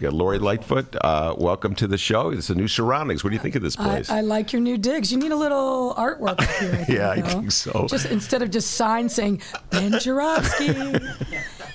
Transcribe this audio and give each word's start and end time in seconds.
We 0.00 0.04
got 0.06 0.14
Lori 0.14 0.38
Lightfoot. 0.38 0.96
Uh, 0.98 1.34
welcome 1.36 1.74
to 1.74 1.86
the 1.86 1.98
show. 1.98 2.30
It's 2.30 2.48
a 2.48 2.54
new 2.54 2.68
surroundings. 2.68 3.22
What 3.22 3.28
do 3.28 3.36
you 3.36 3.42
think 3.42 3.54
of 3.54 3.60
this 3.60 3.76
place? 3.76 4.08
I, 4.08 4.18
I 4.18 4.20
like 4.22 4.50
your 4.50 4.62
new 4.62 4.78
digs. 4.78 5.12
You 5.12 5.18
need 5.18 5.30
a 5.30 5.36
little 5.36 5.94
artwork 5.94 6.40
here. 6.40 6.72
I 6.72 6.76
think, 6.76 6.88
yeah, 6.88 7.10
I 7.10 7.20
though. 7.20 7.28
think 7.28 7.52
so. 7.52 7.86
Just 7.86 8.06
instead 8.06 8.40
of 8.40 8.50
just 8.50 8.70
signs 8.70 9.14
saying 9.14 9.42
Ben 9.68 9.98
Joravsky, 10.00 10.98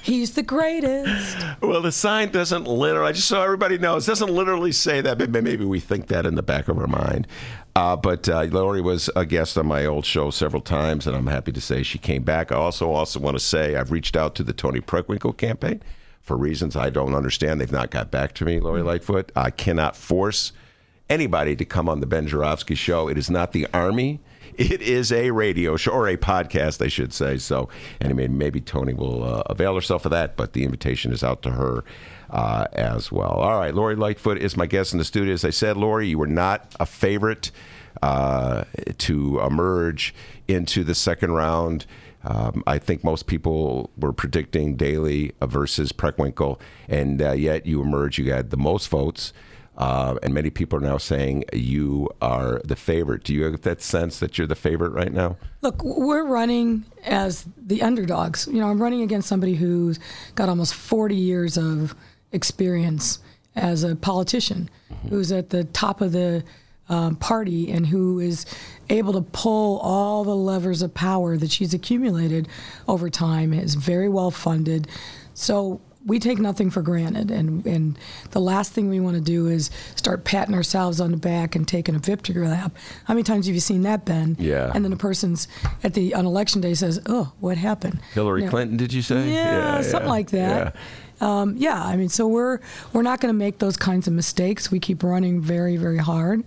he's 0.02 0.34
the 0.34 0.42
greatest. 0.42 1.38
Well, 1.62 1.84
the 1.84 1.92
sign 1.92 2.32
doesn't 2.32 2.64
literally, 2.64 3.10
I 3.10 3.12
just 3.12 3.28
so 3.28 3.44
everybody 3.44 3.78
knows, 3.78 4.08
doesn't 4.08 4.32
literally 4.32 4.72
say 4.72 5.02
that, 5.02 5.20
but 5.20 5.30
maybe 5.30 5.64
we 5.64 5.80
think 5.80 6.08
that 6.08 6.26
in 6.26 6.34
the 6.34 6.42
back 6.42 6.68
of 6.68 6.80
our 6.80 6.88
mind. 6.88 7.28
Uh, 7.76 7.96
but 7.96 8.28
uh, 8.28 8.42
Lori 8.46 8.82
was 8.82 9.08
a 9.16 9.28
guest 9.28 9.56
on 9.56 9.68
my 9.68 9.86
old 9.86 10.04
show 10.04 10.32
several 10.32 10.64
times, 10.64 11.06
and 11.06 11.16
I'm 11.16 11.28
happy 11.28 11.52
to 11.52 11.62
say 11.62 11.84
she 11.84 12.00
came 12.00 12.24
back. 12.24 12.52
I 12.52 12.56
also 12.56 12.90
also 12.90 13.20
want 13.20 13.36
to 13.36 13.44
say 13.44 13.76
I've 13.76 13.92
reached 13.92 14.16
out 14.18 14.34
to 14.34 14.44
the 14.44 14.54
Toni 14.54 14.82
Preckwinkle 14.82 15.38
campaign 15.38 15.84
for 16.26 16.36
reasons 16.36 16.76
I 16.76 16.90
don't 16.90 17.14
understand. 17.14 17.62
They've 17.62 17.72
not 17.72 17.92
got 17.92 18.10
back 18.10 18.34
to 18.34 18.46
me, 18.46 18.60
Lori 18.60 18.82
Lightfoot. 18.82 19.32
I 19.36 19.52
cannot 19.52 19.96
force 19.96 20.52
anybody 21.08 21.56
to 21.56 21.66
come 21.66 21.88
on 21.88 22.00
the 22.00 22.08
Ben 22.08 22.28
Joravsky 22.28 22.74
show. 22.74 23.08
It 23.08 23.18
is 23.18 23.30
not 23.30 23.52
the 23.52 23.68
Army. 23.74 24.20
It 24.58 24.82
is 24.82 25.12
a 25.12 25.32
radio 25.32 25.78
show 25.78 25.92
or 25.92 26.08
a 26.08 26.18
podcast, 26.18 26.84
I 26.84 26.88
should 26.88 27.14
say. 27.14 27.38
So, 27.38 27.70
anyway, 28.02 28.28
maybe 28.28 28.60
Toni 28.60 28.94
will 28.94 29.24
uh, 29.24 29.44
avail 29.48 29.76
herself 29.76 30.06
of 30.06 30.12
that, 30.12 30.36
but 30.36 30.54
the 30.54 30.64
invitation 30.64 31.12
is 31.12 31.24
out 31.24 31.42
to 31.44 31.52
her 31.52 31.84
uh, 32.30 32.66
as 32.74 33.12
well. 33.12 33.32
All 33.32 33.60
right, 33.60 33.76
Lori 33.76 33.96
Lightfoot 33.96 34.38
is 34.40 34.58
my 34.58 34.66
guest 34.66 34.94
in 34.94 34.98
the 34.98 35.06
studio. 35.06 35.34
As 35.34 35.46
I 35.46 35.50
said, 35.52 35.78
Lori, 35.78 36.08
you 36.08 36.18
were 36.18 36.26
not 36.26 36.74
a 36.80 36.86
favorite 36.86 37.52
uh, 38.02 38.64
to 38.98 39.40
emerge 39.42 40.16
into 40.48 40.84
the 40.84 40.96
second 40.96 41.34
round. 41.34 41.86
Um, 42.26 42.64
I 42.66 42.80
think 42.80 43.04
most 43.04 43.28
people 43.28 43.92
were 43.98 44.12
predicting 44.12 44.76
Daley 44.76 45.34
versus 45.42 45.92
Preckwinkle, 45.92 46.60
and 46.90 47.22
uh, 47.22 47.34
yet 47.34 47.68
you 47.68 47.82
emerged. 47.82 48.18
You 48.18 48.34
had 48.34 48.50
the 48.50 48.58
most 48.58 48.90
votes, 48.90 49.32
uh, 49.78 50.16
and 50.24 50.34
many 50.34 50.50
people 50.50 50.80
are 50.80 50.82
now 50.82 50.98
saying 50.98 51.44
you 51.54 52.10
are 52.24 52.62
the 52.66 52.76
favorite. 52.76 53.24
Do 53.24 53.34
you 53.34 53.44
have 53.44 53.62
that 53.62 53.80
sense 53.80 54.20
that 54.20 54.38
you're 54.40 54.48
the 54.48 54.56
favorite 54.56 54.90
right 54.90 55.14
now? 55.14 55.38
Look, 55.62 55.84
we're 55.84 56.26
running 56.26 56.86
as 57.04 57.46
the 57.58 57.84
underdogs. 57.84 58.48
You 58.48 58.60
know, 58.60 58.70
I'm 58.70 58.82
running 58.82 59.04
against 59.04 59.30
somebody 59.30 59.54
who's 59.54 60.00
got 60.34 60.50
almost 60.50 60.74
40 60.74 61.16
years 61.16 61.58
of 61.58 61.96
experience 62.32 63.20
as 63.56 63.84
a 63.84 63.96
politician, 63.96 64.70
who's 65.10 65.32
at 65.32 65.52
the 65.52 65.64
top 65.64 66.02
of 66.02 66.12
the 66.12 66.44
um, 66.90 67.16
party 67.16 67.72
and 67.72 67.88
who 67.88 68.20
is 68.20 68.46
able 68.90 69.14
to 69.14 69.22
pull 69.22 69.80
all 69.80 70.24
the 70.24 70.36
levers 70.36 70.82
of 70.82 70.94
power 70.94 71.38
that 71.38 71.52
she's 71.52 71.74
accumulated 71.74 72.48
over 72.88 73.10
time, 73.10 73.54
is 73.54 73.76
very 73.76 74.10
well 74.10 74.32
funded. 74.32 74.88
So 75.34 75.82
we 76.06 76.20
take 76.20 76.38
nothing 76.38 76.70
for 76.70 76.82
granted. 76.82 77.32
And, 77.32 77.66
and 77.66 77.98
the 78.32 78.40
last 78.40 78.72
thing 78.72 78.90
we 78.90 79.00
want 79.00 79.16
to 79.16 79.22
do 79.22 79.48
is 79.48 79.72
start 79.96 80.24
patting 80.24 80.54
ourselves 80.54 81.02
on 81.02 81.12
the 81.12 81.18
back 81.18 81.56
and 81.56 81.68
taking 81.68 81.96
a 81.96 82.00
victory 82.00 82.48
lap. 82.48 82.76
How 83.06 83.16
many 83.16 83.24
times 83.24 83.48
have 83.48 83.56
you 83.56 83.62
seen 83.62 83.82
that, 83.82 84.06
Ben? 84.06 84.38
Yeah. 84.40 84.72
And 84.74 84.86
then 84.86 84.92
the 84.92 84.98
person's 84.98 85.48
at 85.84 85.96
the 85.96 86.14
on 86.14 86.26
election 86.26 86.62
day 86.62 86.76
says, 86.76 87.02
"Oh, 87.08 87.34
what 87.40 87.58
happened?" 87.58 88.00
Hillary 88.14 88.42
You 88.42 88.46
know, 88.46 88.52
Clinton, 88.52 88.78
did 88.78 88.94
you 88.94 89.02
say? 89.02 89.32
yeah, 89.34 89.82
something 89.82 90.10
like 90.10 90.30
that. 90.30 90.76
Um, 91.22 91.56
yeah, 91.58 91.82
I 91.82 91.96
mean, 91.96 92.10
so 92.10 92.28
we're 92.28 92.60
we're 92.94 93.02
not 93.02 93.20
going 93.20 93.34
to 93.34 93.38
make 93.38 93.60
those 93.60 93.78
kinds 93.78 94.06
of 94.08 94.14
mistakes. 94.14 94.70
We 94.70 94.80
keep 94.80 95.02
running 95.02 95.42
very, 95.42 95.78
very 95.78 95.98
hard. 95.98 96.44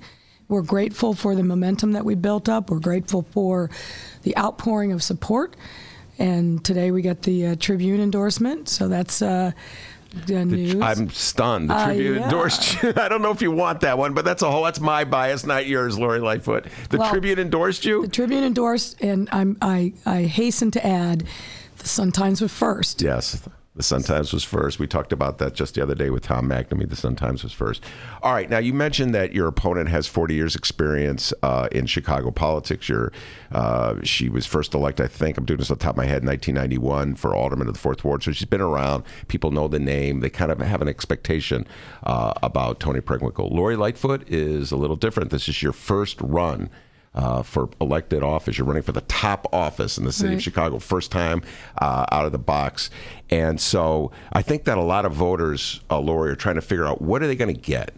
We're 0.49 0.63
grateful 0.63 1.15
for 1.15 1.35
the 1.35 1.43
momentum 1.43 1.93
that 1.93 2.05
we 2.05 2.15
built 2.15 2.49
up. 2.49 2.71
We're 2.71 2.79
grateful 2.81 3.23
for 3.33 3.71
the 4.23 4.37
outpouring 4.39 4.93
of 4.93 5.03
support. 5.03 5.57
And 6.19 6.65
today 6.65 6.91
we 6.91 7.03
got 7.03 7.23
the 7.23 7.49
uh, 7.49 7.57
Tribune 7.61 8.01
endorsement, 8.01 8.69
so 8.69 8.89
that's 8.89 9.23
uh, 9.23 9.53
the 10.27 10.45
news. 10.45 10.81
I'm 10.81 11.11
stunned. 11.11 11.71
The 11.71 11.75
Uh, 11.75 11.85
Tribune 11.87 12.15
yeah. 12.17 12.25
endorsed 12.25 12.83
you. 12.83 12.93
I 12.97 13.09
don't 13.09 13.23
know 13.23 13.31
if 13.31 13.41
you 13.43 13.53
want 13.53 13.83
that 13.83 13.99
one, 13.99 14.15
but 14.15 14.25
that's 14.25 14.43
a 14.43 14.51
whole. 14.51 14.65
That's 14.65 14.81
my 14.81 15.05
bias, 15.05 15.45
not 15.47 15.67
yours, 15.67 15.97
Lori 15.99 16.19
Lightfoot. 16.19 16.67
The 16.91 16.99
Well, 16.99 17.11
Tribune 17.11 17.39
endorsed 17.39 17.85
you. 17.85 18.03
the 18.03 18.09
Tribune 18.09 18.43
endorsed, 18.43 19.01
and 19.01 19.29
I'm, 19.31 19.59
I 19.63 19.93
I 20.07 20.23
hasten 20.23 20.71
to 20.73 20.85
add, 20.85 21.25
the 21.77 21.87
Sun 21.89 22.13
Times 22.13 22.41
was 22.41 22.53
first. 22.53 23.01
Yes, 23.03 23.41
the 23.79 23.85
Sun 23.85 24.03
Times 24.03 24.33
was 24.33 24.43
first. 24.43 24.81
We 24.81 24.89
talked 24.89 25.13
about 25.13 25.39
that 25.39 25.55
just 25.55 25.77
the 25.77 25.83
other 25.85 25.95
day 25.95 26.11
with 26.11 26.25
Tom 26.25 26.49
McNamee. 26.49 26.91
The 26.91 26.97
Sun 26.97 27.15
Times 27.15 27.45
was 27.45 27.53
first. 27.53 27.81
All 28.25 28.33
right, 28.33 28.51
now 28.51 28.59
you 28.59 28.75
mentioned 28.75 29.15
that 29.15 29.33
your 29.33 29.47
opponent 29.47 29.89
has 29.89 30.09
40 30.09 30.35
years 30.35 30.57
experience 30.57 31.33
uh, 31.45 31.69
in 31.71 31.87
Chicago 31.87 32.33
politics. 32.33 32.91
Uh, 33.53 34.03
she 34.03 34.29
was 34.29 34.47
first 34.47 34.75
elected, 34.75 35.07
I 35.07 35.09
think, 35.09 35.39
I'm 35.39 35.45
doing 35.45 35.59
this 35.59 35.71
off 35.71 35.79
the 35.79 35.85
top 35.85 35.93
of 35.93 35.99
my 35.99 36.07
head, 36.07 36.23
in 36.23 36.29
1991 36.29 37.15
for 37.15 37.37
alderman 37.37 37.69
of 37.69 37.75
the 37.75 37.79
Fourth 37.79 38.05
Ward. 38.05 38.25
So 38.25 38.33
she's 38.33 38.49
been 38.49 38.61
around. 38.61 39.05
People 39.29 39.53
know 39.53 39.69
the 39.69 39.79
name. 39.79 40.21
They 40.21 40.31
kind 40.31 40.51
of 40.51 40.59
have 40.59 40.83
an 40.83 40.89
expectation 40.89 41.65
uh, 42.03 42.35
about 42.43 42.81
Toni 42.81 43.01
Preckwinkle. 43.01 43.49
Lori 43.53 43.77
Lightfoot 43.77 44.29
is 44.29 44.73
a 44.73 44.77
little 44.77 44.97
different. 44.97 45.31
This 45.31 45.49
is 45.49 45.63
your 45.63 45.73
first 45.73 46.21
run. 46.21 46.69
Uh, 47.15 47.43
for 47.43 47.69
elected 47.81 48.23
office, 48.23 48.59
you're 48.59 48.67
running 48.67 48.83
for 48.83 48.93
the 48.93 49.01
top 49.03 49.49
office 49.53 49.99
in 49.99 50.05
the 50.05 50.13
city 50.13 50.35
of 50.35 50.43
Chicago, 50.43 50.79
first 50.79 51.11
time 51.11 51.43
uh, 51.79 52.05
out 52.13 52.27
of 52.27 52.33
the 52.33 52.39
box, 52.39 52.91
and 53.31 53.61
so 53.61 54.13
I 54.33 54.43
think 54.43 54.65
that 54.65 54.79
a 54.79 54.83
lot 54.83 55.05
of 55.05 55.13
voters, 55.13 55.81
uh, 55.91 55.99
Lori, 55.99 56.31
are 56.31 56.37
trying 56.37 56.57
to 56.57 56.61
figure 56.61 56.87
out 56.87 57.03
what 57.03 57.23
are 57.23 57.27
they 57.27 57.35
going 57.35 57.53
to 57.53 57.61
get 57.61 57.93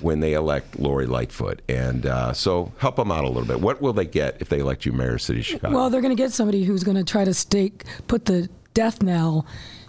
when 0.00 0.20
they 0.20 0.32
elect 0.32 0.78
Lori 0.78 1.06
Lightfoot, 1.06 1.60
and 1.68 2.06
uh, 2.06 2.32
so 2.32 2.72
help 2.78 2.96
them 2.96 3.10
out 3.12 3.24
a 3.24 3.28
little 3.28 3.44
bit. 3.44 3.60
What 3.60 3.82
will 3.82 3.92
they 3.92 4.06
get 4.06 4.36
if 4.40 4.48
they 4.48 4.60
elect 4.60 4.86
you 4.86 4.92
mayor 4.92 5.08
of 5.08 5.12
the 5.14 5.18
city 5.18 5.40
of 5.40 5.46
Chicago? 5.46 5.76
Well, 5.76 5.90
they're 5.90 6.00
going 6.00 6.16
to 6.16 6.22
get 6.22 6.32
somebody 6.32 6.64
who's 6.64 6.84
going 6.84 6.96
to 6.96 7.04
try 7.04 7.24
to 7.24 7.34
stake, 7.34 7.84
put 8.06 8.24
the 8.24 8.48
death 8.74 9.02
knell 9.02 9.44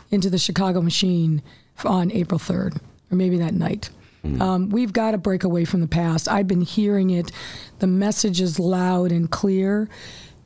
into 0.09 0.29
the 0.29 0.39
Chicago 0.39 0.81
machine 0.81 1.41
on 1.85 2.11
April 2.11 2.39
3rd, 2.39 2.81
or 3.11 3.15
maybe 3.15 3.37
that 3.37 3.53
night. 3.53 3.89
Um, 4.23 4.69
we've 4.69 4.93
got 4.93 5.11
to 5.11 5.17
break 5.17 5.43
away 5.43 5.65
from 5.65 5.81
the 5.81 5.87
past. 5.87 6.27
I've 6.27 6.47
been 6.47 6.61
hearing 6.61 7.09
it. 7.09 7.31
The 7.79 7.87
message 7.87 8.39
is 8.39 8.59
loud 8.59 9.11
and 9.11 9.29
clear. 9.29 9.89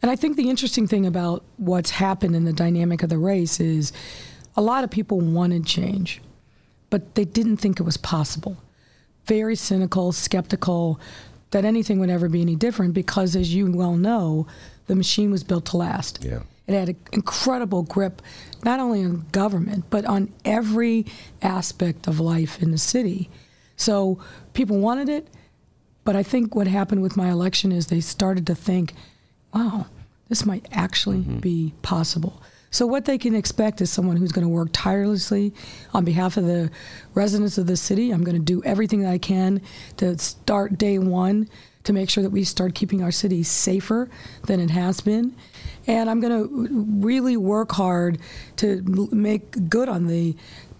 And 0.01 0.09
I 0.09 0.15
think 0.15 0.37
the 0.37 0.49
interesting 0.49 0.87
thing 0.87 1.05
about 1.05 1.43
what's 1.57 1.89
happened 1.89 2.35
in 2.35 2.45
the 2.45 2.53
dynamic 2.53 3.03
of 3.03 3.09
the 3.09 3.17
race 3.17 3.59
is 3.59 3.91
a 4.55 4.61
lot 4.61 4.83
of 4.83 4.91
people 4.91 5.19
wanted 5.19 5.65
change, 5.65 6.21
but 6.89 7.15
they 7.15 7.25
didn't 7.25 7.57
think 7.57 7.79
it 7.79 7.83
was 7.83 7.97
possible 7.97 8.57
very 9.25 9.55
cynical, 9.55 10.11
skeptical 10.11 10.99
that 11.51 11.65
anything 11.65 11.99
would 11.99 12.09
ever 12.09 12.29
be 12.29 12.41
any 12.41 12.55
different 12.55 12.93
because, 12.93 13.35
as 13.35 13.53
you 13.53 13.69
well 13.71 13.95
know, 13.95 14.47
the 14.87 14.95
machine 14.95 15.31
was 15.31 15.43
built 15.43 15.65
to 15.65 15.77
last. 15.77 16.23
Yeah. 16.23 16.41
It 16.67 16.73
had 16.73 16.89
an 16.89 16.97
incredible 17.11 17.83
grip, 17.83 18.21
not 18.63 18.79
only 18.79 19.03
on 19.03 19.25
government, 19.31 19.85
but 19.89 20.05
on 20.05 20.33
every 20.43 21.05
aspect 21.41 22.07
of 22.07 22.19
life 22.19 22.61
in 22.61 22.71
the 22.71 22.77
city. 22.77 23.29
So 23.75 24.19
people 24.53 24.79
wanted 24.79 25.09
it, 25.09 25.27
but 26.03 26.15
I 26.15 26.23
think 26.23 26.55
what 26.55 26.67
happened 26.67 27.01
with 27.01 27.17
my 27.17 27.29
election 27.29 27.71
is 27.71 27.87
they 27.87 28.01
started 28.01 28.47
to 28.47 28.55
think, 28.55 28.93
wow, 29.53 29.87
this 30.29 30.45
might 30.45 30.67
actually 30.71 31.19
mm-hmm. 31.19 31.39
be 31.39 31.73
possible. 31.81 32.41
So 32.71 32.85
what 32.85 33.05
they 33.05 33.17
can 33.17 33.35
expect 33.35 33.79
is 33.79 33.89
someone 33.89 34.17
who's 34.17 34.33
going 34.33 34.45
to 34.45 34.49
work 34.49 34.69
tirelessly 34.73 35.53
on 35.93 36.03
behalf 36.03 36.35
of 36.35 36.45
the 36.45 36.69
residents 37.13 37.57
of 37.57 37.67
the 37.67 37.77
city. 37.77 38.11
I'm 38.11 38.23
going 38.23 38.35
to 38.35 38.43
do 38.43 38.61
everything 38.63 39.01
that 39.01 39.11
I 39.11 39.17
can 39.17 39.61
to 39.97 40.17
start 40.17 40.77
day 40.77 40.99
one 40.99 41.47
to 41.85 41.93
make 41.93 42.09
sure 42.09 42.21
that 42.21 42.31
we 42.31 42.43
start 42.43 42.75
keeping 42.75 43.01
our 43.01 43.11
city 43.11 43.43
safer 43.43 44.09
than 44.47 44.59
it 44.59 44.71
has 44.71 44.99
been. 44.99 45.35
And 45.87 46.09
I'm 46.09 46.19
going 46.19 46.33
to 46.33 46.67
really 46.99 47.37
work 47.37 47.71
hard 47.71 48.19
to 48.57 48.81
make 49.11 49.69
good 49.69 49.87
on 49.87 50.07
the 50.07 50.35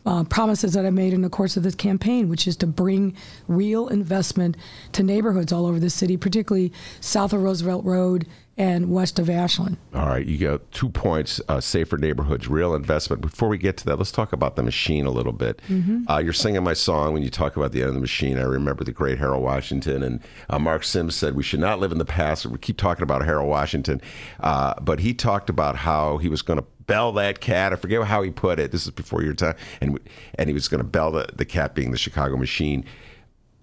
uh, 0.06 0.24
promises 0.24 0.74
that 0.74 0.86
I 0.86 0.90
made 0.90 1.14
in 1.14 1.22
the 1.22 1.30
course 1.30 1.58
of 1.58 1.64
this 1.64 1.76
campaign, 1.76 2.30
which 2.30 2.48
is 2.48 2.56
to 2.58 2.68
bring 2.68 3.16
real 3.48 3.88
investment 3.88 4.56
to 4.94 5.04
neighborhoods 5.04 5.52
all 5.52 5.66
over 5.66 5.80
the 5.80 5.90
city, 5.90 6.18
particularly 6.18 6.72
south 7.00 7.34
of 7.34 7.42
Roosevelt 7.42 7.84
Road 7.86 8.28
and 8.58 8.90
west 8.90 9.20
of 9.20 9.30
Ashland. 9.30 9.78
All 9.94 10.08
right, 10.08 10.26
you 10.26 10.38
got 10.38 10.72
two 10.72 10.90
points: 10.90 11.42
uh, 11.48 11.60
safer 11.60 11.98
neighborhoods, 11.98 12.48
real 12.48 12.74
investment. 12.74 13.22
Before 13.22 13.50
we 13.50 13.58
get 13.58 13.78
to 13.78 13.86
that, 13.86 13.98
let's 13.98 14.12
talk 14.12 14.34
about 14.34 14.56
the 14.56 14.64
machine 14.64 15.06
a 15.06 15.12
little 15.12 15.34
bit. 15.34 15.62
Uh, 16.10 16.18
you're 16.18 16.34
singing 16.34 16.64
my 16.64 16.74
song 16.74 17.14
when 17.14 17.24
you 17.24 17.30
talk 17.30 17.58
about 17.58 17.72
the 17.72 17.82
end 17.82 17.90
of 17.90 17.96
the 17.96 18.02
machine. 18.02 18.38
I 18.38 18.44
remember 18.44 18.84
the 18.84 18.92
great 18.92 19.18
Harold 19.18 19.44
Washington 19.44 20.04
and 20.04 20.22
uh, 20.50 20.60
Mark 20.60 20.84
Sims 20.84 21.16
said 21.16 21.36
we 21.36 21.44
should 21.44 21.60
not 21.60 21.80
live 21.80 21.92
in 21.92 21.98
the 21.98 22.06
past. 22.06 22.46
We 22.46 22.58
keep 22.58 22.78
talking 22.78 23.04
about 23.04 23.26
Harold 23.26 23.50
Washington, 23.50 24.02
uh, 24.40 24.76
but 24.82 25.00
he 25.00 25.14
talked 25.14 25.50
about 25.50 25.76
how 25.78 26.18
he 26.18 26.30
was 26.30 26.42
going 26.42 26.60
to 26.60 26.66
bell 26.88 27.12
that 27.14 27.42
cat. 27.42 27.74
I 27.74 27.76
forget 27.76 28.04
how 28.04 28.22
he 28.22 28.32
put 28.32 28.60
it. 28.60 28.72
This 28.72 28.86
is 28.86 28.92
before 28.92 29.24
your 29.24 29.34
time, 29.34 29.56
and 29.82 30.00
and 30.36 30.50
he 30.50 30.54
was 30.54 30.68
going 30.68 30.80
to 30.82 30.88
bell 30.88 31.12
the, 31.12 31.28
the 31.34 31.46
cat 31.46 31.76
being 31.76 31.92
the 31.92 31.98
Chicago 31.98 32.38
machine 32.38 32.86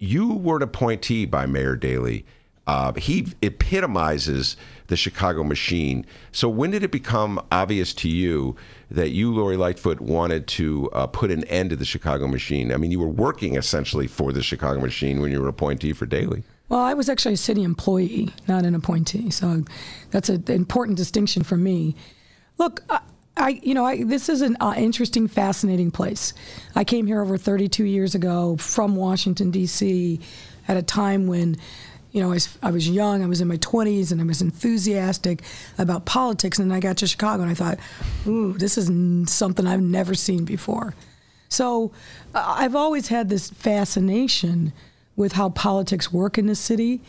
you 0.02 0.34
were 0.34 0.56
an 0.56 0.62
appointee 0.64 1.26
by 1.26 1.46
Mayor 1.46 1.76
Daley. 1.76 2.26
Uh, 2.66 2.92
he 2.94 3.26
epitomizes 3.42 4.56
the 4.86 4.96
Chicago 4.96 5.42
machine. 5.42 6.06
So 6.30 6.48
when 6.48 6.70
did 6.70 6.82
it 6.82 6.92
become 6.92 7.44
obvious 7.50 7.92
to 7.94 8.08
you 8.08 8.56
that 8.90 9.10
you, 9.10 9.34
Lori 9.34 9.56
Lightfoot, 9.56 10.00
wanted 10.00 10.46
to 10.48 10.90
uh, 10.92 11.06
put 11.06 11.30
an 11.30 11.44
end 11.44 11.70
to 11.70 11.76
the 11.76 11.84
Chicago 11.84 12.28
machine? 12.28 12.72
I 12.72 12.76
mean, 12.76 12.90
you 12.90 13.00
were 13.00 13.08
working 13.08 13.56
essentially 13.56 14.06
for 14.06 14.32
the 14.32 14.42
Chicago 14.42 14.80
machine 14.80 15.20
when 15.20 15.32
you 15.32 15.40
were 15.40 15.48
appointee 15.48 15.92
for 15.92 16.06
Daley. 16.06 16.44
Well, 16.68 16.80
I 16.80 16.94
was 16.94 17.08
actually 17.08 17.34
a 17.34 17.38
city 17.38 17.64
employee, 17.64 18.30
not 18.48 18.64
an 18.64 18.74
appointee. 18.74 19.30
So 19.30 19.64
that's 20.10 20.28
an 20.28 20.44
important 20.48 20.96
distinction 20.96 21.42
for 21.42 21.56
me. 21.56 21.96
Look, 22.58 22.80
I, 22.88 23.00
I 23.36 23.60
you 23.62 23.74
know, 23.74 23.84
I, 23.84 24.04
this 24.04 24.28
is 24.28 24.40
an 24.40 24.56
uh, 24.60 24.74
interesting, 24.76 25.26
fascinating 25.26 25.90
place. 25.90 26.32
I 26.74 26.84
came 26.84 27.06
here 27.06 27.20
over 27.20 27.36
32 27.36 27.84
years 27.84 28.14
ago 28.14 28.56
from 28.56 28.94
Washington 28.96 29.50
D.C. 29.50 30.20
at 30.68 30.76
a 30.76 30.82
time 30.82 31.26
when 31.26 31.56
you 32.12 32.20
know, 32.20 32.28
I 32.28 32.34
was, 32.34 32.58
I 32.62 32.70
was 32.70 32.88
young, 32.88 33.22
I 33.22 33.26
was 33.26 33.40
in 33.40 33.48
my 33.48 33.56
20s, 33.56 34.12
and 34.12 34.20
I 34.20 34.24
was 34.24 34.42
enthusiastic 34.42 35.42
about 35.78 36.04
politics. 36.04 36.58
And 36.58 36.70
then 36.70 36.76
I 36.76 36.80
got 36.80 36.98
to 36.98 37.06
Chicago 37.06 37.42
and 37.42 37.50
I 37.50 37.54
thought, 37.54 37.78
ooh, 38.26 38.52
this 38.52 38.76
is 38.76 38.90
something 39.30 39.66
I've 39.66 39.80
never 39.80 40.14
seen 40.14 40.44
before. 40.44 40.94
So 41.48 41.90
I've 42.34 42.76
always 42.76 43.08
had 43.08 43.28
this 43.28 43.50
fascination 43.50 44.72
with 45.16 45.32
how 45.32 45.50
politics 45.50 46.12
work 46.12 46.38
in 46.38 46.46
this 46.46 46.60
city, 46.60 47.00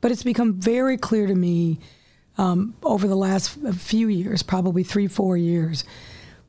but 0.00 0.10
it's 0.10 0.22
become 0.22 0.54
very 0.54 0.96
clear 0.96 1.26
to 1.26 1.34
me 1.34 1.78
um, 2.38 2.74
over 2.82 3.06
the 3.06 3.16
last 3.16 3.50
few 3.74 4.08
years, 4.08 4.42
probably 4.42 4.82
three, 4.82 5.06
four 5.06 5.36
years, 5.36 5.84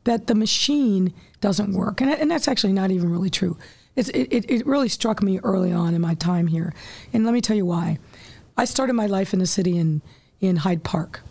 that 0.04 0.27
the 0.27 0.36
machine 0.36 1.13
doesn't 1.42 1.74
work. 1.74 2.01
And, 2.01 2.10
and 2.12 2.30
that's 2.30 2.48
actually 2.48 2.74
not 2.74 2.92
even 2.92 3.12
really 3.12 3.30
true. 3.30 3.57
It, 3.95 4.10
it, 4.10 4.50
it 4.50 4.66
really 4.66 4.90
struck 4.90 5.22
me 5.22 5.40
early 5.44 5.72
on 5.72 5.94
in 5.94 6.01
my 6.01 6.16
time 6.16 6.48
here. 6.48 6.74
And 7.12 7.25
let 7.25 7.34
me 7.34 7.42
tell 7.42 7.56
you 7.56 7.66
why. 7.66 8.00
I 8.57 8.66
started 8.66 8.94
my 8.94 9.06
life 9.06 9.34
in 9.34 9.40
the 9.40 9.48
city 9.48 9.78
in, 9.78 10.01
in 10.40 10.57
Hyde 10.57 10.84
Park. 10.84 11.22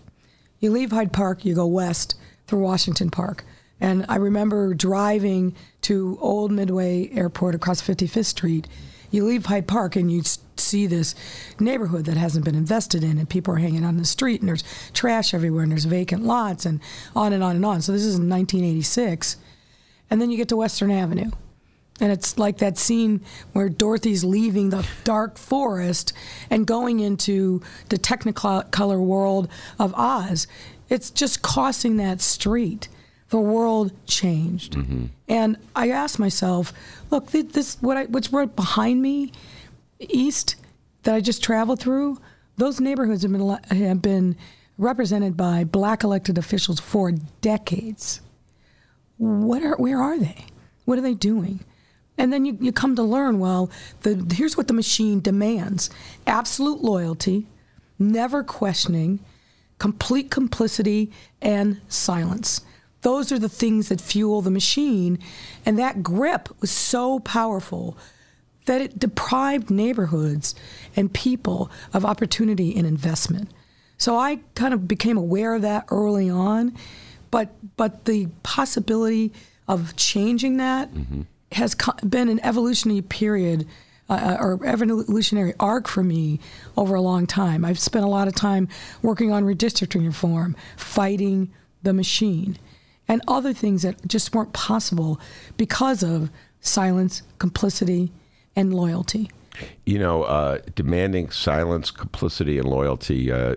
You 0.60 0.70
leave 0.70 0.92
Hyde 0.92 1.12
Park, 1.12 1.44
you 1.44 1.54
go 1.54 1.66
west 1.66 2.14
through 2.46 2.60
Washington 2.60 3.10
Park. 3.10 3.44
And 3.80 4.06
I 4.08 4.16
remember 4.16 4.74
driving 4.74 5.56
to 5.82 6.16
Old 6.20 6.52
Midway 6.52 7.10
Airport 7.12 7.56
across 7.56 7.82
55th 7.82 8.26
Street. 8.26 8.68
You 9.10 9.24
leave 9.24 9.46
Hyde 9.46 9.66
Park 9.66 9.96
and 9.96 10.10
you 10.10 10.22
see 10.56 10.86
this 10.86 11.16
neighborhood 11.58 12.04
that 12.04 12.16
hasn't 12.16 12.44
been 12.44 12.54
invested 12.54 13.02
in, 13.02 13.18
and 13.18 13.28
people 13.28 13.54
are 13.54 13.58
hanging 13.58 13.84
on 13.84 13.96
the 13.96 14.04
street, 14.04 14.40
and 14.40 14.48
there's 14.48 14.62
trash 14.92 15.34
everywhere, 15.34 15.64
and 15.64 15.72
there's 15.72 15.84
vacant 15.84 16.22
lots, 16.22 16.64
and 16.64 16.80
on 17.16 17.32
and 17.32 17.42
on 17.42 17.56
and 17.56 17.66
on. 17.66 17.82
So 17.82 17.90
this 17.90 18.02
is 18.02 18.14
in 18.14 18.28
1986. 18.28 19.36
And 20.10 20.20
then 20.22 20.30
you 20.30 20.36
get 20.36 20.48
to 20.50 20.56
Western 20.56 20.90
Avenue 20.90 21.32
and 22.02 22.10
it's 22.10 22.36
like 22.36 22.58
that 22.58 22.76
scene 22.76 23.20
where 23.52 23.68
Dorothy's 23.68 24.24
leaving 24.24 24.70
the 24.70 24.84
dark 25.04 25.38
forest 25.38 26.12
and 26.50 26.66
going 26.66 26.98
into 26.98 27.62
the 27.90 27.96
technicolor 27.96 28.98
world 28.98 29.48
of 29.78 29.94
Oz. 29.94 30.48
It's 30.88 31.10
just 31.10 31.42
crossing 31.42 31.98
that 31.98 32.20
street. 32.20 32.88
The 33.28 33.38
world 33.38 33.92
changed, 34.04 34.74
mm-hmm. 34.74 35.06
and 35.26 35.56
I 35.74 35.88
asked 35.88 36.18
myself, 36.18 36.72
"Look, 37.10 37.30
this 37.30 37.78
what 37.80 37.96
I, 37.96 38.04
what's 38.06 38.30
right 38.30 38.54
behind 38.54 39.00
me, 39.00 39.32
east 40.00 40.56
that 41.04 41.14
I 41.14 41.20
just 41.20 41.42
traveled 41.42 41.80
through. 41.80 42.18
Those 42.58 42.78
neighborhoods 42.78 43.22
have 43.22 43.32
been 43.32 43.48
have 43.48 44.02
been 44.02 44.36
represented 44.76 45.34
by 45.34 45.64
black 45.64 46.04
elected 46.04 46.36
officials 46.36 46.78
for 46.78 47.12
decades. 47.40 48.20
What 49.16 49.62
are 49.62 49.76
where 49.76 50.02
are 50.02 50.18
they? 50.18 50.44
What 50.84 50.98
are 50.98 51.02
they 51.02 51.14
doing?" 51.14 51.60
And 52.18 52.32
then 52.32 52.44
you, 52.44 52.56
you 52.60 52.72
come 52.72 52.94
to 52.96 53.02
learn 53.02 53.38
well, 53.38 53.70
the, 54.02 54.34
here's 54.34 54.56
what 54.56 54.68
the 54.68 54.74
machine 54.74 55.20
demands 55.20 55.90
absolute 56.26 56.82
loyalty, 56.82 57.46
never 57.98 58.42
questioning, 58.42 59.20
complete 59.78 60.30
complicity, 60.30 61.10
and 61.40 61.80
silence. 61.88 62.60
Those 63.00 63.32
are 63.32 63.38
the 63.38 63.48
things 63.48 63.88
that 63.88 64.00
fuel 64.00 64.42
the 64.42 64.50
machine. 64.50 65.18
And 65.66 65.78
that 65.78 66.02
grip 66.02 66.48
was 66.60 66.70
so 66.70 67.18
powerful 67.20 67.96
that 68.66 68.80
it 68.80 68.98
deprived 68.98 69.70
neighborhoods 69.70 70.54
and 70.94 71.12
people 71.12 71.70
of 71.92 72.04
opportunity 72.04 72.76
and 72.76 72.86
investment. 72.86 73.50
So 73.98 74.16
I 74.16 74.40
kind 74.54 74.72
of 74.72 74.86
became 74.86 75.16
aware 75.16 75.54
of 75.54 75.62
that 75.62 75.86
early 75.90 76.30
on, 76.30 76.76
but 77.30 77.50
but 77.76 78.04
the 78.04 78.28
possibility 78.42 79.32
of 79.66 79.96
changing 79.96 80.58
that 80.58 80.92
mm-hmm 80.92 81.22
has 81.54 81.76
been 82.06 82.28
an 82.28 82.40
evolutionary 82.44 83.02
period 83.02 83.66
uh, 84.10 84.14
uh, 84.14 84.36
or 84.40 84.66
evolutionary 84.66 85.54
arc 85.60 85.88
for 85.88 86.02
me 86.02 86.40
over 86.76 86.94
a 86.94 87.00
long 87.00 87.26
time. 87.26 87.64
I've 87.64 87.78
spent 87.78 88.04
a 88.04 88.08
lot 88.08 88.28
of 88.28 88.34
time 88.34 88.68
working 89.00 89.32
on 89.32 89.44
redistricting 89.44 90.04
reform, 90.04 90.56
fighting 90.76 91.52
the 91.82 91.92
machine, 91.92 92.58
and 93.08 93.22
other 93.26 93.52
things 93.52 93.82
that 93.82 94.06
just 94.06 94.34
weren't 94.34 94.52
possible 94.52 95.20
because 95.56 96.02
of 96.02 96.30
silence, 96.60 97.22
complicity, 97.38 98.12
and 98.54 98.74
loyalty. 98.74 99.30
You 99.86 99.98
know, 99.98 100.24
uh, 100.24 100.58
demanding 100.74 101.30
silence, 101.30 101.90
complicity, 101.90 102.58
and 102.58 102.68
loyalty. 102.68 103.30
Uh, 103.30 103.56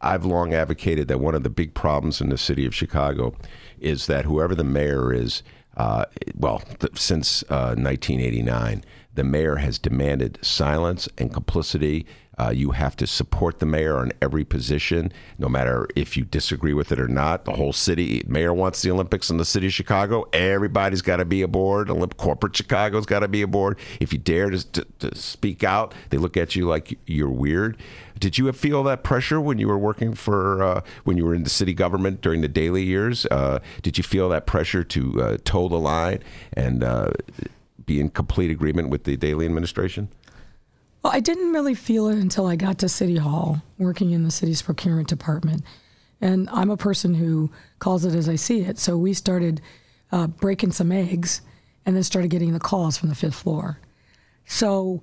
I've 0.00 0.24
long 0.24 0.54
advocated 0.54 1.08
that 1.08 1.20
one 1.20 1.34
of 1.34 1.42
the 1.42 1.50
big 1.50 1.74
problems 1.74 2.20
in 2.20 2.28
the 2.28 2.38
city 2.38 2.66
of 2.66 2.74
Chicago 2.74 3.34
is 3.80 4.06
that 4.06 4.24
whoever 4.24 4.54
the 4.54 4.64
mayor 4.64 5.12
is, 5.12 5.42
uh, 5.76 6.06
well, 6.34 6.60
th- 6.80 6.98
since 6.98 7.42
uh, 7.44 7.74
1989, 7.76 8.84
the 9.14 9.24
mayor 9.24 9.56
has 9.56 9.78
demanded 9.78 10.38
silence 10.42 11.08
and 11.18 11.32
complicity. 11.32 12.06
Uh, 12.38 12.50
you 12.50 12.72
have 12.72 12.94
to 12.96 13.06
support 13.06 13.60
the 13.60 13.66
mayor 13.66 13.96
on 13.96 14.12
every 14.20 14.44
position, 14.44 15.10
no 15.38 15.48
matter 15.48 15.88
if 15.96 16.16
you 16.16 16.24
disagree 16.24 16.74
with 16.74 16.92
it 16.92 17.00
or 17.00 17.08
not. 17.08 17.46
The 17.46 17.52
whole 17.52 17.72
city, 17.72 18.22
mayor 18.26 18.52
wants 18.52 18.82
the 18.82 18.90
Olympics 18.90 19.30
in 19.30 19.38
the 19.38 19.44
city 19.44 19.68
of 19.68 19.72
Chicago. 19.72 20.28
Everybody's 20.34 21.00
got 21.00 21.16
to 21.16 21.24
be 21.24 21.40
aboard. 21.40 21.88
Olymp- 21.88 22.18
corporate 22.18 22.54
Chicago's 22.54 23.06
got 23.06 23.20
to 23.20 23.28
be 23.28 23.40
aboard. 23.40 23.78
If 24.00 24.12
you 24.12 24.18
dare 24.18 24.50
to, 24.50 24.70
to, 24.72 24.86
to 24.98 25.14
speak 25.14 25.64
out, 25.64 25.94
they 26.10 26.18
look 26.18 26.36
at 26.36 26.54
you 26.54 26.66
like 26.68 26.98
you're 27.06 27.30
weird. 27.30 27.78
Did 28.18 28.38
you 28.38 28.50
feel 28.52 28.82
that 28.84 29.02
pressure 29.02 29.40
when 29.40 29.58
you 29.58 29.68
were 29.68 29.78
working 29.78 30.14
for 30.14 30.62
uh, 30.62 30.80
when 31.04 31.16
you 31.16 31.24
were 31.24 31.34
in 31.34 31.42
the 31.42 31.50
city 31.50 31.74
government 31.74 32.20
during 32.22 32.40
the 32.40 32.48
Daley 32.48 32.82
years? 32.82 33.26
Uh, 33.30 33.60
did 33.82 33.98
you 33.98 34.04
feel 34.04 34.28
that 34.30 34.46
pressure 34.46 34.84
to 34.84 35.22
uh, 35.22 35.36
toe 35.44 35.68
the 35.68 35.78
line 35.78 36.20
and 36.54 36.82
uh, 36.82 37.10
be 37.84 38.00
in 38.00 38.08
complete 38.08 38.50
agreement 38.50 38.88
with 38.88 39.04
the 39.04 39.16
Daley 39.16 39.44
administration? 39.46 40.08
Well, 41.06 41.14
I 41.14 41.20
didn't 41.20 41.52
really 41.52 41.76
feel 41.76 42.08
it 42.08 42.18
until 42.18 42.48
I 42.48 42.56
got 42.56 42.78
to 42.78 42.88
City 42.88 43.16
Hall, 43.16 43.62
working 43.78 44.10
in 44.10 44.24
the 44.24 44.30
city's 44.32 44.60
procurement 44.60 45.06
department. 45.06 45.62
And 46.20 46.50
I'm 46.50 46.68
a 46.68 46.76
person 46.76 47.14
who 47.14 47.48
calls 47.78 48.04
it 48.04 48.12
as 48.12 48.28
I 48.28 48.34
see 48.34 48.62
it. 48.62 48.76
So 48.80 48.96
we 48.96 49.12
started 49.12 49.60
uh, 50.10 50.26
breaking 50.26 50.72
some 50.72 50.90
eggs 50.90 51.42
and 51.86 51.94
then 51.94 52.02
started 52.02 52.32
getting 52.32 52.54
the 52.54 52.58
calls 52.58 52.96
from 52.96 53.08
the 53.08 53.14
fifth 53.14 53.36
floor. 53.36 53.78
So 54.46 55.00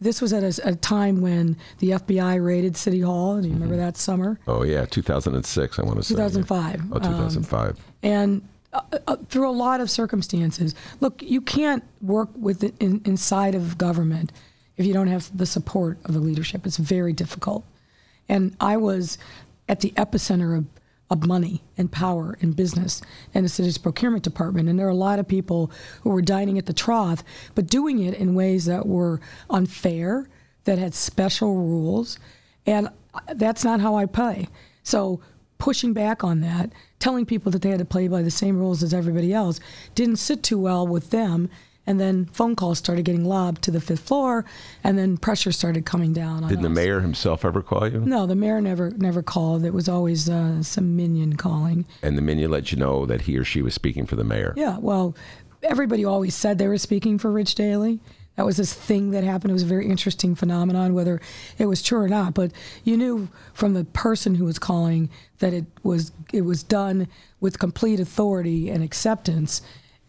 this 0.00 0.22
was 0.22 0.32
at 0.32 0.42
a, 0.42 0.68
a, 0.70 0.74
time 0.74 1.20
when 1.20 1.58
the 1.80 1.90
FBI 1.90 2.42
raided 2.42 2.74
City 2.74 3.02
Hall. 3.02 3.38
Do 3.38 3.46
you 3.46 3.52
remember 3.52 3.74
mm-hmm. 3.74 3.84
that 3.84 3.98
summer? 3.98 4.40
Oh 4.48 4.62
yeah, 4.62 4.86
2006. 4.86 5.78
I 5.78 5.82
want 5.82 5.98
to 5.98 6.02
say 6.02 6.14
2005. 6.14 6.82
Oh, 6.92 6.98
2005. 6.98 7.70
Um, 7.70 7.76
and 8.02 8.48
uh, 8.72 8.80
uh, 9.06 9.16
through 9.28 9.50
a 9.50 9.52
lot 9.52 9.82
of 9.82 9.90
circumstances, 9.90 10.74
look, 11.00 11.22
you 11.22 11.42
can't 11.42 11.84
work 12.00 12.30
with 12.34 12.64
in, 12.80 13.02
inside 13.04 13.54
of 13.54 13.76
government 13.76 14.32
if 14.76 14.86
you 14.86 14.92
don't 14.92 15.08
have 15.08 15.36
the 15.36 15.46
support 15.46 15.98
of 16.04 16.14
the 16.14 16.20
leadership. 16.20 16.66
It's 16.66 16.76
very 16.76 17.12
difficult. 17.12 17.64
And 18.28 18.56
I 18.60 18.76
was 18.76 19.18
at 19.68 19.80
the 19.80 19.90
epicenter 19.92 20.56
of 20.56 20.66
of 21.12 21.26
money 21.26 21.62
and 21.76 21.92
power 21.92 22.38
in 22.40 22.52
business 22.52 23.02
and 23.34 23.44
the 23.44 23.48
city's 23.48 23.76
procurement 23.76 24.24
department. 24.24 24.66
And 24.66 24.78
there 24.78 24.86
are 24.86 24.90
a 24.90 24.94
lot 24.94 25.18
of 25.18 25.28
people 25.28 25.70
who 26.00 26.10
were 26.10 26.22
dining 26.22 26.56
at 26.56 26.64
the 26.64 26.72
trough, 26.72 27.22
but 27.54 27.66
doing 27.66 27.98
it 27.98 28.14
in 28.14 28.34
ways 28.34 28.64
that 28.64 28.86
were 28.86 29.20
unfair, 29.50 30.26
that 30.64 30.78
had 30.78 30.94
special 30.94 31.54
rules. 31.54 32.18
And 32.64 32.88
that's 33.34 33.62
not 33.62 33.80
how 33.80 33.94
I 33.94 34.06
play. 34.06 34.48
So 34.84 35.20
pushing 35.58 35.92
back 35.92 36.24
on 36.24 36.40
that, 36.40 36.72
telling 36.98 37.26
people 37.26 37.52
that 37.52 37.60
they 37.60 37.68
had 37.68 37.80
to 37.80 37.84
play 37.84 38.08
by 38.08 38.22
the 38.22 38.30
same 38.30 38.56
rules 38.56 38.82
as 38.82 38.94
everybody 38.94 39.34
else, 39.34 39.60
didn't 39.94 40.16
sit 40.16 40.42
too 40.42 40.58
well 40.58 40.86
with 40.86 41.10
them 41.10 41.50
and 41.86 41.98
then 42.00 42.26
phone 42.26 42.54
calls 42.54 42.78
started 42.78 43.04
getting 43.04 43.24
lobbed 43.24 43.62
to 43.62 43.70
the 43.70 43.80
fifth 43.80 44.00
floor, 44.00 44.44
and 44.84 44.98
then 44.98 45.16
pressure 45.16 45.52
started 45.52 45.84
coming 45.84 46.12
down. 46.12 46.46
Did 46.48 46.62
the 46.62 46.68
us. 46.68 46.74
mayor 46.74 47.00
himself 47.00 47.44
ever 47.44 47.62
call 47.62 47.90
you? 47.90 48.00
No, 48.00 48.26
the 48.26 48.36
mayor 48.36 48.60
never 48.60 48.90
never 48.90 49.22
called. 49.22 49.64
It 49.64 49.74
was 49.74 49.88
always 49.88 50.28
uh, 50.28 50.62
some 50.62 50.96
minion 50.96 51.36
calling. 51.36 51.86
And 52.02 52.16
the 52.16 52.22
minion 52.22 52.50
let 52.50 52.72
you 52.72 52.78
know 52.78 53.06
that 53.06 53.22
he 53.22 53.36
or 53.36 53.44
she 53.44 53.62
was 53.62 53.74
speaking 53.74 54.06
for 54.06 54.16
the 54.16 54.24
mayor. 54.24 54.54
Yeah, 54.56 54.78
well, 54.78 55.16
everybody 55.62 56.04
always 56.04 56.34
said 56.34 56.58
they 56.58 56.68
were 56.68 56.78
speaking 56.78 57.18
for 57.18 57.30
Rich 57.30 57.54
Daley. 57.54 58.00
That 58.36 58.46
was 58.46 58.56
this 58.56 58.72
thing 58.72 59.10
that 59.10 59.24
happened. 59.24 59.50
It 59.50 59.54
was 59.54 59.62
a 59.62 59.66
very 59.66 59.86
interesting 59.86 60.34
phenomenon, 60.34 60.94
whether 60.94 61.20
it 61.58 61.66
was 61.66 61.82
true 61.82 61.98
or 61.98 62.08
not. 62.08 62.32
But 62.32 62.50
you 62.82 62.96
knew 62.96 63.28
from 63.52 63.74
the 63.74 63.84
person 63.84 64.36
who 64.36 64.46
was 64.46 64.58
calling 64.58 65.10
that 65.40 65.52
it 65.52 65.66
was 65.82 66.12
it 66.32 66.42
was 66.42 66.62
done 66.62 67.08
with 67.40 67.58
complete 67.58 68.00
authority 68.00 68.70
and 68.70 68.82
acceptance 68.82 69.60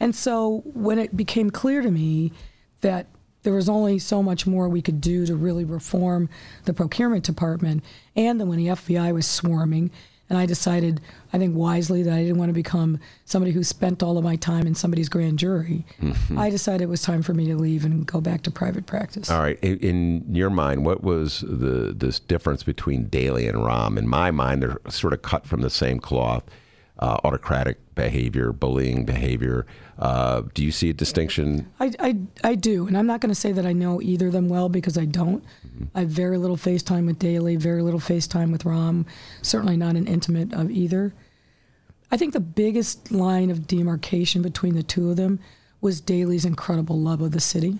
and 0.03 0.13
so 0.13 0.63
when 0.65 0.99
it 0.99 1.15
became 1.15 1.49
clear 1.49 1.81
to 1.81 1.89
me 1.89 2.33
that 2.81 3.07
there 3.43 3.53
was 3.53 3.69
only 3.69 3.99
so 3.99 4.21
much 4.21 4.45
more 4.45 4.67
we 4.67 4.81
could 4.81 4.99
do 4.99 5.25
to 5.25 5.33
really 5.33 5.63
reform 5.63 6.27
the 6.65 6.73
procurement 6.73 7.23
department. 7.23 7.85
And 8.13 8.37
then 8.37 8.49
when 8.49 8.57
the 8.57 8.67
FBI 8.67 9.13
was 9.13 9.25
swarming, 9.25 9.91
and 10.29 10.37
I 10.37 10.45
decided, 10.45 10.99
I 11.31 11.37
think 11.37 11.55
wisely, 11.55 12.03
that 12.03 12.13
I 12.13 12.21
didn't 12.21 12.37
want 12.37 12.49
to 12.49 12.53
become 12.53 12.99
somebody 13.23 13.53
who 13.53 13.63
spent 13.63 14.03
all 14.03 14.17
of 14.17 14.25
my 14.25 14.35
time 14.35 14.67
in 14.67 14.75
somebody's 14.75 15.07
grand 15.07 15.39
jury. 15.39 15.85
Mm-hmm. 16.01 16.37
I 16.37 16.49
decided 16.49 16.81
it 16.81 16.89
was 16.89 17.01
time 17.01 17.21
for 17.21 17.33
me 17.33 17.45
to 17.47 17.55
leave 17.55 17.85
and 17.85 18.05
go 18.05 18.19
back 18.19 18.41
to 18.43 18.51
private 18.51 18.85
practice. 18.85 19.31
All 19.31 19.41
right. 19.41 19.57
In, 19.61 19.77
in 19.77 20.35
your 20.35 20.49
mind, 20.49 20.85
what 20.85 21.01
was 21.01 21.45
the 21.47 21.93
this 21.95 22.19
difference 22.19 22.63
between 22.63 23.07
Daley 23.07 23.47
and 23.47 23.57
Rahm? 23.57 23.97
In 23.97 24.05
my 24.09 24.31
mind, 24.31 24.63
they're 24.63 24.81
sort 24.89 25.13
of 25.13 25.21
cut 25.21 25.45
from 25.45 25.61
the 25.61 25.69
same 25.69 25.99
cloth 25.99 26.43
uh, 26.99 27.17
autocratic 27.23 27.77
behavior, 27.95 28.51
bullying 28.51 29.05
behavior. 29.05 29.65
Uh, 29.97 30.43
do 30.53 30.63
you 30.63 30.71
see 30.71 30.89
a 30.89 30.93
distinction? 30.93 31.71
I, 31.79 31.91
I, 31.99 32.17
I 32.43 32.55
do, 32.55 32.87
and 32.87 32.97
I'm 32.97 33.07
not 33.07 33.21
going 33.21 33.33
to 33.33 33.39
say 33.39 33.51
that 33.51 33.65
I 33.65 33.73
know 33.73 34.01
either 34.01 34.27
of 34.27 34.33
them 34.33 34.49
well 34.49 34.69
because 34.69 34.97
I 34.97 35.05
don't. 35.05 35.43
Mm-hmm. 35.43 35.85
I 35.95 36.01
have 36.01 36.09
very 36.09 36.37
little 36.37 36.57
FaceTime 36.57 37.05
with 37.05 37.19
Daley, 37.19 37.55
very 37.55 37.81
little 37.81 37.99
FaceTime 37.99 38.51
with 38.51 38.63
Rahm, 38.63 39.05
certainly 39.41 39.77
not 39.77 39.95
an 39.95 40.07
intimate 40.07 40.53
of 40.53 40.71
either. 40.71 41.13
I 42.11 42.17
think 42.17 42.33
the 42.33 42.39
biggest 42.39 43.11
line 43.11 43.49
of 43.49 43.65
demarcation 43.65 44.41
between 44.41 44.75
the 44.75 44.83
two 44.83 45.09
of 45.09 45.17
them 45.17 45.39
was 45.81 45.99
Daley's 45.99 46.45
incredible 46.45 46.99
love 46.99 47.21
of 47.21 47.31
the 47.31 47.39
city. 47.39 47.79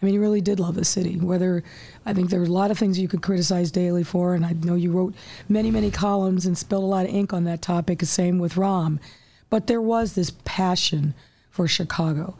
I 0.00 0.04
mean, 0.04 0.14
he 0.14 0.18
really 0.18 0.40
did 0.40 0.60
love 0.60 0.76
the 0.76 0.84
city. 0.84 1.18
Whether 1.18 1.62
I 2.06 2.14
think 2.14 2.30
there 2.30 2.40
were 2.40 2.46
a 2.46 2.50
lot 2.50 2.70
of 2.70 2.78
things 2.78 2.98
you 2.98 3.08
could 3.08 3.22
criticize 3.22 3.70
Daley 3.70 4.02
for, 4.02 4.34
and 4.34 4.46
I 4.46 4.52
know 4.52 4.74
you 4.74 4.92
wrote 4.92 5.14
many, 5.48 5.70
many 5.70 5.90
columns 5.90 6.46
and 6.46 6.56
spilled 6.56 6.84
a 6.84 6.86
lot 6.86 7.04
of 7.06 7.14
ink 7.14 7.32
on 7.32 7.44
that 7.44 7.60
topic. 7.60 7.98
The 7.98 8.06
same 8.06 8.38
with 8.38 8.54
Rahm, 8.54 8.98
but 9.50 9.66
there 9.66 9.80
was 9.80 10.14
this 10.14 10.32
passion 10.44 11.14
for 11.50 11.68
Chicago. 11.68 12.36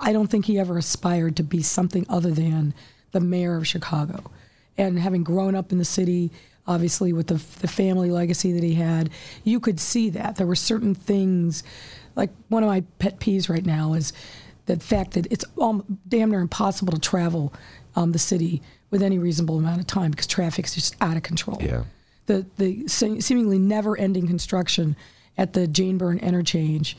I 0.00 0.12
don't 0.12 0.28
think 0.28 0.46
he 0.46 0.58
ever 0.58 0.78
aspired 0.78 1.36
to 1.36 1.42
be 1.42 1.62
something 1.62 2.06
other 2.08 2.30
than 2.30 2.72
the 3.12 3.20
mayor 3.20 3.56
of 3.56 3.66
Chicago. 3.66 4.30
And 4.76 4.98
having 4.98 5.24
grown 5.24 5.54
up 5.54 5.72
in 5.72 5.78
the 5.78 5.84
city, 5.84 6.30
obviously 6.66 7.12
with 7.12 7.26
the, 7.26 7.42
the 7.60 7.68
family 7.68 8.10
legacy 8.10 8.52
that 8.52 8.62
he 8.62 8.74
had, 8.74 9.10
you 9.44 9.60
could 9.60 9.80
see 9.80 10.10
that 10.10 10.36
there 10.36 10.46
were 10.46 10.54
certain 10.56 10.94
things. 10.94 11.62
Like 12.14 12.30
one 12.48 12.62
of 12.62 12.68
my 12.68 12.82
pet 12.98 13.18
peeves 13.18 13.48
right 13.48 13.64
now 13.64 13.94
is 13.94 14.12
the 14.68 14.78
fact 14.78 15.12
that 15.14 15.26
it's 15.32 15.44
all, 15.56 15.84
damn 16.06 16.30
near 16.30 16.40
impossible 16.40 16.92
to 16.92 17.00
travel 17.00 17.52
um, 17.96 18.12
the 18.12 18.18
city 18.18 18.62
with 18.90 19.02
any 19.02 19.18
reasonable 19.18 19.58
amount 19.58 19.80
of 19.80 19.86
time 19.86 20.10
because 20.10 20.26
traffic's 20.26 20.74
just 20.74 20.94
out 21.00 21.16
of 21.16 21.22
control. 21.22 21.58
Yeah. 21.60 21.84
The 22.26 22.46
the 22.58 22.86
seemingly 22.86 23.58
never-ending 23.58 24.26
construction 24.26 24.94
at 25.38 25.54
the 25.54 25.66
Jane 25.66 25.96
Byrne 25.96 26.18
interchange, 26.18 26.96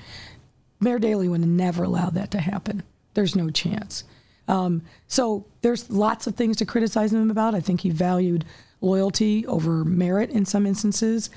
Mayor 0.79 0.97
Daley 0.97 1.27
would 1.27 1.45
never 1.45 1.83
allow 1.83 2.09
that 2.09 2.31
to 2.31 2.39
happen. 2.39 2.81
There's 3.13 3.35
no 3.35 3.49
chance. 3.51 4.03
Um, 4.47 4.81
so 5.07 5.45
there's 5.61 5.89
lots 5.91 6.25
of 6.25 6.35
things 6.35 6.57
to 6.57 6.65
criticize 6.65 7.13
him 7.13 7.29
about. 7.29 7.53
I 7.53 7.59
think 7.59 7.81
he 7.81 7.91
valued 7.91 8.45
loyalty 8.81 9.45
over 9.45 9.85
merit 9.85 10.31
in 10.31 10.45
some 10.45 10.65
instances, 10.65 11.29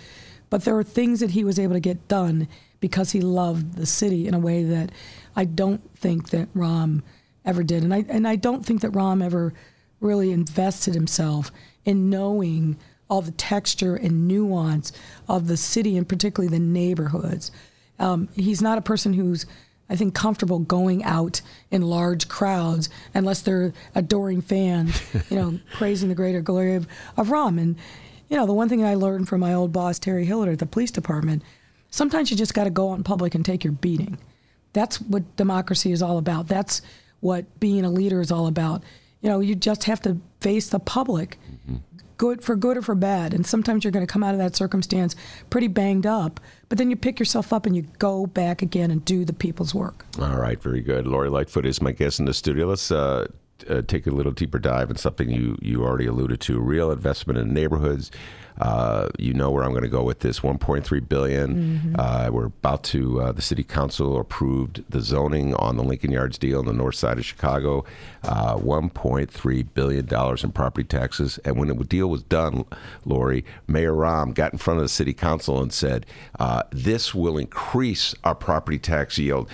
but 0.49 0.65
there 0.65 0.79
are 0.79 0.85
things 0.85 1.21
that 1.21 1.33
he 1.33 1.45
was 1.45 1.59
able 1.59 1.75
to 1.75 1.81
get 1.81 2.09
done 2.09 2.49
because 2.81 3.13
he 3.13 3.21
loved 3.21 3.75
the 3.75 3.87
city 3.87 4.27
in 4.27 4.33
a 4.35 4.39
way 4.39 4.65
that 4.65 4.91
I 5.35 5.45
don't 5.45 5.97
think 5.97 6.31
that 6.31 6.53
Rahm 6.55 7.03
ever 7.45 7.63
did, 7.63 7.83
and 7.83 7.95
I 7.95 8.05
and 8.09 8.27
I 8.27 8.37
don't 8.37 8.65
think 8.65 8.81
that 8.83 8.93
Rahm 8.93 9.25
ever 9.25 9.55
really 10.01 10.33
invested 10.33 10.95
himself 10.95 11.51
in 11.85 12.11
knowing 12.11 12.77
all 13.09 13.23
the 13.23 13.33
texture 13.33 13.95
and 13.95 14.27
nuance 14.27 14.93
of 15.29 15.47
the 15.47 15.57
city, 15.57 15.97
and 15.97 16.09
particularly 16.09 16.51
the 16.51 16.63
neighborhoods. 16.63 17.51
Um, 17.99 18.29
he's 18.35 18.63
not 18.63 18.79
a 18.79 18.83
person 18.83 19.13
who's 19.13 19.47
I 19.93 19.97
think 19.97 20.15
comfortable 20.15 20.61
going 20.61 21.05
out 21.05 21.43
in 21.71 21.83
large 21.83 22.27
crowds 22.27 22.89
unless 23.13 23.43
they're 23.43 23.75
adoring 23.95 24.41
fans, 24.41 24.99
you 25.31 25.37
know, 25.37 25.59
praising 25.75 26.09
the 26.09 26.15
greater 26.15 26.41
glory 26.41 26.77
of, 26.77 26.87
of 27.19 27.29
Rahm. 27.29 27.61
And, 27.61 27.77
you 28.31 28.39
know, 28.39 28.47
the 28.47 28.55
one 28.55 28.71
thing 28.71 28.83
I 28.83 28.95
learned 28.95 29.29
from 29.29 29.41
my 29.41 29.53
old 29.53 29.71
boss, 29.71 29.99
Terry 29.99 30.25
Hillard 30.25 30.49
at 30.49 30.59
the 30.61 30.67
police 30.67 30.91
department, 30.91 31.43
sometimes 31.91 32.31
you 32.31 32.39
just 32.39 32.55
got 32.55 32.65
to 32.65 32.71
go 32.71 32.91
out 32.91 32.97
in 32.97 33.05
public 33.05 33.35
and 33.35 33.45
take 33.45 33.65
your 33.65 33.75
beating. 33.75 34.17
That's 34.73 35.01
what 35.01 35.37
democracy 35.37 35.93
is 35.93 36.03
all 36.03 36.19
about. 36.19 36.49
That's 36.49 36.83
what 37.21 37.61
being 37.61 37.85
a 37.85 37.91
leader 37.91 38.21
is 38.21 38.33
all 38.33 38.47
about. 38.47 38.83
You 39.21 39.29
know, 39.29 39.41
you 39.41 39.55
just 39.55 39.85
have 39.85 40.01
to 40.03 40.19
face 40.41 40.69
the 40.69 40.81
public, 40.81 41.39
mm-hmm. 41.49 41.77
good 42.17 42.43
for 42.43 42.57
good 42.57 42.77
or 42.77 42.83
for 42.83 42.95
bad. 42.95 43.33
And 43.33 43.47
sometimes 43.47 43.85
you're 43.85 43.93
going 43.93 44.07
to 44.07 44.13
come 44.13 44.25
out 44.25 44.35
of 44.35 44.39
that 44.39 44.57
circumstance 44.57 45.15
pretty 45.49 45.69
banged 45.69 46.07
up, 46.07 46.41
but 46.69 46.79
then 46.79 46.91
you 46.91 46.97
pick 46.97 47.21
yourself 47.21 47.53
up 47.53 47.65
and 47.65 47.77
you 47.77 47.83
go 47.99 48.27
back 48.27 48.63
again 48.63 48.91
and 48.91 49.05
do 49.05 49.25
the 49.25 49.33
people's 49.33 49.75
work. 49.75 50.05
All 50.21 50.37
right, 50.37 50.61
very 50.61 50.81
good. 50.81 51.07
Lori 51.07 51.31
Lightfoot 51.31 51.67
is 51.67 51.81
my 51.81 51.93
guest 51.93 52.19
in 52.19 52.27
the 52.27 52.35
studio. 52.35 52.67
Let's 52.67 52.91
uh, 52.91 53.29
uh, 53.69 53.83
take 53.83 54.07
a 54.07 54.11
little 54.11 54.33
deeper 54.33 54.59
dive 54.59 54.91
in 54.91 54.97
something 54.97 55.31
you, 55.31 55.57
you 55.61 55.83
already 55.83 56.07
alluded 56.07 56.41
to 56.43 56.61
real 56.61 56.91
investment 56.91 57.39
in 57.39 57.53
neighborhoods. 57.53 58.11
Uh, 58.61 59.09
you 59.19 59.33
know 59.33 59.51
where 59.51 59.65
I'm 59.65 59.71
going 59.71 59.83
to 59.83 59.89
go 59.89 60.03
with 60.03 60.21
this 60.21 60.41
1.3 60.41 61.09
billion. 61.09 61.55
Mm-hmm. 61.55 61.95
Uh, 61.99 62.29
we're 62.31 62.47
about 62.47 62.85
to. 62.85 63.21
Uh, 63.21 63.33
the 63.33 63.43
city 63.43 63.63
council 63.63 64.21
approved 64.21 64.85
the 64.91 65.01
zoning 65.01 65.55
on 65.55 65.77
the 65.77 65.83
Lincoln 65.83 66.13
Yards 66.13 66.39
deal 66.39 66.59
on 66.59 66.67
the 66.67 66.73
north 66.73 66.95
side 66.95 67.19
of 67.19 67.25
Chicago. 67.25 67.85
Uh, 68.23 68.57
1.3 68.57 69.67
billion 69.75 70.07
dollars 70.07 70.45
in 70.45 70.53
property 70.53 70.87
taxes. 70.87 71.39
And 71.45 71.59
when 71.59 71.69
the 71.69 71.75
deal 71.85 72.09
was 72.09 72.23
done, 72.23 72.65
Lori, 73.05 73.45
Mayor 73.67 73.95
Rahm 73.95 74.35
got 74.35 74.53
in 74.53 74.59
front 74.59 74.79
of 74.79 74.85
the 74.85 74.89
city 74.91 75.13
council 75.15 75.61
and 75.63 75.73
said, 75.73 76.07
uh, 76.39 76.63
"This 76.71 77.15
will 77.15 77.39
increase 77.39 78.15
our 78.23 78.35
property 78.35 78.79
tax 78.79 79.19
yield." 79.19 79.49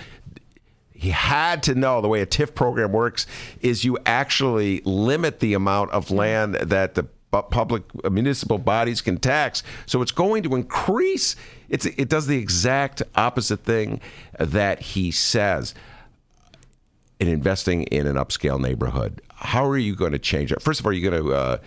He 0.99 1.11
had 1.11 1.63
to 1.63 1.75
know 1.75 2.01
the 2.01 2.09
way 2.09 2.21
a 2.21 2.25
TIF 2.25 2.53
program 2.53 2.91
works 2.91 3.25
is 3.61 3.85
you 3.85 3.97
actually 4.05 4.81
limit 4.83 5.39
the 5.39 5.53
amount 5.53 5.91
of 5.91 6.11
land 6.11 6.55
that 6.55 6.95
the 6.95 7.03
public 7.31 7.83
uh, 8.03 8.09
municipal 8.09 8.57
bodies 8.57 8.99
can 8.99 9.17
tax. 9.17 9.63
So 9.85 10.01
it's 10.01 10.11
going 10.11 10.43
to 10.43 10.55
increase. 10.55 11.37
It's, 11.69 11.85
it 11.85 12.09
does 12.09 12.27
the 12.27 12.37
exact 12.37 13.01
opposite 13.15 13.61
thing 13.61 14.01
that 14.37 14.81
he 14.81 15.11
says 15.11 15.73
in 17.19 17.29
investing 17.29 17.83
in 17.83 18.05
an 18.05 18.17
upscale 18.17 18.59
neighborhood. 18.59 19.21
How 19.35 19.65
are 19.65 19.77
you 19.77 19.95
going 19.95 20.11
to 20.11 20.19
change 20.19 20.51
it? 20.51 20.61
First 20.61 20.81
of 20.81 20.85
all, 20.85 20.91
you're 20.91 21.09
going 21.09 21.23
to. 21.23 21.33
Uh, 21.33 21.57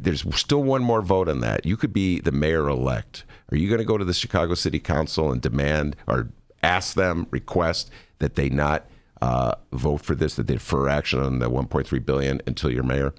there's 0.00 0.24
still 0.36 0.62
one 0.62 0.82
more 0.82 1.02
vote 1.02 1.28
on 1.28 1.40
that. 1.40 1.66
You 1.66 1.76
could 1.76 1.92
be 1.92 2.20
the 2.20 2.32
mayor 2.32 2.68
elect. 2.68 3.24
Are 3.52 3.56
you 3.56 3.68
going 3.68 3.80
to 3.80 3.84
go 3.84 3.98
to 3.98 4.04
the 4.04 4.14
Chicago 4.14 4.54
City 4.54 4.78
Council 4.78 5.32
and 5.32 5.42
demand 5.42 5.96
or 6.06 6.28
ask 6.64 6.94
them, 6.94 7.26
request 7.30 7.90
that 8.18 8.34
they 8.34 8.48
not 8.48 8.86
uh, 9.20 9.54
vote 9.72 10.02
for 10.02 10.14
this, 10.14 10.34
that 10.36 10.46
they 10.46 10.54
defer 10.54 10.88
action 10.88 11.20
on 11.20 11.38
the 11.38 11.50
1.3 11.50 12.04
billion 12.04 12.40
until 12.46 12.70
you're 12.70 12.82
mayor? 12.82 13.14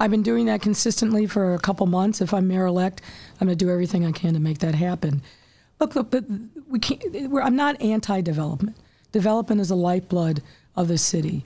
I've 0.00 0.10
been 0.10 0.22
doing 0.22 0.46
that 0.46 0.62
consistently 0.62 1.26
for 1.26 1.54
a 1.54 1.58
couple 1.58 1.86
months. 1.86 2.20
If 2.20 2.32
I'm 2.32 2.46
mayor 2.46 2.66
elect, 2.66 3.02
I'm 3.40 3.46
going 3.46 3.58
to 3.58 3.64
do 3.64 3.70
everything 3.70 4.06
I 4.06 4.12
can 4.12 4.34
to 4.34 4.40
make 4.40 4.58
that 4.58 4.74
happen. 4.74 5.22
Look, 5.80 5.94
look 5.94 6.10
but 6.10 6.24
we 6.68 6.78
can't. 6.78 7.02
I'm 7.42 7.56
not 7.56 7.80
anti-development. 7.80 8.76
Development 9.10 9.60
is 9.60 9.68
the 9.68 9.76
lifeblood 9.76 10.42
of 10.76 10.88
the 10.88 10.98
city. 10.98 11.44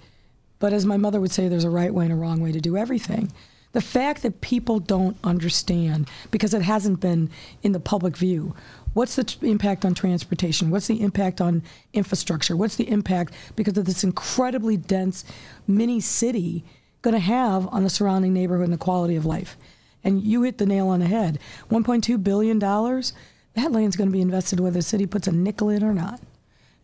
But 0.58 0.72
as 0.72 0.84
my 0.84 0.96
mother 0.96 1.20
would 1.20 1.32
say, 1.32 1.48
there's 1.48 1.64
a 1.64 1.70
right 1.70 1.92
way 1.92 2.04
and 2.04 2.12
a 2.12 2.16
wrong 2.16 2.40
way 2.40 2.52
to 2.52 2.60
do 2.60 2.76
everything. 2.76 3.32
The 3.72 3.80
fact 3.80 4.22
that 4.22 4.42
people 4.42 4.78
don't 4.78 5.16
understand 5.24 6.08
because 6.30 6.52
it 6.52 6.62
hasn't 6.62 7.00
been 7.00 7.30
in 7.62 7.72
the 7.72 7.80
public 7.80 8.16
view. 8.16 8.54
What's 8.94 9.16
the 9.16 9.24
t- 9.24 9.50
impact 9.50 9.84
on 9.84 9.94
transportation? 9.94 10.70
What's 10.70 10.86
the 10.86 11.00
impact 11.00 11.40
on 11.40 11.62
infrastructure? 11.92 12.56
What's 12.56 12.76
the 12.76 12.90
impact 12.90 13.34
because 13.56 13.76
of 13.78 13.86
this 13.86 14.04
incredibly 14.04 14.76
dense 14.76 15.24
mini 15.66 16.00
city? 16.00 16.64
going 17.02 17.14
to 17.14 17.20
have 17.20 17.68
on 17.68 17.82
the 17.82 17.90
surrounding 17.90 18.32
neighborhood 18.32 18.64
and 18.64 18.72
the 18.72 18.78
quality 18.78 19.16
of 19.16 19.26
life. 19.26 19.56
And 20.02 20.22
you 20.22 20.42
hit 20.42 20.58
the 20.58 20.66
nail 20.66 20.88
on 20.88 21.00
the 21.00 21.06
head. 21.06 21.38
$1.2 21.70 22.22
billion, 22.22 22.58
that 22.58 23.72
land's 23.72 23.96
going 23.96 24.08
to 24.08 24.12
be 24.12 24.22
invested 24.22 24.60
whether 24.60 24.78
the 24.78 24.82
city 24.82 25.06
puts 25.06 25.26
a 25.26 25.32
nickel 25.32 25.68
in 25.68 25.84
or 25.84 25.92
not. 25.92 26.20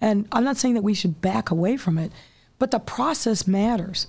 And 0.00 0.28
I'm 0.30 0.44
not 0.44 0.56
saying 0.56 0.74
that 0.74 0.82
we 0.82 0.94
should 0.94 1.20
back 1.20 1.50
away 1.50 1.76
from 1.76 1.98
it, 1.98 2.12
but 2.58 2.70
the 2.70 2.78
process 2.78 3.46
matters. 3.46 4.06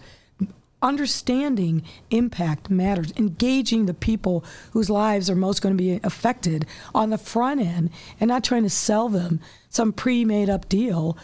Understanding 0.81 1.83
impact 2.09 2.69
matters. 2.69 3.11
Engaging 3.17 3.85
the 3.85 3.93
people 3.93 4.43
whose 4.71 4.89
lives 4.89 5.29
are 5.29 5.35
most 5.35 5.61
going 5.61 5.75
to 5.75 5.81
be 5.81 5.99
affected 6.03 6.65
on 6.95 7.09
the 7.09 7.17
front 7.17 7.61
end 7.61 7.89
and 8.19 8.29
not 8.29 8.43
trying 8.43 8.63
to 8.63 8.69
sell 8.69 9.09
them 9.09 9.39
some 9.69 9.91
pre 9.91 10.23
made 10.23 10.49
up 10.49 10.69
deal 10.69 11.17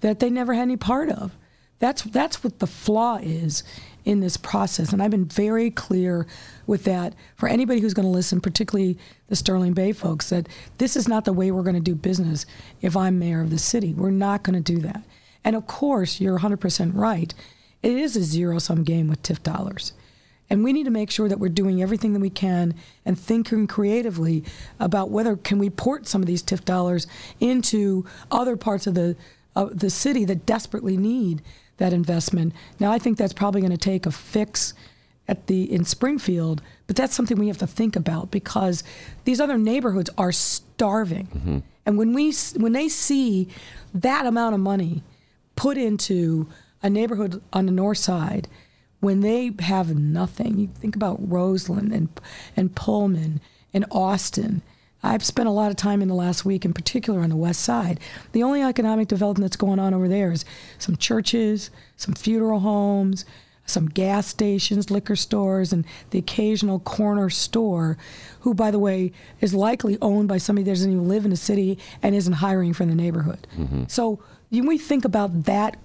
that 0.00 0.20
they 0.20 0.30
never 0.30 0.54
had 0.54 0.62
any 0.62 0.76
part 0.76 1.10
of. 1.10 1.36
That's, 1.80 2.02
that's 2.02 2.44
what 2.44 2.58
the 2.58 2.66
flaw 2.66 3.16
is 3.16 3.62
in 4.04 4.20
this 4.20 4.36
process. 4.36 4.92
And 4.92 5.02
I've 5.02 5.10
been 5.10 5.24
very 5.24 5.70
clear 5.70 6.26
with 6.66 6.84
that 6.84 7.14
for 7.36 7.48
anybody 7.48 7.80
who's 7.80 7.94
going 7.94 8.06
to 8.06 8.12
listen, 8.12 8.40
particularly 8.40 8.98
the 9.28 9.36
Sterling 9.36 9.72
Bay 9.72 9.92
folks, 9.92 10.30
that 10.30 10.48
this 10.78 10.96
is 10.96 11.08
not 11.08 11.24
the 11.24 11.32
way 11.32 11.50
we're 11.50 11.62
going 11.62 11.74
to 11.74 11.80
do 11.80 11.94
business 11.94 12.46
if 12.80 12.96
I'm 12.96 13.18
mayor 13.18 13.40
of 13.40 13.50
the 13.50 13.58
city. 13.58 13.94
We're 13.94 14.10
not 14.10 14.42
going 14.42 14.62
to 14.62 14.72
do 14.72 14.80
that. 14.82 15.02
And 15.44 15.56
of 15.56 15.66
course, 15.66 16.20
you're 16.20 16.38
100% 16.38 16.92
right. 16.94 17.34
It 17.82 17.92
is 17.92 18.16
a 18.16 18.22
zero 18.22 18.58
sum 18.58 18.84
game 18.84 19.08
with 19.08 19.22
TIF 19.22 19.42
dollars. 19.42 19.92
And 20.50 20.64
we 20.64 20.72
need 20.72 20.84
to 20.84 20.90
make 20.90 21.12
sure 21.12 21.28
that 21.28 21.38
we're 21.38 21.48
doing 21.48 21.80
everything 21.80 22.12
that 22.12 22.20
we 22.20 22.30
can 22.30 22.74
and 23.06 23.18
thinking 23.18 23.68
creatively 23.68 24.44
about 24.80 25.10
whether 25.10 25.36
can 25.36 25.58
we 25.58 25.70
port 25.70 26.08
some 26.08 26.22
of 26.22 26.26
these 26.26 26.42
TIF 26.42 26.64
dollars 26.64 27.06
into 27.38 28.04
other 28.30 28.56
parts 28.56 28.86
of 28.86 28.94
the 28.94 29.16
of 29.56 29.78
the 29.78 29.90
city 29.90 30.24
that 30.24 30.46
desperately 30.46 30.96
need 30.96 31.42
that 31.78 31.92
investment. 31.92 32.52
Now, 32.78 32.92
I 32.92 32.98
think 32.98 33.18
that's 33.18 33.32
probably 33.32 33.60
going 33.60 33.72
to 33.72 33.76
take 33.76 34.06
a 34.06 34.12
fix 34.12 34.74
at 35.26 35.46
the 35.46 35.72
in 35.72 35.84
Springfield, 35.84 36.62
but 36.86 36.96
that's 36.96 37.14
something 37.14 37.38
we 37.38 37.48
have 37.48 37.58
to 37.58 37.66
think 37.66 37.96
about 37.96 38.30
because 38.30 38.84
these 39.24 39.40
other 39.40 39.58
neighborhoods 39.58 40.10
are 40.18 40.32
starving. 40.32 41.26
Mm-hmm. 41.26 41.58
And 41.86 41.98
when 41.98 42.12
we 42.12 42.32
when 42.56 42.72
they 42.72 42.88
see 42.88 43.48
that 43.94 44.26
amount 44.26 44.54
of 44.54 44.60
money 44.60 45.02
put 45.56 45.76
into 45.76 46.48
a 46.82 46.90
neighborhood 46.90 47.42
on 47.52 47.66
the 47.66 47.72
north 47.72 47.98
side, 47.98 48.48
when 49.00 49.20
they 49.20 49.52
have 49.60 49.96
nothing, 49.96 50.58
you 50.58 50.68
think 50.68 50.94
about 50.94 51.18
Roseland 51.20 51.92
and 51.92 52.08
and 52.56 52.74
Pullman 52.74 53.40
and 53.72 53.86
Austin. 53.90 54.62
I've 55.02 55.24
spent 55.24 55.48
a 55.48 55.52
lot 55.52 55.70
of 55.70 55.76
time 55.76 56.02
in 56.02 56.08
the 56.08 56.14
last 56.14 56.44
week, 56.44 56.66
in 56.66 56.74
particular 56.74 57.20
on 57.20 57.30
the 57.30 57.36
west 57.36 57.62
side. 57.62 57.98
The 58.32 58.42
only 58.42 58.62
economic 58.62 59.08
development 59.08 59.48
that's 59.48 59.56
going 59.56 59.78
on 59.78 59.94
over 59.94 60.08
there 60.08 60.30
is 60.30 60.44
some 60.78 60.96
churches, 60.96 61.70
some 61.96 62.14
funeral 62.14 62.60
homes, 62.60 63.24
some 63.64 63.86
gas 63.86 64.26
stations, 64.26 64.90
liquor 64.90 65.16
stores, 65.16 65.72
and 65.72 65.86
the 66.10 66.18
occasional 66.18 66.80
corner 66.80 67.30
store, 67.30 67.96
who, 68.40 68.52
by 68.52 68.70
the 68.70 68.78
way, 68.78 69.12
is 69.40 69.54
likely 69.54 69.96
owned 70.02 70.28
by 70.28 70.36
somebody 70.36 70.64
that 70.64 70.72
doesn't 70.72 70.92
even 70.92 71.08
live 71.08 71.24
in 71.24 71.30
the 71.30 71.36
city 71.36 71.78
and 72.02 72.14
isn't 72.14 72.34
hiring 72.34 72.74
for 72.74 72.84
the 72.84 72.94
neighborhood. 72.94 73.46
Mm-hmm. 73.56 73.84
So 73.86 74.22
when 74.50 74.66
we 74.66 74.76
think 74.76 75.04
about 75.04 75.44
that 75.44 75.78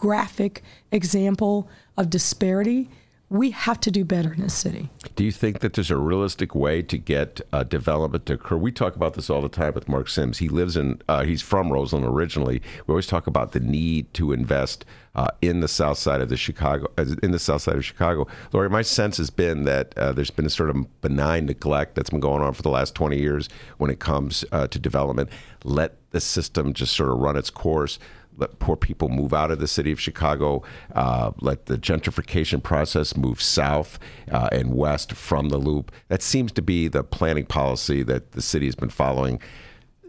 graphic 0.00 0.62
example 0.90 1.68
of 1.96 2.10
disparity, 2.10 2.88
we 3.28 3.52
have 3.52 3.78
to 3.78 3.92
do 3.92 4.04
better 4.04 4.32
in 4.32 4.40
this 4.40 4.54
city. 4.54 4.90
Do 5.14 5.22
you 5.22 5.30
think 5.30 5.60
that 5.60 5.74
there's 5.74 5.90
a 5.90 5.96
realistic 5.96 6.52
way 6.52 6.82
to 6.82 6.98
get 6.98 7.40
uh, 7.52 7.62
development 7.62 8.26
to 8.26 8.32
occur? 8.32 8.56
We 8.56 8.72
talk 8.72 8.96
about 8.96 9.14
this 9.14 9.30
all 9.30 9.40
the 9.40 9.48
time 9.48 9.72
with 9.74 9.88
Mark 9.88 10.08
Sims. 10.08 10.38
He 10.38 10.48
lives 10.48 10.76
in, 10.76 11.00
uh, 11.08 11.22
he's 11.22 11.40
from 11.40 11.72
Roseland 11.72 12.04
originally. 12.06 12.60
We 12.88 12.92
always 12.92 13.06
talk 13.06 13.28
about 13.28 13.52
the 13.52 13.60
need 13.60 14.12
to 14.14 14.32
invest 14.32 14.84
uh, 15.14 15.28
in 15.40 15.60
the 15.60 15.68
south 15.68 15.98
side 15.98 16.20
of 16.20 16.28
the 16.28 16.36
Chicago, 16.36 16.88
uh, 16.98 17.04
in 17.22 17.30
the 17.30 17.38
south 17.38 17.62
side 17.62 17.76
of 17.76 17.84
Chicago. 17.84 18.26
Lori, 18.52 18.68
my 18.68 18.82
sense 18.82 19.18
has 19.18 19.30
been 19.30 19.62
that 19.62 19.96
uh, 19.96 20.12
there's 20.12 20.32
been 20.32 20.46
a 20.46 20.50
sort 20.50 20.70
of 20.70 21.00
benign 21.00 21.46
neglect 21.46 21.94
that's 21.94 22.10
been 22.10 22.20
going 22.20 22.42
on 22.42 22.52
for 22.52 22.62
the 22.62 22.70
last 22.70 22.96
20 22.96 23.16
years 23.16 23.48
when 23.78 23.92
it 23.92 24.00
comes 24.00 24.44
uh, 24.50 24.66
to 24.66 24.78
development. 24.80 25.30
Let 25.62 25.96
the 26.10 26.20
system 26.20 26.72
just 26.72 26.96
sort 26.96 27.10
of 27.10 27.18
run 27.18 27.36
its 27.36 27.50
course 27.50 28.00
let 28.40 28.58
poor 28.58 28.76
people 28.76 29.08
move 29.08 29.32
out 29.32 29.50
of 29.50 29.58
the 29.58 29.68
city 29.68 29.92
of 29.92 30.00
Chicago, 30.00 30.62
uh, 30.94 31.32
let 31.40 31.66
the 31.66 31.76
gentrification 31.76 32.62
process 32.62 33.16
move 33.16 33.40
south 33.40 33.98
uh, 34.30 34.48
and 34.52 34.74
west 34.74 35.12
from 35.12 35.48
the 35.48 35.58
loop. 35.58 35.92
That 36.08 36.22
seems 36.22 36.52
to 36.52 36.62
be 36.62 36.88
the 36.88 37.04
planning 37.04 37.46
policy 37.46 38.02
that 38.04 38.32
the 38.32 38.42
city 38.42 38.66
has 38.66 38.74
been 38.74 38.90
following 38.90 39.40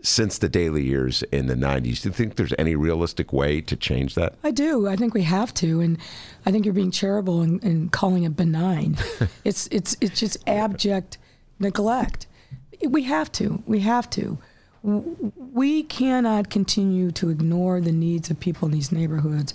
since 0.04 0.40
the 0.40 0.50
Daley 0.50 0.84
years 0.84 1.24
in 1.32 1.46
the 1.46 1.54
90s. 1.54 2.02
Do 2.02 2.10
you 2.10 2.14
think 2.14 2.36
there's 2.36 2.54
any 2.58 2.76
realistic 2.76 3.32
way 3.32 3.62
to 3.62 3.76
change 3.76 4.16
that? 4.16 4.36
I 4.44 4.52
do. 4.52 4.88
I 4.88 4.96
think 4.96 5.14
we 5.14 5.24
have 5.24 5.54
to. 5.56 5.80
And 5.80 5.98
I 6.46 6.52
think 6.52 6.66
you're 6.66 6.74
being 6.74 6.92
charitable 6.92 7.44
in, 7.44 7.60
in 7.60 7.90
calling 7.90 8.24
it 8.24 8.36
benign. 8.36 8.98
it's, 9.44 9.68
it's, 9.72 9.96
it's 10.02 10.20
just 10.20 10.38
abject 10.48 11.18
neglect. 11.60 12.28
We 12.84 13.04
have 13.04 13.32
to. 13.34 13.62
We 13.68 13.82
have 13.82 14.10
to 14.12 14.40
we 14.84 15.84
cannot 15.84 16.50
continue 16.50 17.12
to 17.12 17.30
ignore 17.30 17.80
the 17.82 17.92
needs 17.92 18.30
of 18.32 18.40
people 18.40 18.68
in 18.68 18.72
these 18.72 18.92
neighborhoods. 18.92 19.54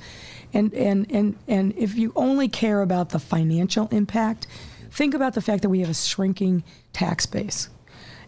And, 0.52 0.73
and, 0.75 1.11
and, 1.11 1.37
and 1.49 1.75
if 1.76 1.97
you 1.97 2.12
only 2.14 2.49
care 2.49 2.80
about 2.80 3.11
the 3.11 3.18
financial 3.18 3.88
impact, 3.88 4.47
think 4.90 5.14
about 5.14 5.35
the 5.35 5.40
fact 5.40 5.62
that 5.62 5.68
we 5.68 5.80
have 5.80 5.90
a 5.90 5.95
shrinking 5.95 6.62
tax 6.92 7.26
base. 7.26 7.68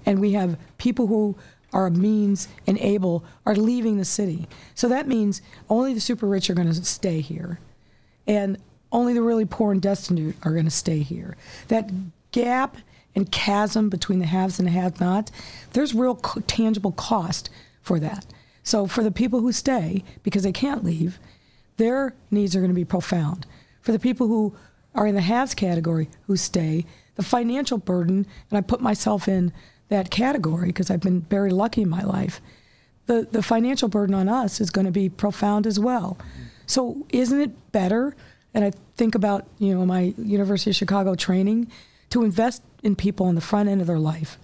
And 0.04 0.20
we 0.20 0.32
have 0.32 0.58
people 0.78 1.06
who 1.06 1.36
are 1.72 1.90
means 1.90 2.48
and 2.66 2.78
able 2.78 3.24
are 3.46 3.54
leaving 3.54 3.98
the 3.98 4.04
city. 4.04 4.48
So 4.74 4.88
that 4.88 5.06
means 5.06 5.42
only 5.68 5.94
the 5.94 6.00
super 6.00 6.26
rich 6.26 6.50
are 6.50 6.54
going 6.54 6.72
to 6.72 6.84
stay 6.84 7.20
here. 7.20 7.60
And 8.26 8.58
only 8.90 9.14
the 9.14 9.22
really 9.22 9.44
poor 9.44 9.70
and 9.70 9.82
destitute 9.82 10.34
are 10.42 10.52
going 10.52 10.64
to 10.64 10.70
stay 10.70 11.00
here. 11.00 11.36
That 11.68 11.90
gap 12.32 12.76
and 13.18 13.30
chasm 13.32 13.88
between 13.88 14.20
the 14.20 14.26
haves 14.26 14.58
and 14.58 14.68
the 14.68 14.72
have 14.72 15.00
nots, 15.00 15.32
there's 15.72 15.92
real 15.92 16.14
co- 16.14 16.40
tangible 16.46 16.92
cost 16.92 17.50
for 17.82 17.98
that. 17.98 18.24
So 18.62 18.86
for 18.86 19.02
the 19.02 19.10
people 19.10 19.40
who 19.40 19.50
stay 19.52 20.04
because 20.22 20.44
they 20.44 20.52
can't 20.52 20.84
leave, 20.84 21.18
their 21.76 22.14
needs 22.30 22.54
are 22.54 22.60
going 22.60 22.70
to 22.70 22.74
be 22.74 22.84
profound. 22.84 23.44
For 23.82 23.92
the 23.92 23.98
people 23.98 24.28
who 24.28 24.54
are 24.94 25.06
in 25.06 25.16
the 25.16 25.20
haves 25.20 25.54
category 25.54 26.08
who 26.26 26.36
stay, 26.36 26.86
the 27.16 27.24
financial 27.24 27.78
burden, 27.78 28.24
and 28.50 28.58
I 28.58 28.60
put 28.60 28.80
myself 28.80 29.26
in 29.26 29.52
that 29.88 30.10
category 30.10 30.68
because 30.68 30.90
I've 30.90 31.00
been 31.00 31.22
very 31.22 31.50
lucky 31.50 31.82
in 31.82 31.88
my 31.88 32.02
life, 32.02 32.40
the, 33.06 33.26
the 33.30 33.42
financial 33.42 33.88
burden 33.88 34.14
on 34.14 34.28
us 34.28 34.60
is 34.60 34.70
going 34.70 34.84
to 34.84 34.92
be 34.92 35.08
profound 35.08 35.66
as 35.66 35.80
well. 35.80 36.18
So 36.66 37.06
isn't 37.08 37.40
it 37.40 37.72
better? 37.72 38.14
And 38.54 38.64
I 38.64 38.72
think 38.96 39.14
about, 39.14 39.46
you 39.58 39.74
know, 39.74 39.84
my 39.86 40.14
University 40.18 40.70
of 40.70 40.76
Chicago 40.76 41.14
training 41.14 41.70
to 42.10 42.24
invest 42.24 42.62
in 42.82 42.96
people 42.96 43.26
on 43.26 43.34
the 43.34 43.40
front 43.40 43.68
end 43.68 43.80
of 43.80 43.86
their 43.86 43.98
life, 43.98 44.38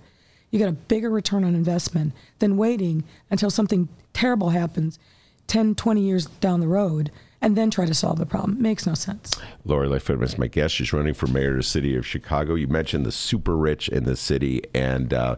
you 0.50 0.59
get 0.59 0.68
a 0.68 0.72
bigger 0.72 1.11
return 1.11 1.44
on 1.44 1.55
investment 1.55 2.12
than 2.38 2.57
waiting 2.57 3.05
until 3.31 3.50
something 3.50 3.88
terrible 4.12 4.50
happens 4.50 4.98
10, 5.46 5.74
20 5.74 6.00
years 6.00 6.27
down 6.27 6.61
the 6.61 6.68
road 6.68 7.11
and 7.40 7.57
then 7.57 7.70
try 7.70 7.85
to 7.85 7.92
solve 7.92 8.18
the 8.18 8.24
problem. 8.24 8.53
It 8.53 8.61
makes 8.61 8.87
no 8.87 8.94
sense. 8.94 9.38
Lori 9.66 9.87
Lightfoot 9.87 10.22
is 10.22 10.38
my 10.38 10.46
guest. 10.46 10.74
She's 10.74 10.92
running 10.92 11.12
for 11.12 11.27
mayor 11.27 11.50
of 11.50 11.57
the 11.59 11.62
city 11.62 11.94
of 11.94 12.07
Chicago. 12.07 12.55
You 12.55 12.68
mentioned 12.68 13.05
the 13.05 13.12
super 13.12 13.57
rich 13.57 13.88
in 13.88 14.05
the 14.05 14.16
city, 14.16 14.62
and 14.74 15.12
uh, 15.12 15.37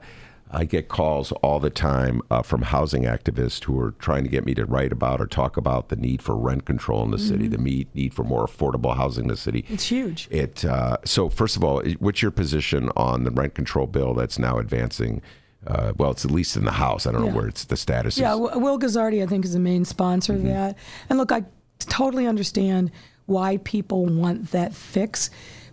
I 0.57 0.64
get 0.64 0.88
calls 0.88 1.33
all 1.33 1.61
the 1.61 1.69
time 1.69 2.23
uh, 2.31 2.40
from 2.40 2.62
housing 2.62 3.03
activists 3.03 3.64
who 3.64 3.79
are 3.79 3.90
trying 3.99 4.25
to 4.25 4.31
get 4.31 4.47
me 4.47 4.55
to 4.55 4.64
write 4.64 4.90
about 4.90 5.21
or 5.21 5.27
talk 5.27 5.59
about 5.59 5.90
the 5.90 5.97
need 5.97 6.23
for 6.23 6.35
rent 6.35 6.64
control 6.64 7.05
in 7.05 7.11
the 7.11 7.19
mm-hmm. 7.19 7.29
city, 7.29 7.47
the 7.47 7.59
need, 7.59 7.95
need 7.95 8.14
for 8.14 8.25
more 8.25 8.47
affordable 8.47 8.97
housing 8.97 9.25
in 9.25 9.29
the 9.29 9.37
city. 9.37 9.66
It's 9.69 9.85
huge. 9.85 10.29
It 10.31 10.64
uh, 10.64 10.97
so 11.05 11.29
first 11.29 11.57
of 11.57 11.62
all, 11.62 11.83
what's 11.99 12.23
your 12.23 12.31
position 12.31 12.90
on 12.97 13.25
the 13.25 13.31
rent 13.31 13.55
control 13.55 13.87
bill 13.87 14.14
that's 14.14 14.38
now 14.38 14.57
advancing? 14.57 15.21
Uh, 15.66 15.92
well, 15.99 16.12
it's 16.12 16.25
at 16.25 16.31
least 16.31 16.57
in 16.57 16.64
the 16.64 16.73
House. 16.73 17.07
I 17.07 17.12
don't 17.12 17.25
yeah. 17.25 17.31
know 17.31 17.37
where 17.37 17.49
it's 17.49 17.64
the 17.66 17.77
status 17.77 18.16
yeah, 18.16 18.33
is. 18.33 18.40
Yeah, 18.40 18.57
Will 18.57 18.79
Guzzardi, 18.79 19.23
I 19.23 19.27
think, 19.27 19.45
is 19.45 19.53
the 19.53 19.59
main 19.59 19.85
sponsor 19.85 20.33
mm-hmm. 20.33 20.47
of 20.47 20.53
that. 20.55 20.79
And 21.11 21.19
look, 21.19 21.33
I 21.33 21.45
totally 21.81 22.27
understand 22.27 22.92
why 23.27 23.59
people 23.59 24.07
want 24.07 24.53
that 24.53 24.75
fix, 24.75 25.29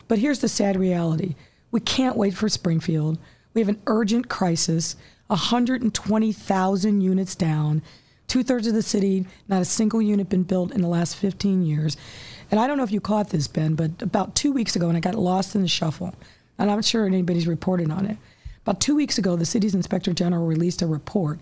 but 0.09 0.19
here's 0.19 0.39
the 0.39 0.49
sad 0.49 0.77
reality: 0.77 1.35
we 1.71 1.79
can't 1.79 2.17
wait 2.17 2.33
for 2.33 2.49
Springfield. 2.49 3.17
We 3.53 3.61
have 3.61 3.69
an 3.69 3.81
urgent 3.87 4.29
crisis, 4.29 4.95
120,000 5.27 7.01
units 7.01 7.35
down, 7.35 7.81
two 8.27 8.43
thirds 8.43 8.67
of 8.67 8.73
the 8.73 8.81
city, 8.81 9.25
not 9.47 9.61
a 9.61 9.65
single 9.65 10.01
unit 10.01 10.29
been 10.29 10.43
built 10.43 10.71
in 10.71 10.81
the 10.81 10.87
last 10.87 11.15
15 11.15 11.65
years. 11.65 11.97
And 12.49 12.59
I 12.59 12.67
don't 12.67 12.77
know 12.77 12.83
if 12.83 12.91
you 12.91 13.01
caught 13.01 13.29
this, 13.29 13.47
Ben, 13.47 13.75
but 13.75 14.01
about 14.01 14.35
two 14.35 14.51
weeks 14.51 14.75
ago, 14.75 14.87
and 14.87 14.97
I 14.97 14.99
got 14.99 15.15
lost 15.15 15.55
in 15.55 15.61
the 15.61 15.67
shuffle, 15.67 16.13
and 16.57 16.69
I'm 16.69 16.77
not 16.77 16.85
sure 16.85 17.05
anybody's 17.05 17.47
reported 17.47 17.91
on 17.91 18.05
it. 18.05 18.17
About 18.63 18.79
two 18.79 18.95
weeks 18.95 19.17
ago, 19.17 19.35
the 19.35 19.45
city's 19.45 19.75
inspector 19.75 20.13
general 20.13 20.45
released 20.45 20.81
a 20.81 20.87
report 20.87 21.39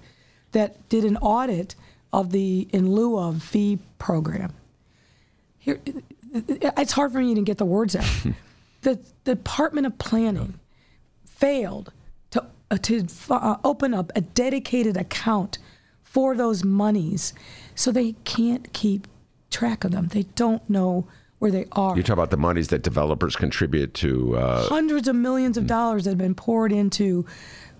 that 0.54 0.89
did 0.89 1.06
an 1.06 1.17
audit 1.17 1.76
of 2.12 2.32
the 2.32 2.67
in 2.74 2.91
lieu 2.91 3.17
of 3.17 3.41
fee 3.43 3.80
program. 4.00 4.54
Here, 5.60 5.80
it's 6.34 6.93
hard 6.93 7.12
for 7.12 7.19
me 7.19 7.36
to 7.36 7.41
get 7.41 7.58
the 7.58 7.65
words 7.65 7.95
out. 7.95 8.06
the, 8.82 9.00
the 9.24 9.36
Department 9.36 9.86
of 9.86 9.97
Planning 9.97 10.60
failed 11.26 11.91
to 12.78 13.06
uh, 13.30 13.58
open 13.64 13.94
up 13.94 14.12
a 14.16 14.22
dedicated 14.22 14.98
account 14.98 15.58
for 16.04 16.36
those 16.36 16.64
monies 16.64 17.34
so 17.76 17.92
they 17.92 18.14
can't 18.24 18.72
keep 18.74 19.08
track 19.50 19.84
of 19.84 19.92
them. 19.92 20.08
They 20.08 20.24
don't 20.36 20.68
know 20.70 21.08
where 21.40 21.52
they 21.52 21.66
are. 21.72 21.96
You 21.98 22.04
talk 22.04 22.14
about 22.14 22.30
the 22.30 22.38
monies 22.38 22.68
that 22.68 22.84
developers 22.84 23.36
contribute 23.36 23.94
to 23.96 24.38
uh, 24.38 24.68
hundreds 24.68 25.08
of 25.08 25.16
millions 25.16 25.58
of 25.58 25.68
dollars 25.68 26.04
that 26.04 26.12
have 26.12 26.18
been 26.18 26.36
poured 26.36 26.72
into 26.72 27.26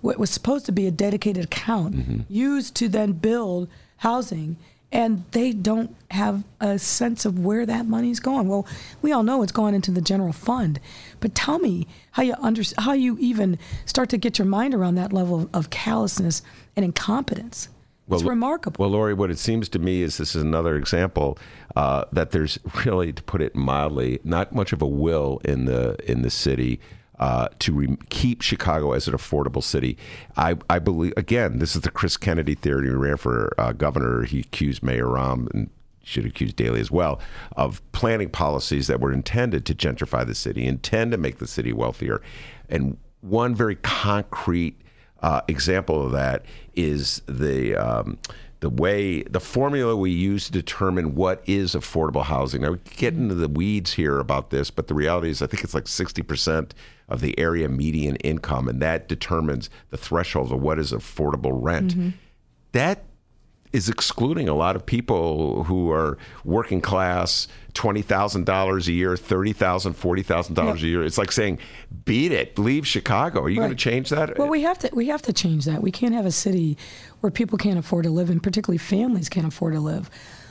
what 0.00 0.18
was 0.18 0.30
supposed 0.30 0.66
to 0.66 0.72
be 0.72 0.86
a 0.86 0.90
dedicated 0.90 1.44
account 1.44 1.94
mm-hmm. 1.94 2.20
used 2.28 2.74
to 2.76 2.88
then 2.88 3.12
build 3.12 3.68
housing 3.98 4.56
and 4.92 5.24
they 5.30 5.52
don't 5.52 5.96
have 6.10 6.44
a 6.60 6.78
sense 6.78 7.24
of 7.24 7.38
where 7.38 7.64
that 7.64 7.86
money's 7.86 8.20
going. 8.20 8.46
Well, 8.46 8.66
we 9.00 9.10
all 9.10 9.22
know 9.22 9.42
it's 9.42 9.52
going 9.52 9.74
into 9.74 9.90
the 9.90 10.02
general 10.02 10.32
fund, 10.32 10.78
but 11.20 11.34
tell 11.34 11.58
me 11.58 11.86
how 12.12 12.22
you 12.22 12.34
under, 12.38 12.62
how 12.78 12.92
you 12.92 13.16
even 13.18 13.58
start 13.86 14.10
to 14.10 14.18
get 14.18 14.38
your 14.38 14.46
mind 14.46 14.74
around 14.74 14.96
that 14.96 15.12
level 15.12 15.42
of, 15.42 15.54
of 15.54 15.70
callousness 15.70 16.42
and 16.76 16.84
incompetence. 16.84 17.68
Well, 18.06 18.20
it's 18.20 18.28
remarkable. 18.28 18.82
Well, 18.82 18.90
Lori, 18.90 19.14
what 19.14 19.30
it 19.30 19.38
seems 19.38 19.68
to 19.70 19.78
me 19.78 20.02
is 20.02 20.18
this 20.18 20.34
is 20.34 20.42
another 20.42 20.76
example 20.76 21.38
uh, 21.74 22.04
that 22.12 22.32
there's 22.32 22.58
really, 22.84 23.12
to 23.12 23.22
put 23.22 23.40
it 23.40 23.54
mildly, 23.54 24.20
not 24.24 24.54
much 24.54 24.72
of 24.72 24.82
a 24.82 24.86
will 24.86 25.40
in 25.44 25.64
the 25.64 25.96
in 26.10 26.22
the 26.22 26.30
city 26.30 26.80
uh, 27.22 27.46
to 27.60 27.72
re- 27.72 27.96
keep 28.08 28.42
Chicago 28.42 28.90
as 28.94 29.06
an 29.06 29.14
affordable 29.14 29.62
city. 29.62 29.96
I, 30.36 30.56
I, 30.68 30.80
believe, 30.80 31.14
again, 31.16 31.60
this 31.60 31.76
is 31.76 31.82
the 31.82 31.90
Chris 31.92 32.16
Kennedy 32.16 32.56
theory. 32.56 32.88
He 32.88 32.94
ran 32.94 33.16
for 33.16 33.54
uh, 33.58 33.70
governor. 33.70 34.24
He 34.24 34.40
accused 34.40 34.82
Mayor 34.82 35.06
Rahm 35.06 35.48
and 35.54 35.70
should 36.02 36.26
accuse 36.26 36.52
Daley 36.52 36.80
as 36.80 36.90
well 36.90 37.20
of 37.56 37.80
planning 37.92 38.28
policies 38.28 38.88
that 38.88 38.98
were 38.98 39.12
intended 39.12 39.64
to 39.66 39.74
gentrify 39.74 40.26
the 40.26 40.34
city, 40.34 40.66
intend 40.66 41.12
to 41.12 41.16
make 41.16 41.38
the 41.38 41.46
city 41.46 41.72
wealthier. 41.72 42.20
And 42.68 42.96
one 43.20 43.54
very 43.54 43.76
concrete 43.76 44.80
uh, 45.22 45.42
example 45.46 46.04
of 46.04 46.10
that 46.10 46.44
is 46.74 47.22
the 47.26 47.76
um, 47.76 48.18
the 48.62 48.70
way 48.70 49.24
the 49.24 49.40
formula 49.40 49.96
we 49.96 50.12
use 50.12 50.46
to 50.46 50.52
determine 50.52 51.16
what 51.16 51.42
is 51.46 51.74
affordable 51.74 52.22
housing. 52.22 52.62
Now 52.62 52.70
we 52.70 52.78
get 52.96 53.12
into 53.12 53.34
the 53.34 53.48
weeds 53.48 53.94
here 53.94 54.20
about 54.20 54.50
this, 54.50 54.70
but 54.70 54.86
the 54.86 54.94
reality 54.94 55.30
is 55.30 55.42
I 55.42 55.48
think 55.48 55.64
it's 55.64 55.74
like 55.74 55.86
60% 55.86 56.70
of 57.08 57.20
the 57.20 57.36
area 57.36 57.68
median 57.68 58.14
income 58.16 58.68
and 58.68 58.80
that 58.80 59.08
determines 59.08 59.68
the 59.90 59.96
threshold 59.96 60.52
of 60.52 60.62
what 60.62 60.78
is 60.78 60.92
affordable 60.92 61.50
rent. 61.52 61.88
Mm-hmm. 61.88 62.10
That 62.70 63.04
is 63.72 63.88
excluding 63.88 64.48
a 64.48 64.54
lot 64.54 64.76
of 64.76 64.84
people 64.84 65.64
who 65.64 65.90
are 65.90 66.18
working 66.44 66.80
class, 66.80 67.48
twenty 67.72 68.02
thousand 68.02 68.44
dollars 68.44 68.86
a 68.88 68.92
year, 68.92 69.16
thirty 69.16 69.52
thousand, 69.52 69.94
forty 69.94 70.22
thousand 70.22 70.54
dollars 70.54 70.82
a 70.82 70.86
year. 70.86 71.02
It's 71.02 71.18
like 71.18 71.32
saying, 71.32 71.58
"Beat 72.04 72.32
it, 72.32 72.58
leave 72.58 72.86
Chicago." 72.86 73.40
Are 73.40 73.48
you 73.48 73.56
going 73.56 73.70
to 73.70 73.76
change 73.76 74.10
that? 74.10 74.38
Well, 74.38 74.48
we 74.48 74.62
have 74.62 74.78
to 74.80 74.90
we 74.92 75.06
have 75.08 75.22
to 75.22 75.32
change 75.32 75.64
that. 75.64 75.82
We 75.82 75.90
can't 75.90 76.14
have 76.14 76.26
a 76.26 76.32
city 76.32 76.76
where 77.20 77.30
people 77.30 77.58
can't 77.58 77.78
afford 77.78 78.04
to 78.04 78.10
live, 78.10 78.30
and 78.30 78.42
particularly 78.42 78.78
families 78.78 79.28
can't 79.28 79.46
afford 79.46 79.74
to 79.74 79.80
live. 79.80 80.10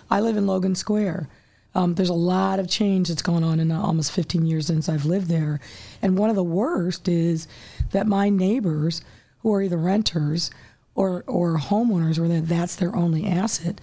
I 0.10 0.20
live 0.20 0.38
in 0.38 0.48
Logan 0.48 0.76
Square. 0.76 1.30
Um, 1.74 1.96
there's 1.96 2.10
a 2.10 2.14
lot 2.14 2.60
of 2.60 2.68
change 2.68 3.08
that's 3.08 3.22
going 3.22 3.46
on 3.46 3.62
in 3.62 3.70
the 3.70 3.76
almost 3.76 4.12
15 4.12 4.46
years 4.46 4.68
since 4.68 4.90
I've 4.90 5.06
lived 5.06 5.28
there, 5.28 5.62
and 6.02 6.18
one 6.18 6.30
of 6.30 6.36
the 6.36 6.44
worst 6.44 7.08
is 7.08 7.48
that 7.92 8.08
my 8.08 8.30
neighbors, 8.30 9.02
who 9.40 9.54
are 9.54 9.62
either 9.62 9.78
renters 9.78 10.52
or 10.96 11.24
or 11.28 11.58
homeowners, 11.58 12.20
where 12.20 12.42
that's 12.42 12.76
their 12.76 12.96
only 12.96 13.26
asset, 13.26 13.80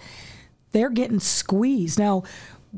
they're 0.71 0.89
getting 0.89 1.19
squeezed. 1.19 1.99
Now, 1.99 2.23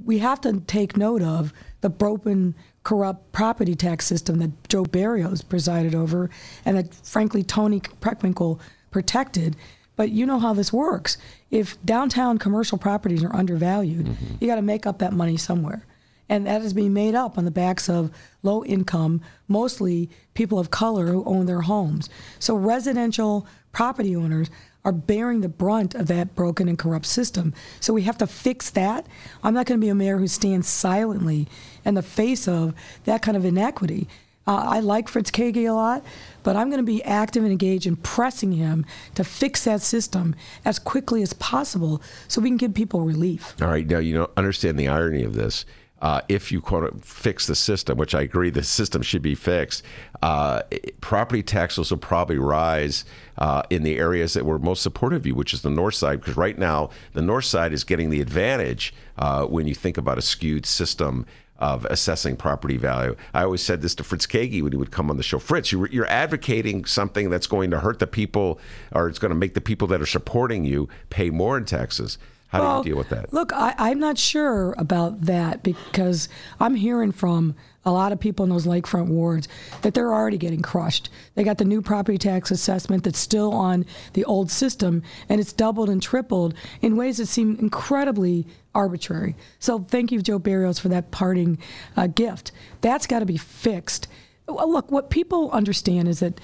we 0.05 0.19
have 0.19 0.41
to 0.41 0.61
take 0.61 0.97
note 0.97 1.21
of 1.21 1.53
the 1.81 1.89
broken, 1.89 2.55
corrupt 2.83 3.31
property 3.31 3.75
tax 3.75 4.05
system 4.05 4.39
that 4.39 4.69
Joe 4.69 4.83
Berrios 4.83 5.47
presided 5.47 5.93
over 5.93 6.29
and 6.65 6.77
that, 6.77 6.93
frankly, 6.93 7.43
Toni 7.43 7.79
Preckwinkle 7.79 8.59
protected. 8.89 9.55
But 9.95 10.09
you 10.09 10.25
know 10.25 10.39
how 10.39 10.53
this 10.53 10.71
works. 10.71 11.17
If 11.51 11.79
downtown 11.83 12.37
commercial 12.37 12.77
properties 12.77 13.23
are 13.23 13.35
undervalued, 13.35 14.07
mm-hmm. 14.07 14.35
you 14.39 14.47
got 14.47 14.55
to 14.55 14.61
make 14.61 14.87
up 14.87 14.99
that 14.99 15.13
money 15.13 15.37
somewhere. 15.37 15.85
And 16.29 16.47
that 16.47 16.61
is 16.61 16.73
being 16.73 16.93
made 16.93 17.13
up 17.13 17.37
on 17.37 17.43
the 17.43 17.51
backs 17.51 17.89
of 17.89 18.09
low 18.41 18.63
income, 18.63 19.21
mostly 19.49 20.09
people 20.33 20.59
of 20.59 20.71
color 20.71 21.07
who 21.07 21.25
own 21.25 21.45
their 21.45 21.61
homes. 21.61 22.09
So 22.39 22.55
residential 22.55 23.45
property 23.71 24.15
owners 24.15 24.49
are 24.83 24.91
bearing 24.91 25.41
the 25.41 25.49
brunt 25.49 25.93
of 25.93 26.07
that 26.07 26.33
broken 26.35 26.67
and 26.67 26.77
corrupt 26.77 27.05
system. 27.05 27.53
So 27.79 27.93
we 27.93 28.01
have 28.03 28.17
to 28.17 28.27
fix 28.27 28.69
that. 28.71 29.05
I'm 29.43 29.53
not 29.53 29.65
going 29.65 29.79
to 29.79 29.85
be 29.85 29.89
a 29.89 29.95
mayor 29.95 30.17
who 30.17 30.27
stands 30.27 30.67
silently 30.67 31.47
in 31.85 31.93
the 31.93 32.01
face 32.01 32.47
of 32.47 32.73
that 33.05 33.21
kind 33.21 33.37
of 33.37 33.45
inequity. 33.45 34.07
Uh, 34.47 34.55
I 34.55 34.79
like 34.79 35.07
Fritz 35.07 35.29
Kaegi 35.29 35.69
a 35.69 35.73
lot, 35.73 36.03
but 36.41 36.55
I'm 36.55 36.69
going 36.69 36.79
to 36.79 36.83
be 36.83 37.03
active 37.03 37.43
and 37.43 37.51
engaged 37.51 37.85
in 37.85 37.95
pressing 37.95 38.53
him 38.53 38.85
to 39.13 39.23
fix 39.23 39.65
that 39.65 39.81
system 39.81 40.35
as 40.65 40.79
quickly 40.79 41.21
as 41.21 41.33
possible 41.33 42.01
so 42.27 42.41
we 42.41 42.49
can 42.49 42.57
give 42.57 42.73
people 42.73 43.01
relief. 43.01 43.55
All 43.61 43.67
right, 43.67 43.85
now 43.85 43.99
you 43.99 44.15
know 44.15 44.29
understand 44.35 44.79
the 44.79 44.87
irony 44.87 45.23
of 45.23 45.35
this. 45.35 45.63
Uh, 46.01 46.21
if 46.27 46.51
you 46.51 46.61
quote 46.61 47.03
fix 47.03 47.45
the 47.47 47.55
system, 47.55 47.97
which 47.97 48.15
I 48.15 48.21
agree, 48.21 48.49
the 48.49 48.63
system 48.63 49.01
should 49.01 49.21
be 49.21 49.35
fixed. 49.35 49.83
Uh, 50.21 50.63
property 50.99 51.43
taxes 51.43 51.91
will 51.91 51.99
probably 51.99 52.39
rise 52.39 53.05
uh, 53.37 53.63
in 53.69 53.83
the 53.83 53.97
areas 53.97 54.33
that 54.33 54.45
were 54.45 54.57
most 54.57 54.81
supportive 54.81 55.21
of 55.21 55.27
you, 55.27 55.35
which 55.35 55.53
is 55.53 55.61
the 55.61 55.69
north 55.69 55.95
side, 55.95 56.19
because 56.19 56.37
right 56.37 56.57
now 56.57 56.89
the 57.13 57.21
north 57.21 57.45
side 57.45 57.73
is 57.73 57.83
getting 57.83 58.09
the 58.09 58.21
advantage 58.21 58.93
uh, 59.17 59.45
when 59.45 59.67
you 59.67 59.75
think 59.75 59.97
about 59.97 60.17
a 60.17 60.21
skewed 60.21 60.65
system 60.65 61.25
of 61.59 61.85
assessing 61.85 62.35
property 62.35 62.75
value. 62.75 63.15
I 63.35 63.43
always 63.43 63.61
said 63.61 63.83
this 63.83 63.93
to 63.95 64.03
Fritz 64.03 64.25
Kaegi 64.25 64.63
when 64.63 64.71
he 64.71 64.77
would 64.77 64.89
come 64.89 65.11
on 65.11 65.17
the 65.17 65.23
show. 65.23 65.37
Fritz, 65.37 65.71
you're, 65.71 65.87
you're 65.89 66.07
advocating 66.07 66.85
something 66.85 67.29
that's 67.29 67.45
going 67.45 67.69
to 67.69 67.79
hurt 67.79 67.99
the 67.99 68.07
people, 68.07 68.59
or 68.91 69.07
it's 69.07 69.19
going 69.19 69.29
to 69.29 69.37
make 69.37 69.53
the 69.53 69.61
people 69.61 69.87
that 69.89 70.01
are 70.01 70.07
supporting 70.07 70.65
you 70.65 70.89
pay 71.11 71.29
more 71.29 71.57
in 71.57 71.65
taxes. 71.65 72.17
How 72.51 72.59
Well, 72.59 72.83
do 72.83 72.89
you 72.89 72.95
deal 72.95 72.97
with 72.97 73.09
that? 73.09 73.31
Look, 73.31 73.53
I, 73.53 73.73
I'm 73.77 73.97
not 73.97 74.17
sure 74.17 74.75
about 74.77 75.21
that 75.21 75.63
because 75.63 76.27
I'm 76.59 76.75
hearing 76.75 77.13
from 77.13 77.55
a 77.85 77.91
lot 77.93 78.11
of 78.11 78.19
people 78.19 78.43
in 78.43 78.49
those 78.49 78.67
lakefront 78.67 79.07
wards 79.07 79.47
that 79.83 79.93
they're 79.93 80.13
already 80.13 80.37
getting 80.37 80.61
crushed. 80.61 81.09
They 81.35 81.45
got 81.45 81.59
the 81.59 81.65
new 81.65 81.81
property 81.81 82.17
tax 82.17 82.51
assessment 82.51 83.05
that's 83.05 83.19
still 83.19 83.53
on 83.53 83.85
the 84.11 84.25
old 84.25 84.51
system, 84.51 85.01
and 85.29 85.39
it's 85.39 85.53
doubled 85.53 85.89
and 85.89 86.03
tripled 86.03 86.53
in 86.81 86.97
ways 86.97 87.17
that 87.17 87.27
seem 87.27 87.55
incredibly 87.57 88.45
arbitrary. 88.75 89.37
So 89.59 89.79
thank 89.79 90.11
you, 90.11 90.21
Joe 90.21 90.37
Berrios, 90.37 90.77
for 90.77 90.89
that 90.89 91.09
parting 91.09 91.57
uh, 91.95 92.07
gift. 92.07 92.51
That's 92.81 93.07
got 93.07 93.19
to 93.19 93.25
be 93.25 93.37
fixed. 93.37 94.09
Well, 94.45 94.69
look, 94.69 94.91
what 94.91 95.09
people 95.09 95.49
understand 95.51 96.09
is 96.09 96.19
that 96.19 96.41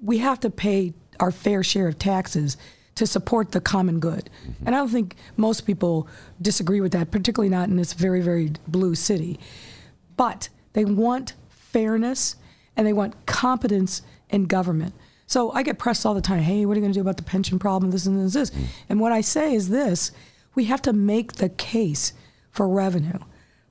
we 0.00 0.18
have 0.18 0.40
to 0.40 0.48
pay 0.48 0.94
our 1.20 1.30
fair 1.30 1.62
share 1.62 1.86
of 1.86 1.98
taxes 1.98 2.56
to 2.94 3.06
support 3.06 3.52
the 3.52 3.60
common 3.60 3.98
good. 3.98 4.30
And 4.64 4.74
I 4.74 4.78
don't 4.78 4.88
think 4.88 5.16
most 5.36 5.62
people 5.62 6.08
disagree 6.40 6.80
with 6.80 6.92
that, 6.92 7.10
particularly 7.10 7.50
not 7.50 7.68
in 7.68 7.76
this 7.76 7.92
very, 7.92 8.20
very 8.20 8.52
blue 8.68 8.94
city. 8.94 9.38
But 10.16 10.48
they 10.74 10.84
want 10.84 11.34
fairness 11.48 12.36
and 12.76 12.86
they 12.86 12.92
want 12.92 13.26
competence 13.26 14.02
in 14.30 14.46
government. 14.46 14.94
So 15.26 15.50
I 15.52 15.62
get 15.62 15.78
pressed 15.78 16.04
all 16.04 16.14
the 16.14 16.20
time 16.20 16.40
hey, 16.40 16.66
what 16.66 16.72
are 16.72 16.80
you 16.80 16.82
going 16.82 16.92
to 16.92 16.98
do 16.98 17.00
about 17.00 17.16
the 17.16 17.22
pension 17.22 17.58
problem? 17.58 17.90
This 17.90 18.06
and 18.06 18.18
this, 18.18 18.34
this. 18.34 18.50
Mm. 18.50 18.66
And 18.90 19.00
what 19.00 19.12
I 19.12 19.20
say 19.20 19.54
is 19.54 19.70
this 19.70 20.12
we 20.54 20.64
have 20.66 20.82
to 20.82 20.92
make 20.92 21.34
the 21.34 21.48
case 21.48 22.12
for 22.50 22.68
revenue. 22.68 23.18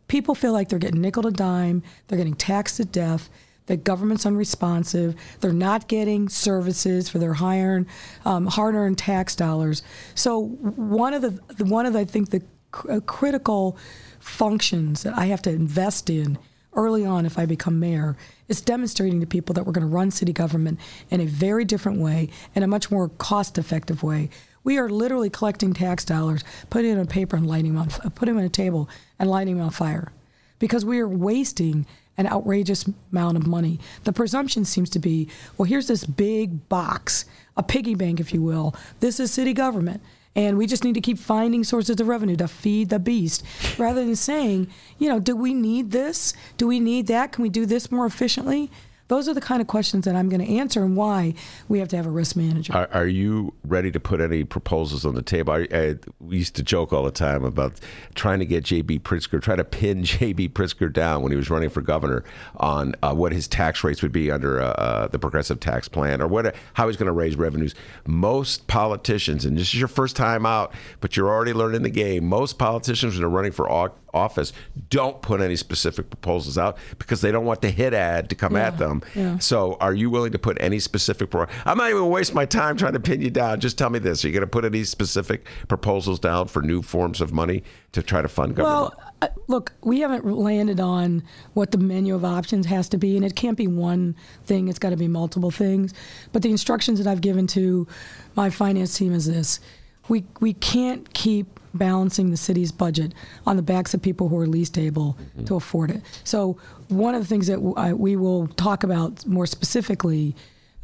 People 0.08 0.36
feel 0.36 0.52
like 0.52 0.68
they're 0.68 0.80
getting 0.80 1.02
nickel 1.02 1.24
to 1.24 1.32
dime, 1.32 1.82
they're 2.08 2.18
getting 2.18 2.36
taxed 2.36 2.78
to 2.78 2.86
death 2.86 3.30
the 3.68 3.78
government's 3.78 4.26
unresponsive. 4.26 5.16
They're 5.40 5.54
not 5.54 5.88
getting 5.88 6.30
services 6.30 7.10
for 7.10 7.20
their 7.20 7.34
high-earned, 7.34 7.86
um, 8.26 8.48
hard-earned 8.48 8.98
tax 8.98 9.36
dollars. 9.36 9.84
So 10.16 10.40
one 10.42 11.14
of 11.14 11.22
the 11.22 11.40
the- 11.56 11.66
one 11.66 11.86
of 11.86 11.94
the, 11.94 12.00
I 12.00 12.06
think 12.06 12.30
the 12.30 12.42
cr- 12.72 12.92
uh, 12.94 13.00
critical 13.02 13.78
functions 14.20 15.04
that 15.04 15.18
I 15.18 15.26
have 15.26 15.42
to 15.44 15.50
invest 15.50 16.10
in 16.10 16.38
early 16.76 17.06
on 17.06 17.26
if 17.26 17.38
I 17.38 17.46
become 17.46 17.80
mayor 17.80 18.18
is 18.48 18.60
demonstrating 18.62 19.20
to 19.20 19.28
people 19.28 19.54
that 19.54 19.66
we're 19.66 19.74
going 19.74 19.88
to 19.88 19.94
run 19.94 20.12
city 20.12 20.34
government 20.34 20.80
in 21.10 21.22
a 21.22 21.26
very 21.26 21.66
different 21.66 22.00
way, 22.00 22.30
in 22.56 22.64
a 22.64 22.68
much 22.68 22.90
more 22.90 23.10
cost-effective 23.10 24.02
way. 24.02 24.30
We 24.64 24.78
are 24.78 24.90
literally 24.90 25.30
collecting 25.30 25.74
tax 25.74 26.04
dollars, 26.06 26.44
putting 26.70 26.92
it 26.92 26.98
on 26.98 27.06
paper 27.08 27.36
and 27.36 27.46
lighting 27.46 27.76
them 27.76 27.82
on, 27.84 28.12
putting 28.12 28.36
them 28.36 28.42
on 28.42 28.46
a 28.46 28.50
table 28.50 28.90
and 29.20 29.30
lighting 29.30 29.58
them 29.58 29.66
on 29.66 29.72
fire 29.72 30.12
because 30.58 30.84
we 30.86 31.00
are 31.00 31.08
wasting 31.08 31.86
an 32.18 32.28
outrageous 32.28 32.86
amount 33.12 33.38
of 33.38 33.48
money. 33.48 33.80
The 34.04 34.14
presumption 34.14 34.66
seems 34.66 34.90
to 34.92 35.00
be, 35.00 35.28
well, 35.58 35.66
here's 35.66 35.88
this 35.88 36.06
big 36.06 36.70
box, 36.70 37.26
a 37.58 37.64
piggy 37.64 37.96
bank, 37.96 38.20
if 38.20 38.34
you 38.34 38.42
will. 38.42 38.76
This 39.00 39.20
is 39.20 39.32
city 39.32 39.54
government. 39.54 40.02
And 40.36 40.58
we 40.58 40.66
just 40.66 40.84
need 40.84 40.96
to 40.96 41.02
keep 41.02 41.20
finding 41.20 41.64
sources 41.64 42.00
of 42.00 42.08
revenue 42.08 42.36
to 42.38 42.48
feed 42.48 42.90
the 42.90 42.98
beast 42.98 43.44
rather 43.78 44.04
than 44.04 44.16
saying, 44.16 44.68
you 44.98 45.08
know, 45.08 45.20
do 45.20 45.36
we 45.36 45.54
need 45.54 45.92
this? 45.92 46.34
Do 46.58 46.68
we 46.68 46.80
need 46.80 47.06
that? 47.08 47.32
Can 47.32 47.44
we 47.44 47.50
do 47.50 47.68
this 47.68 47.92
more 47.92 48.08
efficiently? 48.08 48.72
Those 49.14 49.30
are 49.30 49.36
the 49.36 49.42
kind 49.42 49.62
of 49.62 49.68
questions 49.68 50.06
that 50.06 50.16
I'm 50.16 50.28
going 50.28 50.44
to 50.44 50.58
answer 50.58 50.84
and 50.84 50.98
why 50.98 51.36
we 51.68 51.78
have 51.78 51.88
to 51.90 51.96
have 51.96 52.08
a 52.08 52.10
risk 52.10 52.36
manager. 52.36 52.74
Are, 52.74 52.90
are 52.92 53.06
you 53.06 53.54
ready 53.64 53.92
to 53.92 54.00
put 54.00 54.20
any 54.20 54.44
proposals 54.44 55.06
on 55.06 55.14
the 55.14 55.22
table? 55.22 55.54
I, 55.54 55.68
I, 55.72 55.96
we 56.20 56.38
used 56.38 56.56
to 56.56 56.64
joke 56.64 56.92
all 56.92 57.04
the 57.04 57.12
time 57.12 57.44
about 57.44 57.80
trying 58.16 58.40
to 58.40 58.46
get 58.48 58.64
J.B. 58.64 58.98
Pritzker, 59.02 59.40
try 59.40 59.56
to 59.56 59.64
pin 59.64 60.04
J.B. 60.04 60.50
Pritzker 60.50 60.92
down 60.92 61.22
when 61.22 61.32
he 61.32 61.36
was 61.36 61.52
running 61.52 61.70
for 61.70 61.82
governor 61.82 62.24
on 62.58 62.96
uh, 63.04 63.14
what 63.14 63.34
his 63.34 63.48
tax 63.48 63.84
rates 63.84 64.02
would 64.02 64.12
be 64.12 64.32
under 64.32 64.60
uh, 64.60 64.70
uh, 64.70 65.08
the 65.10 65.20
progressive 65.20 65.60
tax 65.60 65.88
plan 65.88 66.20
or 66.20 66.28
what, 66.28 66.56
how 66.74 66.88
he's 66.88 66.98
going 66.98 67.06
to 67.06 67.12
raise 67.12 67.36
revenues. 67.36 67.76
Most 68.08 68.66
politicians, 68.66 69.46
and 69.46 69.56
this 69.56 69.68
is 69.68 69.76
your 69.76 69.88
first 69.88 70.16
time 70.16 70.44
out, 70.44 70.74
but 71.02 71.16
you're 71.16 71.30
already 71.30 71.54
learning 71.54 71.84
the 71.84 71.92
game. 71.92 72.26
Most 72.26 72.58
politicians 72.58 73.16
that 73.16 73.24
are 73.24 73.30
running 73.30 73.52
for 73.52 73.70
office 74.14 74.54
don't 74.90 75.22
put 75.22 75.42
any 75.42 75.56
specific 75.56 76.10
proposals 76.10 76.58
out 76.58 76.78
because 77.00 77.22
they 77.22 77.32
don't 77.32 77.46
want 77.46 77.62
the 77.62 77.70
hit 77.70 77.94
ad 77.94 78.30
to 78.30 78.36
come 78.36 78.56
at 78.56 78.78
them. 78.78 79.02
yeah. 79.16 79.38
So, 79.40 79.78
are 79.80 79.94
you 79.94 80.10
willing 80.10 80.32
to 80.32 80.40
put 80.40 80.58
any 80.62 80.80
specific? 80.80 81.30
Pro- 81.30 81.48
I'm 81.66 81.78
not 81.78 81.90
even 81.90 82.02
gonna 82.02 82.10
waste 82.10 82.34
my 82.34 82.46
time 82.46 82.78
trying 82.78 82.94
to 82.94 83.00
pin 83.00 83.22
you 83.22 83.30
down. 83.30 83.60
Just 83.60 83.78
tell 83.78 83.90
me 83.90 84.00
this: 84.00 84.24
Are 84.24 84.28
you 84.28 84.34
going 84.34 84.42
to 84.42 84.48
put 84.48 84.66
any 84.66 84.84
specific 84.84 85.48
proposals 85.68 86.20
down 86.20 86.48
for 86.48 86.62
new 86.62 86.82
forms 86.82 87.22
of 87.22 87.34
money 87.34 87.64
to 87.92 88.02
try 88.02 88.22
to 88.22 88.28
fund 88.28 88.56
government? 88.56 88.94
Well, 88.98 89.14
uh, 89.22 89.28
look, 89.48 89.74
we 89.82 90.02
haven't 90.02 90.26
landed 90.26 90.80
on 90.80 91.24
what 91.54 91.72
the 91.72 91.78
menu 91.78 92.16
of 92.16 92.26
options 92.26 92.66
has 92.68 92.90
to 92.90 92.98
be, 92.98 93.16
and 93.16 93.26
it 93.26 93.36
can't 93.36 93.58
be 93.58 93.68
one 93.68 94.16
thing. 94.46 94.68
It's 94.68 94.80
got 94.80 94.90
to 94.90 94.98
be 94.98 95.08
multiple 95.08 95.52
things. 95.52 95.94
But 96.32 96.42
the 96.42 96.50
instructions 96.50 97.00
that 97.00 97.08
I've 97.10 97.22
given 97.22 97.48
to 97.48 97.88
my 98.36 98.50
finance 98.50 98.98
team 98.98 99.14
is 99.14 99.26
this: 99.26 99.60
we 100.08 100.26
we 100.40 100.54
can't 100.54 101.14
keep 101.14 101.53
balancing 101.74 102.30
the 102.32 102.38
city's 102.38 102.72
budget 102.72 103.14
on 103.46 103.56
the 103.56 103.62
backs 103.64 103.94
of 103.94 104.02
people 104.02 104.30
who 104.30 104.38
are 104.38 104.48
least 104.48 104.78
able 104.78 105.18
to 105.46 105.56
afford 105.56 105.90
it. 105.92 106.02
So 106.24 106.58
one 106.90 107.16
of 107.16 107.22
the 107.22 107.28
things 107.28 107.48
that 107.48 107.56
w- 107.56 107.74
I, 107.76 107.94
we 107.94 108.16
will 108.16 108.48
talk 108.48 108.84
about 108.84 109.26
more 109.26 109.46
specifically 109.48 110.36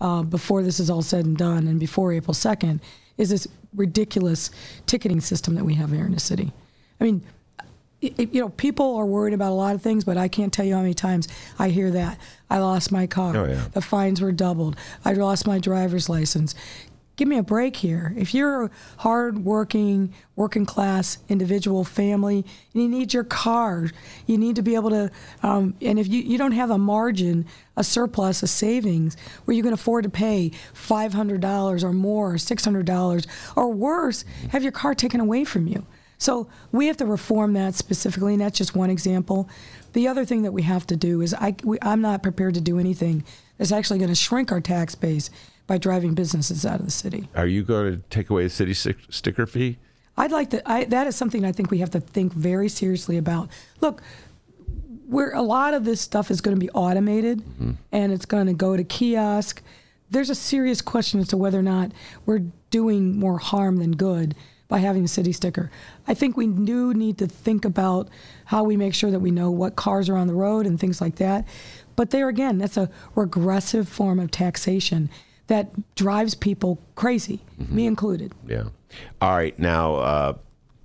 uh, 0.02 0.24
before 0.24 0.64
this 0.64 0.80
is 0.80 0.90
all 0.90 1.02
said 1.02 1.26
and 1.26 1.38
done, 1.38 1.68
and 1.68 1.80
before 1.80 2.14
April 2.14 2.34
second, 2.34 2.80
is 3.18 3.30
this 3.30 3.48
ridiculous 3.76 4.50
ticketing 4.88 5.22
system 5.22 5.56
that 5.56 5.64
we 5.66 5.76
have 5.76 5.92
here 5.92 6.06
in 6.06 6.14
the 6.14 6.20
city. 6.20 6.52
I 7.00 7.04
mean, 7.04 7.22
it- 8.02 8.34
you 8.34 8.40
know, 8.42 8.50
people 8.50 8.96
are 8.96 9.06
worried 9.06 9.34
about 9.34 9.52
a 9.52 9.56
lot 9.56 9.76
of 9.76 9.82
things, 9.82 10.06
but 10.06 10.18
I 10.18 10.28
can't 10.30 10.54
tell 10.54 10.66
you 10.66 10.74
how 10.76 10.82
many 10.82 10.94
times 10.94 11.28
I 11.60 11.70
hear 11.70 11.92
that. 11.92 12.18
I 12.50 12.60
lost 12.60 12.92
my 12.94 13.06
car. 13.08 13.36
Oh, 13.36 13.46
yeah. 13.46 13.66
The 13.74 13.82
fines 13.82 14.22
were 14.22 14.32
doubled. 14.32 14.76
I 15.04 15.14
lost 15.14 15.46
my 15.46 15.60
driver's 15.60 16.08
license. 16.10 16.56
Give 17.20 17.28
me 17.28 17.38
a 17.38 17.44
break 17.44 17.76
here. 17.76 18.14
If 18.16 18.34
you're 18.34 18.64
a 18.64 18.70
hard-working, 19.00 20.14
working 20.38 20.66
class 20.66 21.18
individual 21.28 21.84
family, 21.84 22.46
and 22.74 22.82
you 22.82 22.88
need 22.88 23.14
your 23.14 23.26
car. 23.26 23.90
You 24.26 24.38
need 24.38 24.56
to 24.56 24.62
be 24.62 24.76
able 24.76 24.90
to, 24.92 25.12
um, 25.44 25.76
and 25.82 26.00
if 26.00 26.08
you, 26.08 26.22
you 26.22 26.38
don't 26.38 26.54
have 26.54 26.70
a 26.70 26.78
margin, 26.78 27.46
a 27.76 27.84
surplus, 27.84 28.42
a 28.42 28.48
savings, 28.48 29.18
where 29.44 29.56
you 29.56 29.62
can 29.62 29.74
afford 29.74 30.06
to 30.06 30.10
pay 30.10 30.54
$500 30.74 31.84
or 31.84 31.92
more, 31.92 32.32
or 32.32 32.38
$600, 32.38 33.28
or 33.58 33.74
worse, 33.74 34.24
have 34.52 34.64
your 34.64 34.72
car 34.72 34.96
taken 34.96 35.20
away 35.20 35.44
from 35.44 35.68
you. 35.68 35.86
So 36.20 36.48
we 36.72 36.88
have 36.88 36.98
to 36.98 37.06
reform 37.06 37.52
that 37.54 37.76
specifically, 37.76 38.34
and 38.34 38.42
that's 38.42 38.58
just 38.58 38.78
one 38.78 38.90
example. 38.90 39.50
The 39.92 40.08
other 40.08 40.24
thing 40.24 40.44
that 40.44 40.54
we 40.54 40.62
have 40.62 40.88
to 40.88 40.96
do 40.96 41.20
is 41.20 41.34
I, 41.34 41.58
we, 41.66 41.80
I'm 41.82 42.00
not 42.00 42.24
prepared 42.24 42.54
to 42.54 42.62
do 42.62 42.80
anything 42.80 43.26
that's 43.58 43.74
actually 43.74 44.00
going 44.00 44.10
to 44.10 44.16
shrink 44.16 44.54
our 44.54 44.62
tax 44.62 44.96
base 44.96 45.30
by 45.70 45.78
driving 45.78 46.16
businesses 46.16 46.66
out 46.66 46.80
of 46.80 46.86
the 46.86 46.92
city. 46.92 47.30
Are 47.36 47.46
you 47.46 47.62
going 47.62 47.92
to 47.92 48.02
take 48.10 48.32
away 48.32 48.44
the 48.44 48.50
city 48.50 48.74
sticker 48.74 49.46
fee? 49.46 49.78
I'd 50.18 50.32
like 50.32 50.50
to. 50.50 50.70
I, 50.70 50.86
that 50.86 51.06
is 51.06 51.16
something 51.16 51.46
I 51.46 51.52
think 51.52 51.70
we 51.70 51.78
have 51.78 51.92
to 51.92 52.00
think 52.00 52.34
very 52.34 52.68
seriously 52.68 53.18
about. 53.18 53.50
Look, 53.80 54.02
where 55.08 55.32
a 55.32 55.44
lot 55.44 55.76
of 55.76 55.86
this 55.86 56.02
stuff 56.02 56.32
is 56.32 56.42
going 56.42 56.58
to 56.58 56.60
be 56.60 56.72
automated, 56.72 57.42
mm-hmm. 57.42 57.74
and 57.92 58.12
it's 58.12 58.26
going 58.26 58.48
to 58.48 58.54
go 58.54 58.76
to 58.76 58.84
kiosk. 58.84 59.62
There's 60.10 60.32
a 60.32 60.36
serious 60.36 60.82
question 60.82 61.20
as 61.20 61.28
to 61.28 61.38
whether 61.38 61.60
or 61.60 61.64
not 61.64 61.92
we're 62.26 62.46
doing 62.72 63.20
more 63.20 63.38
harm 63.38 63.78
than 63.78 63.92
good 63.92 64.36
by 64.68 64.80
having 64.80 65.06
a 65.06 65.08
city 65.08 65.32
sticker. 65.32 65.70
I 66.08 66.16
think 66.16 66.36
we 66.36 66.48
do 66.48 66.96
need 66.96 67.20
to 67.20 67.28
think 67.28 67.64
about 67.64 68.10
how 68.46 68.64
we 68.64 68.76
make 68.76 68.96
sure 68.96 69.12
that 69.12 69.20
we 69.20 69.30
know 69.30 69.52
what 69.52 69.76
cars 69.76 70.10
are 70.10 70.18
on 70.18 70.26
the 70.26 70.34
road 70.34 70.66
and 70.66 70.80
things 70.80 71.00
like 71.00 71.18
that. 71.18 71.48
But 71.96 72.10
there 72.10 72.28
again, 72.28 72.58
that's 72.58 72.78
a 72.78 72.90
regressive 73.14 73.88
form 73.88 74.20
of 74.20 74.32
taxation 74.32 75.12
that 75.50 75.96
drives 75.96 76.36
people 76.36 76.80
crazy, 76.96 77.40
mm-hmm. 77.60 77.76
me 77.76 77.88
included. 77.88 78.34
Yeah. 78.48 78.66
All 79.20 79.36
right. 79.36 79.58
Now, 79.60 79.96
uh, 79.96 80.34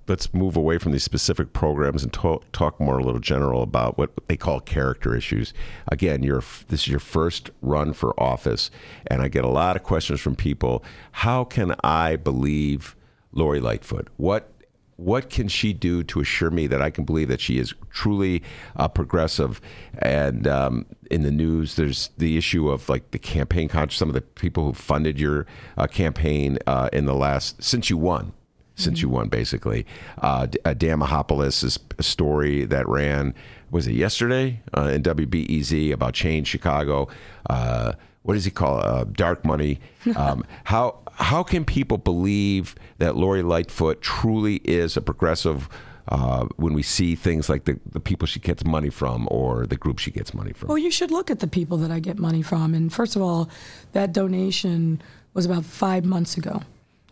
let's 0.07 0.33
move 0.33 0.55
away 0.55 0.79
from 0.79 0.91
these 0.91 1.03
specific 1.03 1.53
programs 1.53 2.03
and 2.03 2.11
talk, 2.11 2.51
talk 2.51 2.79
more 2.79 2.97
a 2.97 3.03
little 3.03 3.19
general 3.19 3.61
about 3.61 3.97
what 3.97 4.11
they 4.27 4.35
call 4.35 4.59
character 4.59 5.15
issues. 5.15 5.53
Again, 5.91 6.23
you're, 6.23 6.43
this 6.67 6.81
is 6.81 6.87
your 6.87 6.99
first 6.99 7.51
run 7.61 7.93
for 7.93 8.19
office, 8.19 8.71
and 9.07 9.21
I 9.21 9.27
get 9.27 9.45
a 9.45 9.49
lot 9.49 9.75
of 9.75 9.83
questions 9.83 10.19
from 10.19 10.35
people. 10.35 10.83
How 11.11 11.43
can 11.43 11.75
I 11.83 12.15
believe 12.15 12.95
Lori 13.31 13.59
Lightfoot? 13.59 14.07
What 14.17 14.51
what 14.97 15.29
can 15.29 15.47
she 15.47 15.73
do 15.73 16.03
to 16.03 16.21
assure 16.21 16.49
me 16.49 16.67
that 16.67 16.81
I 16.81 16.89
can 16.89 17.03
believe 17.03 17.27
that 17.27 17.41
she 17.41 17.59
is 17.59 17.73
truly 17.89 18.43
uh, 18.75 18.87
progressive? 18.87 19.59
And 19.99 20.47
um, 20.47 20.85
in 21.11 21.23
the 21.23 21.31
news, 21.31 21.75
there's 21.75 22.09
the 22.17 22.37
issue 22.37 22.69
of 22.69 22.87
like 22.87 23.11
the 23.11 23.19
campaign 23.19 23.67
conscious. 23.67 23.97
Some 23.97 24.09
of 24.09 24.15
the 24.15 24.21
people 24.21 24.65
who 24.65 24.73
funded 24.73 25.19
your 25.19 25.45
uh, 25.77 25.87
campaign 25.87 26.59
uh, 26.65 26.89
in 26.93 27.05
the 27.05 27.15
last 27.15 27.61
since 27.61 27.89
you 27.89 27.97
won, 27.97 28.31
since 28.75 28.99
mm-hmm. 28.99 29.07
you 29.07 29.13
won, 29.13 29.29
basically. 29.29 29.85
Uh, 30.21 30.47
uh 30.63 30.73
Dan 30.73 30.99
Mihalopoulos' 30.99 31.77
story 32.01 32.63
that 32.65 32.87
ran 32.87 33.33
was 33.71 33.87
it 33.87 33.93
yesterday 33.93 34.61
uh, 34.77 34.83
in 34.83 35.03
WBEZ 35.03 35.91
about 35.91 36.13
Change 36.13 36.47
Chicago. 36.47 37.09
Uh, 37.49 37.93
what 38.21 38.33
does 38.33 38.45
he 38.45 38.51
call 38.51 38.79
it? 38.79 38.85
Uh, 38.85 39.03
dark 39.11 39.43
money? 39.45 39.79
Um, 40.15 40.45
how 40.65 40.99
how 41.15 41.43
can 41.43 41.65
people 41.65 41.97
believe 41.97 42.75
that 42.97 43.15
Lori 43.15 43.41
Lightfoot 43.41 44.01
truly 44.01 44.55
is 44.63 44.97
a 44.97 45.01
progressive 45.01 45.69
uh, 46.07 46.45
when 46.57 46.73
we 46.73 46.83
see 46.83 47.15
things 47.15 47.49
like 47.49 47.65
the, 47.65 47.79
the 47.91 47.99
people 47.99 48.27
she 48.27 48.39
gets 48.39 48.63
money 48.63 48.89
from 48.89 49.27
or 49.31 49.65
the 49.65 49.75
group 49.75 49.97
she 49.97 50.11
gets 50.11 50.33
money 50.33 50.53
from? 50.53 50.69
Well, 50.69 50.77
you 50.77 50.91
should 50.91 51.11
look 51.11 51.31
at 51.31 51.39
the 51.39 51.47
people 51.47 51.77
that 51.77 51.91
I 51.91 51.99
get 51.99 52.19
money 52.19 52.41
from. 52.41 52.73
And 52.73 52.93
first 52.93 53.15
of 53.15 53.21
all, 53.21 53.49
that 53.93 54.13
donation 54.13 55.01
was 55.33 55.45
about 55.45 55.65
five 55.65 56.05
months 56.05 56.37
ago. 56.37 56.61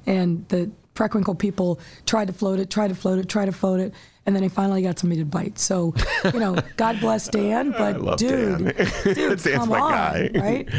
And 0.06 0.48
the 0.50 0.70
Preckwinkle 0.96 1.38
people 1.38 1.80
tried 2.06 2.28
to 2.28 2.34
float 2.34 2.60
it, 2.60 2.70
tried 2.70 2.90
to 2.90 2.96
float 2.96 3.20
it, 3.20 3.30
tried 3.30 3.46
to 3.46 3.52
float 3.52 3.80
it, 3.80 3.94
and 4.26 4.36
then 4.36 4.44
they 4.44 4.50
finally 4.50 4.82
got 4.82 5.00
somebody 5.00 5.22
to 5.22 5.26
bite. 5.26 5.60
So, 5.60 5.94
you 6.34 6.40
know, 6.40 6.56
God 6.78 7.00
bless 7.00 7.28
Dan, 7.28 7.72
but 7.72 8.18
dude, 8.18 8.76
Dan. 8.76 9.14
dude, 9.14 9.44
come 9.54 9.72
on, 9.72 9.92
guy. 9.92 10.30
right? 10.36 10.70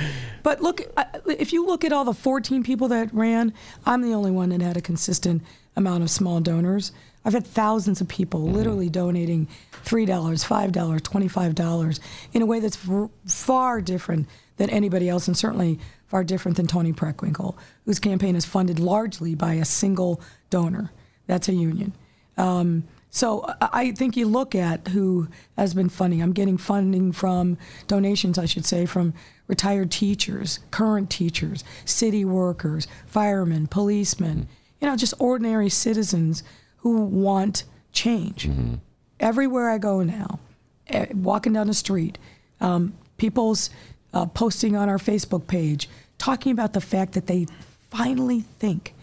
But 0.43 0.63
look, 0.63 0.83
if 1.27 1.53
you 1.53 1.67
look 1.67 1.85
at 1.85 1.93
all 1.93 2.05
the 2.05 2.15
14 2.15 2.63
people 2.63 2.89
that 2.89 3.13
ran, 3.13 3.53
I'm 3.87 4.03
the 4.03 4.15
only 4.15 4.31
one 4.31 4.51
that 4.51 4.61
had 4.61 4.77
a 4.77 4.81
consistent 4.81 5.43
amount 5.77 6.03
of 6.03 6.11
small 6.11 6.41
donors. 6.41 6.93
I've 7.25 7.33
had 7.33 7.47
thousands 7.47 8.01
of 8.01 8.09
people 8.09 8.41
mm-hmm. 8.41 8.55
literally 8.55 8.89
donating 8.89 9.49
$3, 9.85 10.07
$5, 10.07 11.01
$25 11.01 12.01
in 12.33 12.43
a 12.43 12.47
way 12.47 12.61
that's 12.61 12.79
far 13.27 13.81
different 13.81 14.29
than 14.57 14.71
anybody 14.71 15.09
else, 15.09 15.27
and 15.27 15.37
certainly 15.37 15.81
far 16.15 16.23
different 16.23 16.57
than 16.57 16.69
Toni 16.69 16.93
Preckwinkle, 16.93 17.57
whose 17.87 17.99
campaign 17.99 18.37
is 18.37 18.45
funded 18.45 18.79
largely 18.79 19.35
by 19.35 19.55
a 19.55 19.65
single 19.65 20.21
donor. 20.49 20.93
That's 21.27 21.49
a 21.49 21.53
union. 21.53 21.93
Um, 22.37 22.85
so 23.11 23.45
I 23.61 23.91
think 23.91 24.17
you 24.17 24.29
look 24.29 24.55
at 24.55 24.87
who 24.87 25.27
has 25.59 25.75
been 25.75 25.89
funding. 25.89 26.23
I'm 26.23 26.33
getting 26.33 26.57
funding 26.57 27.11
from 27.11 27.59
donations, 27.89 28.39
I 28.39 28.45
should 28.45 28.65
say, 28.65 28.87
from 28.87 29.13
retired 29.49 29.91
teachers, 29.91 30.61
current 30.71 31.11
teachers, 31.11 31.65
city 31.85 32.25
workers, 32.25 32.87
firemen, 33.09 33.67
policemen, 33.67 34.47
you 34.81 34.87
know, 34.87 34.95
just 34.95 35.15
ordinary 35.19 35.69
citizens 35.69 36.45
who 36.77 37.07
want 37.07 37.65
change. 37.91 38.47
Mm-hmm. 38.49 38.75
Everywhere 39.19 39.69
I 39.69 39.79
go 39.79 40.05
now, 40.05 40.39
eh, 40.87 41.07
walking 41.13 41.55
down 41.55 41.67
the 41.67 41.75
street, 41.75 42.19
um, 42.61 42.95
people's 43.17 43.69
uh, 44.15 44.27
posting 44.27 44.77
on 44.77 44.89
our 44.89 44.99
Facebook 44.99 45.49
page, 45.49 45.89
talking 46.25 46.53
about 46.53 46.73
the 46.73 46.81
fact 46.81 47.13
that 47.13 47.27
they 47.27 47.47
finally 47.91 48.41
think 48.59 48.95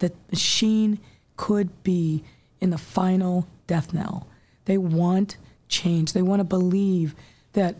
that 0.00 0.12
machine 0.30 0.98
could 1.38 1.82
be 1.82 2.22
in 2.60 2.68
the 2.68 2.76
final 2.76 3.48
death 3.66 3.94
knell. 3.94 4.26
They 4.66 4.76
want 4.76 5.38
change. 5.68 6.12
They 6.12 6.20
want 6.20 6.40
to 6.40 6.44
believe 6.44 7.14
that 7.54 7.76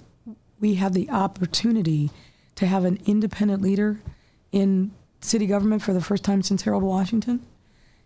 we 0.59 0.77
have 0.77 0.95
the 0.95 1.11
opportunity 1.11 2.11
to 2.55 2.65
have 2.65 2.87
an 2.87 2.99
independent 3.05 3.61
leader 3.61 4.01
in 4.53 4.91
city 5.21 5.47
government 5.47 5.83
for 5.83 5.93
the 5.93 6.01
first 6.01 6.25
time 6.25 6.41
since 6.41 6.63
Harold 6.63 6.83
Washington 6.83 7.45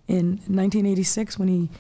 in 0.08 0.30
1986 0.48 1.38
when 1.38 1.46
he 1.46 1.70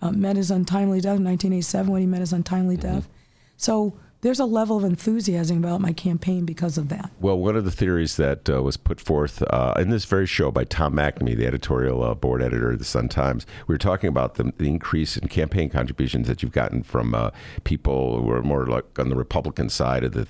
uh, 0.00 0.12
met 0.12 0.36
his 0.36 0.52
untimely 0.52 1.00
death, 1.00 1.18
1987 1.18 1.90
when 1.90 2.00
he 2.00 2.06
met 2.06 2.20
his 2.20 2.32
untimely 2.32 2.76
death. 2.76 3.08
So 3.56 3.94
there's 4.22 4.38
a 4.38 4.44
level 4.44 4.76
of 4.76 4.84
enthusiasm 4.84 5.58
about 5.58 5.80
my 5.80 5.92
campaign 5.92 6.44
because 6.44 6.78
of 6.78 6.88
that. 6.88 7.10
Well, 7.20 7.38
one 7.38 7.56
of 7.56 7.64
the 7.64 7.72
theories 7.72 8.16
that 8.16 8.48
uh, 8.48 8.62
was 8.62 8.76
put 8.76 9.00
forth 9.00 9.42
uh, 9.42 9.74
in 9.76 9.90
this 9.90 10.04
very 10.04 10.26
show 10.26 10.52
by 10.52 10.64
Tom 10.64 10.94
McNamee, 10.94 11.36
the 11.36 11.46
editorial 11.46 12.04
uh, 12.04 12.14
board 12.14 12.40
editor 12.40 12.70
of 12.70 12.78
the 12.78 12.84
Sun 12.84 13.08
Times, 13.08 13.46
we 13.66 13.74
were 13.74 13.78
talking 13.78 14.08
about 14.08 14.36
the, 14.36 14.52
the 14.58 14.68
increase 14.68 15.16
in 15.16 15.26
campaign 15.26 15.68
contributions 15.68 16.28
that 16.28 16.40
you've 16.40 16.52
gotten 16.52 16.84
from 16.84 17.14
uh, 17.16 17.30
people 17.64 18.22
who 18.22 18.30
are 18.30 18.42
more 18.42 18.66
like 18.66 18.96
on 18.98 19.08
the 19.08 19.16
Republican 19.16 19.68
side 19.68 20.04
of 20.04 20.12
the. 20.12 20.26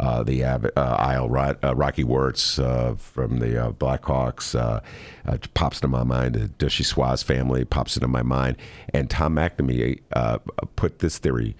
Uh, 0.00 0.22
the 0.22 0.44
uh, 0.44 0.70
aisle, 0.76 1.28
Rocky 1.28 2.04
Wirtz 2.04 2.54
from 2.54 3.40
the 3.40 3.74
Blackhawks 3.80 4.54
pops 5.54 5.78
into 5.78 5.88
my 5.88 6.04
mind. 6.04 6.36
The 6.36 6.48
Duchossois 6.50 7.24
family 7.24 7.64
pops 7.64 7.96
into 7.96 8.06
my 8.06 8.22
mind, 8.22 8.58
and 8.94 9.10
Tom 9.10 9.34
McNamee 9.34 9.98
put 10.76 11.00
this 11.00 11.18
theory 11.18 11.56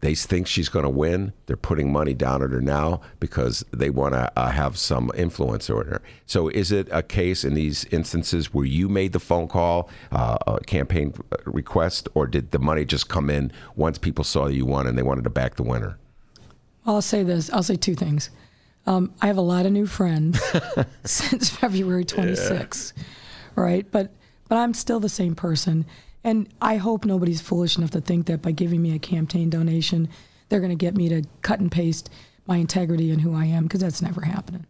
they 0.00 0.14
think 0.14 0.46
she's 0.46 0.68
going 0.68 0.84
to 0.84 0.90
win. 0.90 1.32
They're 1.46 1.56
putting 1.56 1.90
money 1.90 2.12
down 2.12 2.42
at 2.42 2.50
her 2.50 2.60
now 2.60 3.00
because 3.18 3.64
they 3.72 3.90
want 3.90 4.14
to 4.14 4.30
uh, 4.36 4.50
have 4.50 4.76
some 4.76 5.10
influence 5.16 5.70
over 5.70 5.84
her. 5.84 6.02
So, 6.26 6.48
is 6.48 6.70
it 6.70 6.88
a 6.90 7.02
case 7.02 7.44
in 7.44 7.54
these 7.54 7.86
instances 7.86 8.52
where 8.52 8.66
you 8.66 8.88
made 8.88 9.12
the 9.12 9.20
phone 9.20 9.48
call, 9.48 9.88
uh, 10.12 10.36
a 10.46 10.60
campaign 10.60 11.14
request, 11.44 12.08
or 12.14 12.26
did 12.26 12.50
the 12.50 12.58
money 12.58 12.84
just 12.84 13.08
come 13.08 13.30
in 13.30 13.50
once 13.74 13.96
people 13.98 14.24
saw 14.24 14.46
you 14.46 14.66
won 14.66 14.86
and 14.86 14.98
they 14.98 15.02
wanted 15.02 15.24
to 15.24 15.30
back 15.30 15.56
the 15.56 15.62
winner? 15.62 15.98
I'll 16.84 17.02
say 17.02 17.22
this. 17.22 17.50
I'll 17.52 17.62
say 17.62 17.76
two 17.76 17.94
things. 17.94 18.30
Um, 18.86 19.12
I 19.20 19.26
have 19.26 19.36
a 19.36 19.42
lot 19.42 19.66
of 19.66 19.72
new 19.72 19.86
friends 19.86 20.40
since 21.04 21.50
February 21.50 22.04
26, 22.04 22.92
yeah. 22.96 23.02
right? 23.56 23.86
But 23.90 24.12
but 24.48 24.58
I'm 24.58 24.74
still 24.74 25.00
the 25.00 25.08
same 25.08 25.34
person. 25.34 25.86
And 26.26 26.48
I 26.60 26.74
hope 26.76 27.04
nobody's 27.04 27.40
foolish 27.40 27.78
enough 27.78 27.92
to 27.92 28.00
think 28.00 28.26
that 28.26 28.42
by 28.42 28.50
giving 28.50 28.82
me 28.82 28.92
a 28.96 28.98
campaign 28.98 29.48
donation, 29.48 30.08
they're 30.48 30.58
going 30.58 30.76
to 30.76 30.84
get 30.84 30.96
me 30.96 31.08
to 31.08 31.22
cut 31.42 31.60
and 31.60 31.70
paste 31.70 32.10
my 32.48 32.56
integrity 32.56 33.12
and 33.12 33.20
who 33.20 33.32
I 33.32 33.44
am, 33.44 33.62
because 33.62 33.80
that's 33.80 34.02
never 34.02 34.22
happening. 34.22 34.66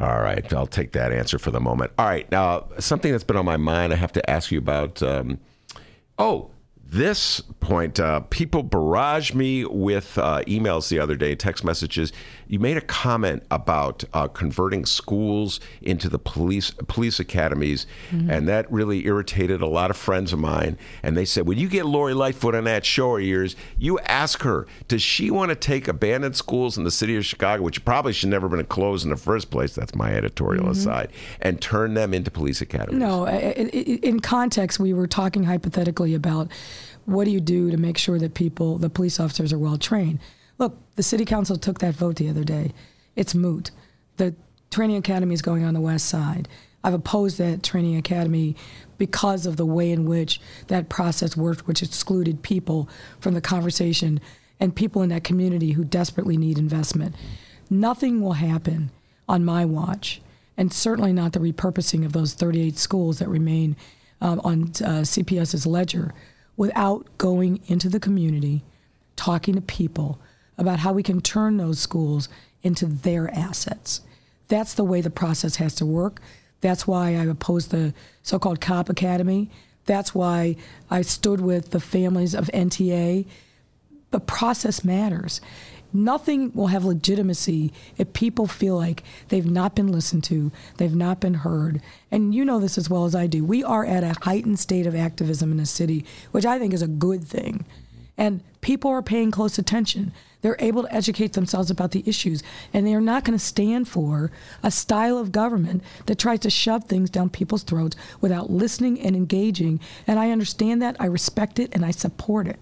All 0.00 0.20
right, 0.20 0.52
I'll 0.52 0.68
take 0.68 0.92
that 0.92 1.10
answer 1.10 1.36
for 1.36 1.50
the 1.50 1.60
moment. 1.60 1.90
All 1.98 2.06
right, 2.06 2.30
now 2.30 2.68
something 2.78 3.10
that's 3.10 3.24
been 3.24 3.36
on 3.36 3.44
my 3.44 3.56
mind, 3.56 3.92
I 3.92 3.96
have 3.96 4.12
to 4.12 4.30
ask 4.30 4.52
you 4.52 4.58
about. 4.58 5.02
Um, 5.02 5.40
oh, 6.16 6.52
this 6.86 7.40
point, 7.60 7.98
uh, 7.98 8.20
people 8.20 8.62
barrage 8.62 9.32
me 9.32 9.64
with 9.64 10.16
uh, 10.18 10.42
emails 10.42 10.88
the 10.88 10.98
other 10.98 11.16
day, 11.16 11.34
text 11.34 11.64
messages. 11.64 12.12
You 12.46 12.58
made 12.60 12.76
a 12.76 12.82
comment 12.82 13.42
about 13.50 14.04
uh, 14.12 14.28
converting 14.28 14.86
schools 14.86 15.60
into 15.82 16.08
the 16.08 16.18
police 16.18 16.70
police 16.86 17.18
academies, 17.18 17.86
mm-hmm. 18.10 18.30
and 18.30 18.46
that 18.48 18.70
really 18.70 19.06
irritated 19.06 19.60
a 19.60 19.66
lot 19.66 19.90
of 19.90 19.96
friends 19.96 20.32
of 20.32 20.38
mine. 20.38 20.78
And 21.02 21.16
they 21.16 21.24
said, 21.24 21.46
when 21.46 21.58
you 21.58 21.68
get 21.68 21.86
Lori 21.86 22.14
Lightfoot 22.14 22.54
on 22.54 22.64
that 22.64 22.84
show 22.84 23.16
of 23.16 23.22
yours, 23.22 23.56
you 23.78 23.98
ask 24.00 24.42
her, 24.42 24.66
does 24.86 25.02
she 25.02 25.30
want 25.30 25.48
to 25.48 25.56
take 25.56 25.88
abandoned 25.88 26.36
schools 26.36 26.78
in 26.78 26.84
the 26.84 26.90
city 26.90 27.16
of 27.16 27.24
Chicago, 27.24 27.62
which 27.62 27.84
probably 27.84 28.12
should 28.12 28.28
never 28.28 28.48
have 28.48 28.56
been 28.56 28.66
closed 28.66 29.04
in 29.04 29.10
the 29.10 29.16
first 29.16 29.50
place? 29.50 29.74
That's 29.74 29.94
my 29.94 30.14
editorial 30.14 30.64
mm-hmm. 30.64 30.72
aside, 30.72 31.10
and 31.40 31.60
turn 31.60 31.94
them 31.94 32.14
into 32.14 32.30
police 32.30 32.60
academies. 32.60 33.00
No, 33.00 33.26
in 33.26 34.20
context, 34.20 34.78
we 34.78 34.92
were 34.92 35.06
talking 35.06 35.44
hypothetically 35.44 36.14
about 36.14 36.48
what 37.06 37.24
do 37.24 37.30
you 37.30 37.40
do 37.40 37.70
to 37.70 37.76
make 37.76 37.98
sure 37.98 38.18
that 38.18 38.34
people, 38.34 38.78
the 38.78 38.90
police 38.90 39.20
officers, 39.20 39.52
are 39.52 39.58
well 39.58 39.78
trained? 39.78 40.20
Look, 40.58 40.76
the 40.96 41.02
city 41.02 41.24
council 41.24 41.56
took 41.56 41.80
that 41.80 41.94
vote 41.94 42.16
the 42.16 42.28
other 42.28 42.44
day. 42.44 42.72
It's 43.16 43.34
moot. 43.34 43.70
The 44.16 44.34
training 44.70 44.96
academy 44.96 45.34
is 45.34 45.42
going 45.42 45.64
on 45.64 45.74
the 45.74 45.80
west 45.80 46.06
side. 46.06 46.48
I've 46.82 46.94
opposed 46.94 47.38
that 47.38 47.62
training 47.62 47.96
academy 47.96 48.56
because 48.98 49.46
of 49.46 49.56
the 49.56 49.66
way 49.66 49.90
in 49.90 50.06
which 50.06 50.40
that 50.68 50.88
process 50.88 51.36
worked, 51.36 51.66
which 51.66 51.82
excluded 51.82 52.42
people 52.42 52.88
from 53.20 53.34
the 53.34 53.40
conversation 53.40 54.20
and 54.60 54.76
people 54.76 55.02
in 55.02 55.08
that 55.08 55.24
community 55.24 55.72
who 55.72 55.84
desperately 55.84 56.36
need 56.36 56.58
investment. 56.58 57.14
Nothing 57.70 58.20
will 58.20 58.34
happen 58.34 58.90
on 59.28 59.44
my 59.44 59.64
watch, 59.64 60.20
and 60.56 60.72
certainly 60.72 61.12
not 61.12 61.32
the 61.32 61.40
repurposing 61.40 62.04
of 62.04 62.12
those 62.12 62.34
38 62.34 62.76
schools 62.76 63.18
that 63.18 63.28
remain 63.28 63.76
um, 64.20 64.40
on 64.44 64.62
uh, 64.62 65.02
CPS's 65.02 65.66
ledger 65.66 66.12
without 66.56 67.06
going 67.18 67.60
into 67.66 67.88
the 67.88 68.00
community, 68.00 68.62
talking 69.16 69.54
to 69.54 69.60
people 69.60 70.20
about 70.56 70.80
how 70.80 70.92
we 70.92 71.02
can 71.02 71.20
turn 71.20 71.56
those 71.56 71.78
schools 71.78 72.28
into 72.62 72.86
their 72.86 73.32
assets. 73.34 74.00
That's 74.48 74.74
the 74.74 74.84
way 74.84 75.00
the 75.00 75.10
process 75.10 75.56
has 75.56 75.74
to 75.76 75.86
work. 75.86 76.20
That's 76.60 76.86
why 76.86 77.08
I 77.08 77.24
opposed 77.26 77.70
the 77.70 77.92
so 78.22 78.38
called 78.38 78.60
Cop 78.60 78.88
Academy. 78.88 79.50
That's 79.86 80.14
why 80.14 80.56
I 80.90 81.02
stood 81.02 81.40
with 81.40 81.70
the 81.70 81.80
families 81.80 82.34
of 82.34 82.46
NTA. 82.54 83.26
The 84.10 84.20
process 84.20 84.84
matters. 84.84 85.40
Nothing 85.96 86.52
will 86.54 86.66
have 86.66 86.84
legitimacy 86.84 87.72
if 87.96 88.12
people 88.12 88.48
feel 88.48 88.76
like 88.76 89.04
they've 89.28 89.48
not 89.48 89.76
been 89.76 89.92
listened 89.92 90.24
to, 90.24 90.50
they've 90.76 90.94
not 90.94 91.20
been 91.20 91.34
heard. 91.34 91.80
And 92.10 92.34
you 92.34 92.44
know 92.44 92.58
this 92.58 92.76
as 92.76 92.90
well 92.90 93.04
as 93.04 93.14
I 93.14 93.28
do. 93.28 93.44
We 93.44 93.62
are 93.62 93.86
at 93.86 94.02
a 94.02 94.16
heightened 94.22 94.58
state 94.58 94.88
of 94.88 94.96
activism 94.96 95.52
in 95.52 95.56
the 95.56 95.66
city, 95.66 96.04
which 96.32 96.44
I 96.44 96.58
think 96.58 96.74
is 96.74 96.82
a 96.82 96.88
good 96.88 97.22
thing. 97.22 97.64
And 98.18 98.42
people 98.60 98.90
are 98.90 99.02
paying 99.02 99.30
close 99.30 99.56
attention. 99.56 100.12
They're 100.40 100.56
able 100.58 100.82
to 100.82 100.92
educate 100.92 101.34
themselves 101.34 101.70
about 101.70 101.92
the 101.92 102.02
issues, 102.06 102.42
and 102.72 102.84
they 102.84 102.94
are 102.94 103.00
not 103.00 103.24
going 103.24 103.38
to 103.38 103.44
stand 103.44 103.86
for 103.86 104.32
a 104.64 104.72
style 104.72 105.16
of 105.16 105.30
government 105.30 105.84
that 106.06 106.18
tries 106.18 106.40
to 106.40 106.50
shove 106.50 106.84
things 106.84 107.08
down 107.08 107.30
people's 107.30 107.62
throats 107.62 107.96
without 108.20 108.50
listening 108.50 109.00
and 109.00 109.14
engaging. 109.14 109.78
And 110.08 110.18
I 110.18 110.32
understand 110.32 110.82
that, 110.82 110.96
I 110.98 111.06
respect 111.06 111.60
it, 111.60 111.70
and 111.72 111.84
I 111.84 111.92
support 111.92 112.48
it. 112.48 112.58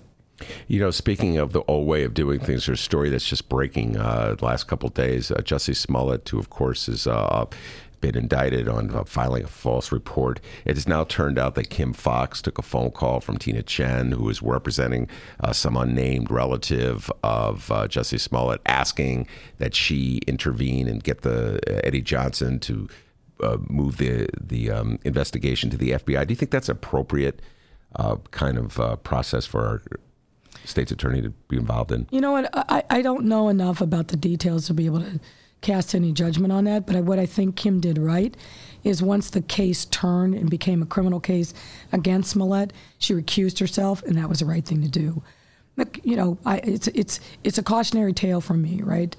You 0.68 0.80
know, 0.80 0.90
speaking 0.90 1.38
of 1.38 1.52
the 1.52 1.62
old 1.68 1.86
way 1.86 2.04
of 2.04 2.14
doing 2.14 2.40
things, 2.40 2.66
there's 2.66 2.80
a 2.80 2.82
story 2.82 3.08
that's 3.08 3.28
just 3.28 3.48
breaking 3.48 3.96
uh, 3.96 4.36
the 4.38 4.44
last 4.44 4.64
couple 4.64 4.88
days. 4.88 5.30
Uh, 5.30 5.36
Jussie 5.36 5.76
Smollett, 5.76 6.28
who 6.28 6.38
of 6.38 6.50
course 6.50 6.88
is 6.88 7.06
uh, 7.06 7.46
been 8.02 8.16
indicted 8.18 8.68
on 8.68 8.94
uh, 8.94 9.04
filing 9.04 9.44
a 9.44 9.46
false 9.46 9.90
report. 9.90 10.40
It 10.66 10.76
has 10.76 10.86
now 10.86 11.04
turned 11.04 11.38
out 11.38 11.54
that 11.54 11.70
Kim 11.70 11.94
Foxx 11.94 12.42
took 12.42 12.58
a 12.58 12.62
phone 12.62 12.90
call 12.90 13.20
from 13.20 13.38
Tina 13.38 13.62
Tchen, 13.62 14.12
who 14.12 14.28
is 14.28 14.42
representing 14.42 15.08
uh, 15.40 15.54
some 15.54 15.78
unnamed 15.78 16.30
relative 16.30 17.10
of 17.22 17.70
uh, 17.72 17.86
Jussie 17.86 18.20
Smollett, 18.20 18.60
asking 18.66 19.26
that 19.56 19.74
she 19.74 20.20
intervene 20.26 20.86
and 20.86 21.02
get 21.02 21.22
the 21.22 21.56
uh, 21.66 21.80
Eddie 21.84 22.02
Johnson 22.02 22.58
to 22.60 22.88
uh, 23.42 23.56
move 23.68 23.96
the 23.96 24.28
the 24.38 24.70
um, 24.70 24.98
investigation 25.04 25.70
to 25.70 25.78
the 25.78 25.92
FBI. 25.92 26.26
Do 26.26 26.32
you 26.32 26.36
think 26.36 26.50
that's 26.50 26.68
appropriate 26.68 27.40
uh, 27.96 28.16
kind 28.30 28.58
of 28.58 29.02
process 29.04 29.46
for 29.46 29.66
our 29.66 29.82
state's 30.64 30.92
attorney 30.92 31.22
to 31.22 31.30
be 31.48 31.56
involved 31.56 31.92
in? 31.92 32.06
You 32.10 32.20
know 32.20 32.32
what? 32.32 32.50
I, 32.54 32.84
I 32.90 33.02
don't 33.02 33.24
know 33.24 33.48
enough 33.48 33.80
about 33.80 34.08
the 34.08 34.16
details 34.16 34.66
to 34.66 34.74
be 34.74 34.86
able 34.86 35.00
to 35.00 35.20
cast 35.62 35.94
any 35.94 36.12
judgment 36.12 36.52
on 36.52 36.64
that. 36.64 36.86
But 36.86 36.96
what 37.04 37.18
I 37.18 37.26
think 37.26 37.56
Kim 37.56 37.80
did 37.80 37.96
right 37.96 38.36
is 38.84 39.02
once 39.02 39.30
the 39.30 39.40
case 39.40 39.86
turned 39.86 40.34
and 40.34 40.50
became 40.50 40.82
a 40.82 40.86
criminal 40.86 41.20
case 41.20 41.54
against 41.92 42.30
Smollett, 42.30 42.72
she 42.98 43.14
recused 43.14 43.60
herself, 43.60 44.02
and 44.02 44.16
that 44.18 44.28
was 44.28 44.40
the 44.40 44.44
right 44.44 44.64
thing 44.64 44.82
to 44.82 44.88
do. 44.88 45.22
You 46.02 46.16
know, 46.16 46.38
I, 46.44 46.58
it's 46.58 46.88
it's 46.88 47.20
it's 47.42 47.56
a 47.56 47.62
cautionary 47.62 48.12
tale 48.12 48.42
for 48.42 48.54
me, 48.54 48.82
right? 48.82 49.16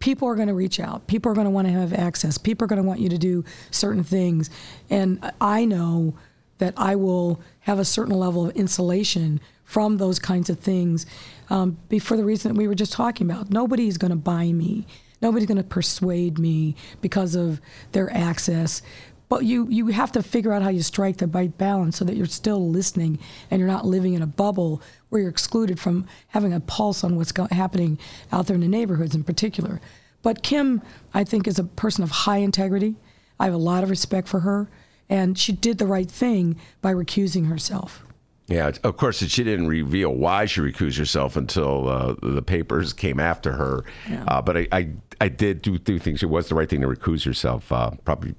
People 0.00 0.26
are 0.26 0.34
going 0.34 0.48
to 0.48 0.54
reach 0.54 0.80
out. 0.80 1.06
People 1.06 1.30
are 1.30 1.34
going 1.34 1.44
to 1.44 1.50
want 1.50 1.68
to 1.68 1.72
have 1.72 1.92
access. 1.92 2.36
People 2.36 2.64
are 2.64 2.68
going 2.68 2.82
to 2.82 2.86
want 2.86 2.98
you 2.98 3.08
to 3.08 3.18
do 3.18 3.44
certain 3.70 4.02
things, 4.02 4.50
and 4.90 5.30
I 5.40 5.64
know 5.64 6.14
that 6.58 6.74
I 6.76 6.96
will 6.96 7.40
have 7.60 7.78
a 7.78 7.84
certain 7.84 8.14
level 8.14 8.46
of 8.46 8.56
insulation 8.56 9.40
from 9.72 9.96
those 9.96 10.18
kinds 10.18 10.50
of 10.50 10.58
things 10.58 11.06
um, 11.48 11.78
for 11.98 12.14
the 12.14 12.24
reason 12.24 12.52
that 12.52 12.58
we 12.58 12.68
were 12.68 12.74
just 12.74 12.92
talking 12.92 13.30
about. 13.30 13.48
Nobody's 13.48 13.96
going 13.96 14.10
to 14.10 14.16
buy 14.16 14.52
me. 14.52 14.86
Nobody's 15.22 15.48
going 15.48 15.56
to 15.56 15.64
persuade 15.64 16.38
me 16.38 16.76
because 17.00 17.34
of 17.34 17.58
their 17.92 18.14
access. 18.14 18.82
But 19.30 19.46
you, 19.46 19.66
you 19.70 19.86
have 19.86 20.12
to 20.12 20.22
figure 20.22 20.52
out 20.52 20.60
how 20.60 20.68
you 20.68 20.82
strike 20.82 21.16
the 21.16 21.26
right 21.26 21.56
balance 21.56 21.96
so 21.96 22.04
that 22.04 22.16
you're 22.16 22.26
still 22.26 22.68
listening 22.68 23.18
and 23.50 23.60
you're 23.60 23.68
not 23.68 23.86
living 23.86 24.12
in 24.12 24.20
a 24.20 24.26
bubble 24.26 24.82
where 25.08 25.22
you're 25.22 25.30
excluded 25.30 25.80
from 25.80 26.06
having 26.28 26.52
a 26.52 26.60
pulse 26.60 27.02
on 27.02 27.16
what's 27.16 27.32
go- 27.32 27.48
happening 27.50 27.98
out 28.30 28.48
there 28.48 28.56
in 28.56 28.60
the 28.60 28.68
neighborhoods 28.68 29.14
in 29.14 29.24
particular. 29.24 29.80
But 30.20 30.42
Kim, 30.42 30.82
I 31.14 31.24
think, 31.24 31.48
is 31.48 31.58
a 31.58 31.64
person 31.64 32.04
of 32.04 32.10
high 32.10 32.38
integrity. 32.38 32.96
I 33.40 33.46
have 33.46 33.54
a 33.54 33.56
lot 33.56 33.84
of 33.84 33.88
respect 33.88 34.28
for 34.28 34.40
her. 34.40 34.68
And 35.08 35.38
she 35.38 35.52
did 35.52 35.78
the 35.78 35.86
right 35.86 36.10
thing 36.10 36.56
by 36.82 36.92
recusing 36.92 37.48
herself. 37.48 38.04
Yeah, 38.52 38.72
of 38.84 38.96
course, 38.98 39.18
she 39.18 39.44
didn't 39.44 39.68
reveal 39.68 40.14
why 40.14 40.44
she 40.44 40.60
recused 40.60 40.98
herself 40.98 41.36
until 41.36 41.88
uh, 41.88 42.14
the 42.22 42.42
papers 42.42 42.92
came 42.92 43.18
after 43.18 43.52
her. 43.52 43.84
Yeah. 44.08 44.24
Uh, 44.28 44.42
but 44.42 44.56
I, 44.58 44.68
I, 44.72 44.88
I, 45.22 45.28
did 45.28 45.62
do, 45.62 45.78
do 45.78 45.98
think 45.98 46.22
it 46.22 46.26
was 46.26 46.48
the 46.48 46.54
right 46.54 46.68
thing 46.68 46.82
to 46.82 46.86
recuse 46.86 47.24
herself. 47.24 47.72
Uh, 47.72 47.92
probably. 48.04 48.34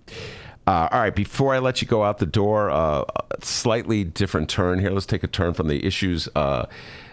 Uh, 0.67 0.88
all 0.91 0.99
right, 0.99 1.15
before 1.15 1.54
I 1.54 1.60
let 1.60 1.82
you 1.82 1.88
go 1.88 2.04
out 2.04 2.19
the 2.19 2.26
door, 2.26 2.69
uh, 2.69 3.04
a 3.32 3.45
slightly 3.45 4.04
different 4.04 4.49
turn 4.49 4.80
here. 4.80 4.91
Let's 4.91 5.08
take 5.08 5.23
a 5.23 5.28
turn 5.28 5.54
from 5.56 5.67
the 5.67 5.84
issues 5.86 6.30
uh, 6.36 6.67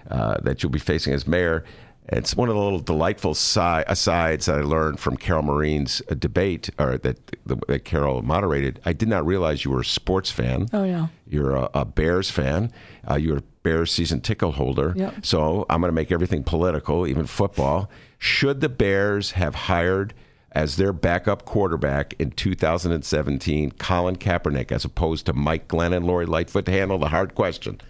that 0.08 0.62
you'll 0.62 0.70
be 0.70 0.78
facing 0.78 1.14
as 1.14 1.26
mayor. 1.26 1.64
It's 2.12 2.34
one 2.34 2.48
of 2.48 2.56
the 2.56 2.60
little 2.60 2.80
delightful 2.80 3.34
si- 3.34 3.60
asides 3.60 4.46
that 4.46 4.58
I 4.58 4.62
learned 4.62 4.98
from 4.98 5.16
Carol 5.16 5.42
Marin's 5.42 6.02
uh, 6.10 6.14
debate, 6.14 6.68
or 6.78 6.98
that, 6.98 7.18
that 7.46 7.84
Carol 7.84 8.22
moderated. 8.22 8.80
I 8.84 8.92
did 8.92 9.08
not 9.08 9.24
realize 9.24 9.64
you 9.64 9.70
were 9.70 9.80
a 9.80 9.84
sports 9.84 10.30
fan. 10.30 10.68
Oh 10.72 10.84
yeah. 10.84 11.08
You're 11.28 11.54
a, 11.54 11.70
a 11.72 11.84
Bears 11.84 12.30
fan. 12.30 12.72
Uh, 13.08 13.14
you're 13.14 13.38
a 13.38 13.42
Bears 13.62 13.92
season 13.92 14.20
ticket 14.20 14.54
holder. 14.54 14.92
Yep. 14.96 15.24
So 15.24 15.66
I'm 15.70 15.80
going 15.80 15.88
to 15.88 15.94
make 15.94 16.10
everything 16.10 16.42
political, 16.42 17.06
even 17.06 17.26
football. 17.26 17.88
Should 18.18 18.60
the 18.60 18.68
Bears 18.68 19.32
have 19.32 19.54
hired 19.54 20.12
as 20.52 20.76
their 20.76 20.92
backup 20.92 21.44
quarterback 21.44 22.14
in 22.18 22.32
2017 22.32 23.72
Colin 23.72 24.16
Kaepernick 24.16 24.72
as 24.72 24.84
opposed 24.84 25.26
to 25.26 25.32
Mike 25.32 25.68
Glennon, 25.68 26.04
Lori 26.04 26.26
Lightfoot 26.26 26.66
to 26.66 26.72
handle 26.72 26.98
the 26.98 27.08
hard 27.08 27.34
question? 27.36 27.80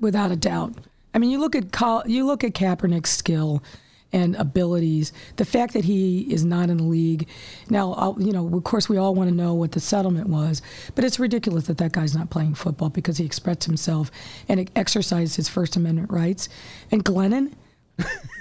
Without 0.00 0.30
a 0.30 0.36
doubt. 0.36 0.74
I 1.14 1.18
mean, 1.18 1.30
you 1.30 1.38
look 1.38 1.54
at 1.54 2.08
you 2.08 2.24
look 2.24 2.44
at 2.44 2.54
Kaepernick's 2.54 3.10
skill 3.10 3.62
and 4.12 4.36
abilities. 4.36 5.12
The 5.36 5.44
fact 5.44 5.72
that 5.72 5.84
he 5.84 6.32
is 6.32 6.44
not 6.44 6.68
in 6.68 6.76
the 6.76 6.82
league 6.84 7.28
now, 7.70 7.94
I'll, 7.94 8.16
you 8.20 8.32
know, 8.32 8.54
of 8.54 8.64
course, 8.64 8.88
we 8.88 8.98
all 8.98 9.14
want 9.14 9.30
to 9.30 9.34
know 9.34 9.54
what 9.54 9.72
the 9.72 9.80
settlement 9.80 10.28
was, 10.28 10.60
but 10.94 11.04
it's 11.04 11.18
ridiculous 11.18 11.66
that 11.66 11.78
that 11.78 11.92
guy's 11.92 12.14
not 12.14 12.30
playing 12.30 12.54
football 12.54 12.90
because 12.90 13.16
he 13.16 13.24
expressed 13.24 13.64
himself 13.64 14.10
and 14.48 14.70
exercised 14.76 15.36
his 15.36 15.48
First 15.48 15.76
Amendment 15.76 16.10
rights. 16.10 16.48
And 16.90 17.04
Glennon, 17.04 17.54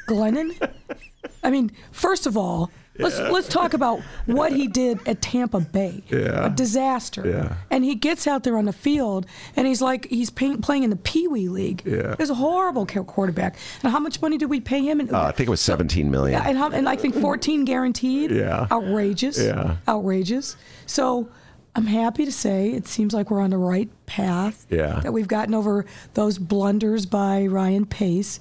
Glennon, 0.08 0.72
I 1.44 1.50
mean, 1.50 1.72
first 1.92 2.26
of 2.26 2.36
all, 2.36 2.70
Let's 2.98 3.18
let's 3.20 3.48
talk 3.48 3.74
about 3.74 4.02
what 4.26 4.52
he 4.52 4.68
did 4.68 5.06
at 5.08 5.22
Tampa 5.22 5.60
Bay. 5.60 6.04
Yeah. 6.10 6.48
A 6.48 6.50
disaster. 6.50 7.28
Yeah. 7.28 7.56
And 7.70 7.84
he 7.84 7.96
gets 7.96 8.28
out 8.28 8.44
there 8.44 8.58
on 8.58 8.66
the 8.66 8.74
field 8.74 9.26
and 9.56 9.66
he's 9.66 9.82
like 9.82 10.08
he's 10.08 10.30
pay, 10.30 10.58
playing 10.58 10.84
in 10.84 10.90
the 10.90 10.98
Pee 10.98 11.28
Wee 11.28 11.48
League. 11.48 11.84
Yeah. 11.86 12.16
He's 12.18 12.30
a 12.30 12.36
horrible 12.36 12.86
quarterback. 12.86 13.56
And 13.82 13.92
how 13.92 14.00
much 14.00 14.22
money 14.22 14.38
did 14.38 14.50
we 14.50 14.60
pay 14.60 14.82
him? 14.82 15.02
Uh, 15.02 15.22
I 15.22 15.32
think 15.32 15.48
it 15.48 15.52
was 15.52 15.62
17 15.62 16.12
million. 16.12 16.40
Yeah, 16.40 16.48
and, 16.48 16.58
how, 16.58 16.70
and 16.70 16.88
I 16.88 16.96
think 16.96 17.16
14 17.16 17.66
guaranteed. 17.66 18.32
Yeah. 18.32 18.68
Outrageous. 18.72 19.40
Yeah. 19.40 19.78
Outrageous. 19.88 20.58
So 20.86 21.30
I'm 21.76 21.86
happy 21.86 22.26
to 22.26 22.32
say 22.32 22.72
it 22.72 22.88
seems 22.88 23.14
like 23.14 23.32
we're 23.32 23.42
on 23.42 23.52
the 23.52 23.58
right 23.58 23.90
path. 24.06 24.68
Yeah. 24.70 25.00
That 25.00 25.14
we've 25.14 25.28
gotten 25.28 25.54
over 25.54 25.86
those 26.14 26.38
blunders 26.38 27.06
by 27.06 27.46
Ryan 27.46 27.86
Pace, 27.86 28.40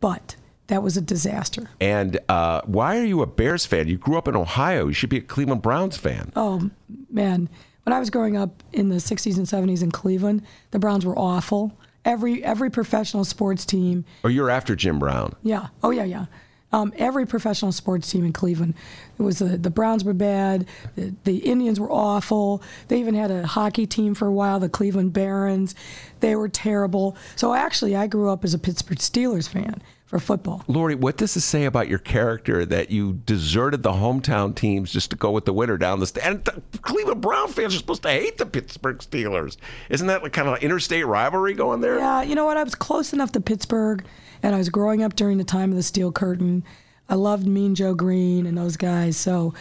but 0.00 0.36
that 0.68 0.82
was 0.82 0.96
a 0.96 1.00
disaster. 1.00 1.68
And 1.80 2.18
uh, 2.28 2.62
why 2.64 2.98
are 2.98 3.04
you 3.04 3.22
a 3.22 3.26
Bears 3.26 3.66
fan? 3.66 3.88
You 3.88 3.98
grew 3.98 4.18
up 4.18 4.28
in 4.28 4.36
Ohio. 4.36 4.88
You 4.88 4.92
should 4.92 5.10
be 5.10 5.18
a 5.18 5.22
Cleveland 5.22 5.62
Browns 5.62 5.96
fan. 5.96 6.32
Oh, 6.34 6.70
man. 7.10 7.48
When 7.84 7.92
I 7.92 8.00
was 8.00 8.10
growing 8.10 8.36
up 8.36 8.62
in 8.72 8.88
the 8.88 8.96
60s 8.96 9.36
and 9.36 9.46
70s 9.46 9.82
in 9.82 9.92
Cleveland, 9.92 10.42
the 10.72 10.78
Browns 10.78 11.06
were 11.06 11.16
awful, 11.16 11.78
every 12.04 12.42
every 12.42 12.68
professional 12.68 13.24
sports 13.24 13.64
team. 13.64 14.04
Oh, 14.24 14.28
you're 14.28 14.50
after 14.50 14.74
Jim 14.74 14.98
Brown. 14.98 15.34
Yeah. 15.44 15.68
Oh 15.84 15.90
yeah, 15.90 16.04
yeah. 16.04 16.26
Um, 16.72 16.92
every 16.98 17.26
professional 17.26 17.70
sports 17.70 18.10
team 18.10 18.24
in 18.24 18.32
Cleveland. 18.32 18.74
It 19.18 19.22
was 19.22 19.38
the, 19.38 19.56
the 19.56 19.70
Browns 19.70 20.02
were 20.02 20.12
bad. 20.12 20.66
The, 20.96 21.14
the 21.22 21.38
Indians 21.38 21.78
were 21.78 21.90
awful. 21.90 22.60
They 22.88 22.98
even 22.98 23.14
had 23.14 23.30
a 23.30 23.46
hockey 23.46 23.86
team 23.86 24.14
for 24.14 24.26
a 24.26 24.32
while, 24.32 24.58
the 24.58 24.68
Cleveland 24.68 25.12
Barons. 25.12 25.76
They 26.18 26.34
were 26.34 26.48
terrible. 26.48 27.16
So 27.36 27.54
actually, 27.54 27.94
I 27.94 28.08
grew 28.08 28.30
up 28.30 28.44
as 28.44 28.52
a 28.52 28.58
Pittsburgh 28.58 28.98
Steelers 28.98 29.48
fan 29.48 29.80
for 30.06 30.20
football. 30.20 30.64
Lori, 30.68 30.94
what 30.94 31.16
does 31.16 31.34
this 31.34 31.44
say 31.44 31.64
about 31.64 31.88
your 31.88 31.98
character 31.98 32.64
that 32.64 32.90
you 32.90 33.14
deserted 33.26 33.82
the 33.82 33.90
hometown 33.90 34.54
teams 34.54 34.92
just 34.92 35.10
to 35.10 35.16
go 35.16 35.32
with 35.32 35.44
the 35.44 35.52
winner 35.52 35.76
down 35.76 35.98
the 36.00 36.06
stand? 36.06 36.26
And 36.48 36.62
the 36.70 36.78
Cleveland 36.78 37.20
Brown 37.20 37.48
fans 37.48 37.74
are 37.74 37.78
supposed 37.78 38.02
to 38.04 38.10
hate 38.10 38.38
the 38.38 38.46
Pittsburgh 38.46 38.98
Steelers. 38.98 39.56
Isn't 39.90 40.06
that 40.06 40.22
like 40.22 40.32
kind 40.32 40.48
of 40.48 40.62
interstate 40.62 41.04
rivalry 41.04 41.54
going 41.54 41.80
there? 41.80 41.98
Yeah, 41.98 42.22
you 42.22 42.36
know 42.36 42.44
what? 42.44 42.56
I 42.56 42.62
was 42.62 42.76
close 42.76 43.12
enough 43.12 43.32
to 43.32 43.40
Pittsburgh, 43.40 44.04
and 44.42 44.54
I 44.54 44.58
was 44.58 44.68
growing 44.68 45.02
up 45.02 45.16
during 45.16 45.38
the 45.38 45.44
time 45.44 45.70
of 45.70 45.76
the 45.76 45.82
Steel 45.82 46.12
Curtain. 46.12 46.64
I 47.08 47.14
loved 47.14 47.46
Mean 47.46 47.74
Joe 47.74 47.94
Greene 47.94 48.46
and 48.46 48.56
those 48.56 48.76
guys. 48.76 49.16
So, 49.16 49.54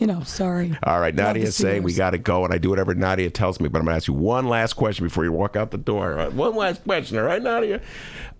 you 0.00 0.06
know, 0.06 0.22
sorry. 0.22 0.74
All 0.82 0.98
right, 0.98 1.14
Nadia 1.14 1.44
is 1.44 1.54
saying 1.56 1.82
we 1.82 1.92
got 1.92 2.10
to 2.10 2.18
go, 2.18 2.42
and 2.46 2.54
I 2.54 2.58
do 2.58 2.70
whatever 2.70 2.94
Nadia 2.94 3.28
tells 3.28 3.60
me. 3.60 3.68
But 3.68 3.80
I'm 3.80 3.84
going 3.84 3.92
to 3.92 3.96
ask 3.98 4.08
you 4.08 4.14
one 4.14 4.48
last 4.48 4.72
question 4.72 5.04
before 5.04 5.24
you 5.24 5.32
walk 5.32 5.56
out 5.56 5.70
the 5.70 5.78
door. 5.78 6.14
Right, 6.14 6.32
One 6.32 6.56
last 6.56 6.82
question, 6.84 7.18
all 7.18 7.24
right, 7.24 7.42
Nadia? 7.42 7.82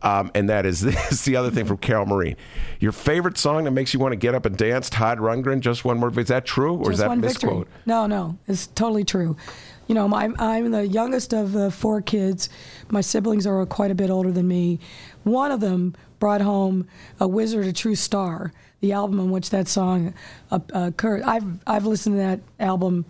Um, 0.00 0.30
and 0.34 0.48
that 0.48 0.64
is 0.64 0.80
this: 0.80 1.26
the 1.26 1.36
other 1.36 1.50
thing 1.50 1.66
from 1.66 1.76
Carol 1.76 2.06
Marin. 2.06 2.36
Your 2.80 2.92
favorite 2.92 3.36
song 3.36 3.64
that 3.64 3.72
makes 3.72 3.92
you 3.92 4.00
want 4.00 4.12
to 4.12 4.16
get 4.16 4.34
up 4.34 4.46
and 4.46 4.56
dance? 4.56 4.88
Todd 4.88 5.18
Rundgren. 5.18 5.60
Just 5.60 5.84
one 5.84 6.00
word. 6.00 6.16
Is 6.16 6.28
that 6.28 6.46
true, 6.46 6.76
or 6.76 6.92
is 6.92 6.98
that 6.98 7.08
one 7.08 7.20
misquote? 7.20 7.66
victory. 7.66 7.82
No, 7.84 8.06
no, 8.06 8.38
it's 8.48 8.66
totally 8.68 9.04
true. 9.04 9.36
You 9.86 9.94
know, 9.94 10.10
I'm, 10.14 10.36
I'm 10.38 10.70
the 10.70 10.86
youngest 10.86 11.34
of 11.34 11.52
the 11.52 11.70
four 11.70 12.00
kids. 12.00 12.48
My 12.90 13.02
siblings 13.02 13.46
are 13.46 13.66
quite 13.66 13.90
a 13.90 13.94
bit 13.94 14.08
older 14.08 14.30
than 14.30 14.48
me. 14.48 14.78
One 15.24 15.50
of 15.50 15.60
them 15.60 15.94
brought 16.20 16.40
home 16.40 16.86
"A 17.18 17.28
Wizard, 17.28 17.66
a 17.66 17.72
True 17.74 17.96
Star," 17.96 18.52
the 18.80 18.92
album 18.92 19.20
in 19.20 19.30
which 19.30 19.50
that 19.50 19.68
song 19.68 20.14
uh, 20.50 20.58
occurred. 20.72 21.22
I've 21.22 21.44
I've 21.66 21.86
listened 21.86 22.14
to 22.14 22.18
that 22.18 22.40
album 22.58 23.04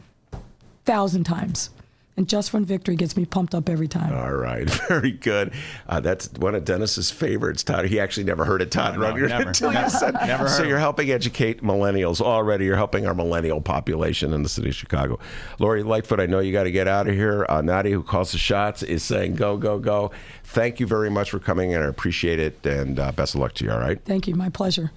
thousand 0.84 1.24
times, 1.24 1.70
and 2.16 2.28
"Just 2.28 2.52
One 2.52 2.64
Victory" 2.64 2.96
gets 2.96 3.16
me 3.16 3.24
pumped 3.24 3.54
up 3.54 3.68
every 3.68 3.86
time. 3.86 4.12
All 4.12 4.32
right, 4.32 4.68
very 4.88 5.12
good. 5.12 5.52
Uh, 5.88 6.00
that's 6.00 6.28
one 6.32 6.54
of 6.56 6.64
Dennis's 6.64 7.10
favorites. 7.12 7.62
Todd. 7.62 7.84
He 7.84 8.00
actually 8.00 8.24
never 8.24 8.44
heard 8.44 8.62
of 8.62 8.70
Todd 8.70 8.98
No, 8.98 9.02
Rundgren 9.12 9.28
never. 9.28 9.48
until 9.48 9.68
you 9.68 9.74
Never. 9.74 9.90
said. 9.96 10.14
Never 10.14 10.48
heard 10.48 10.56
so 10.56 10.62
you're 10.64 10.78
helping 10.78 11.10
educate 11.10 11.62
millennials 11.62 12.20
already. 12.20 12.64
You're 12.64 12.76
helping 12.76 13.06
our 13.06 13.14
millennial 13.14 13.60
population 13.60 14.32
in 14.32 14.42
the 14.42 14.48
city 14.48 14.70
of 14.70 14.74
Chicago. 14.74 15.20
Lori 15.60 15.84
Lightfoot, 15.84 16.18
I 16.18 16.26
know 16.26 16.40
you 16.40 16.50
got 16.52 16.64
to 16.64 16.72
get 16.72 16.88
out 16.88 17.06
of 17.06 17.14
here. 17.14 17.46
Uh, 17.48 17.60
Nadia, 17.62 17.94
who 17.94 18.02
calls 18.02 18.32
the 18.32 18.38
shots, 18.38 18.82
is 18.82 19.04
saying 19.04 19.36
go, 19.36 19.56
go, 19.56 19.78
go. 19.78 20.10
Thank 20.42 20.80
you 20.80 20.86
very 20.88 21.10
much 21.10 21.30
for 21.30 21.38
coming 21.38 21.74
and 21.74 21.84
I 21.84 21.86
appreciate 21.86 22.40
it, 22.40 22.66
and 22.66 22.98
uh, 22.98 23.12
best 23.12 23.36
of 23.36 23.40
luck 23.40 23.52
to 23.54 23.64
you. 23.64 23.70
All 23.70 23.78
right. 23.78 24.04
Thank 24.04 24.26
you, 24.26 24.34
my 24.34 24.48
pleasure. 24.48 24.90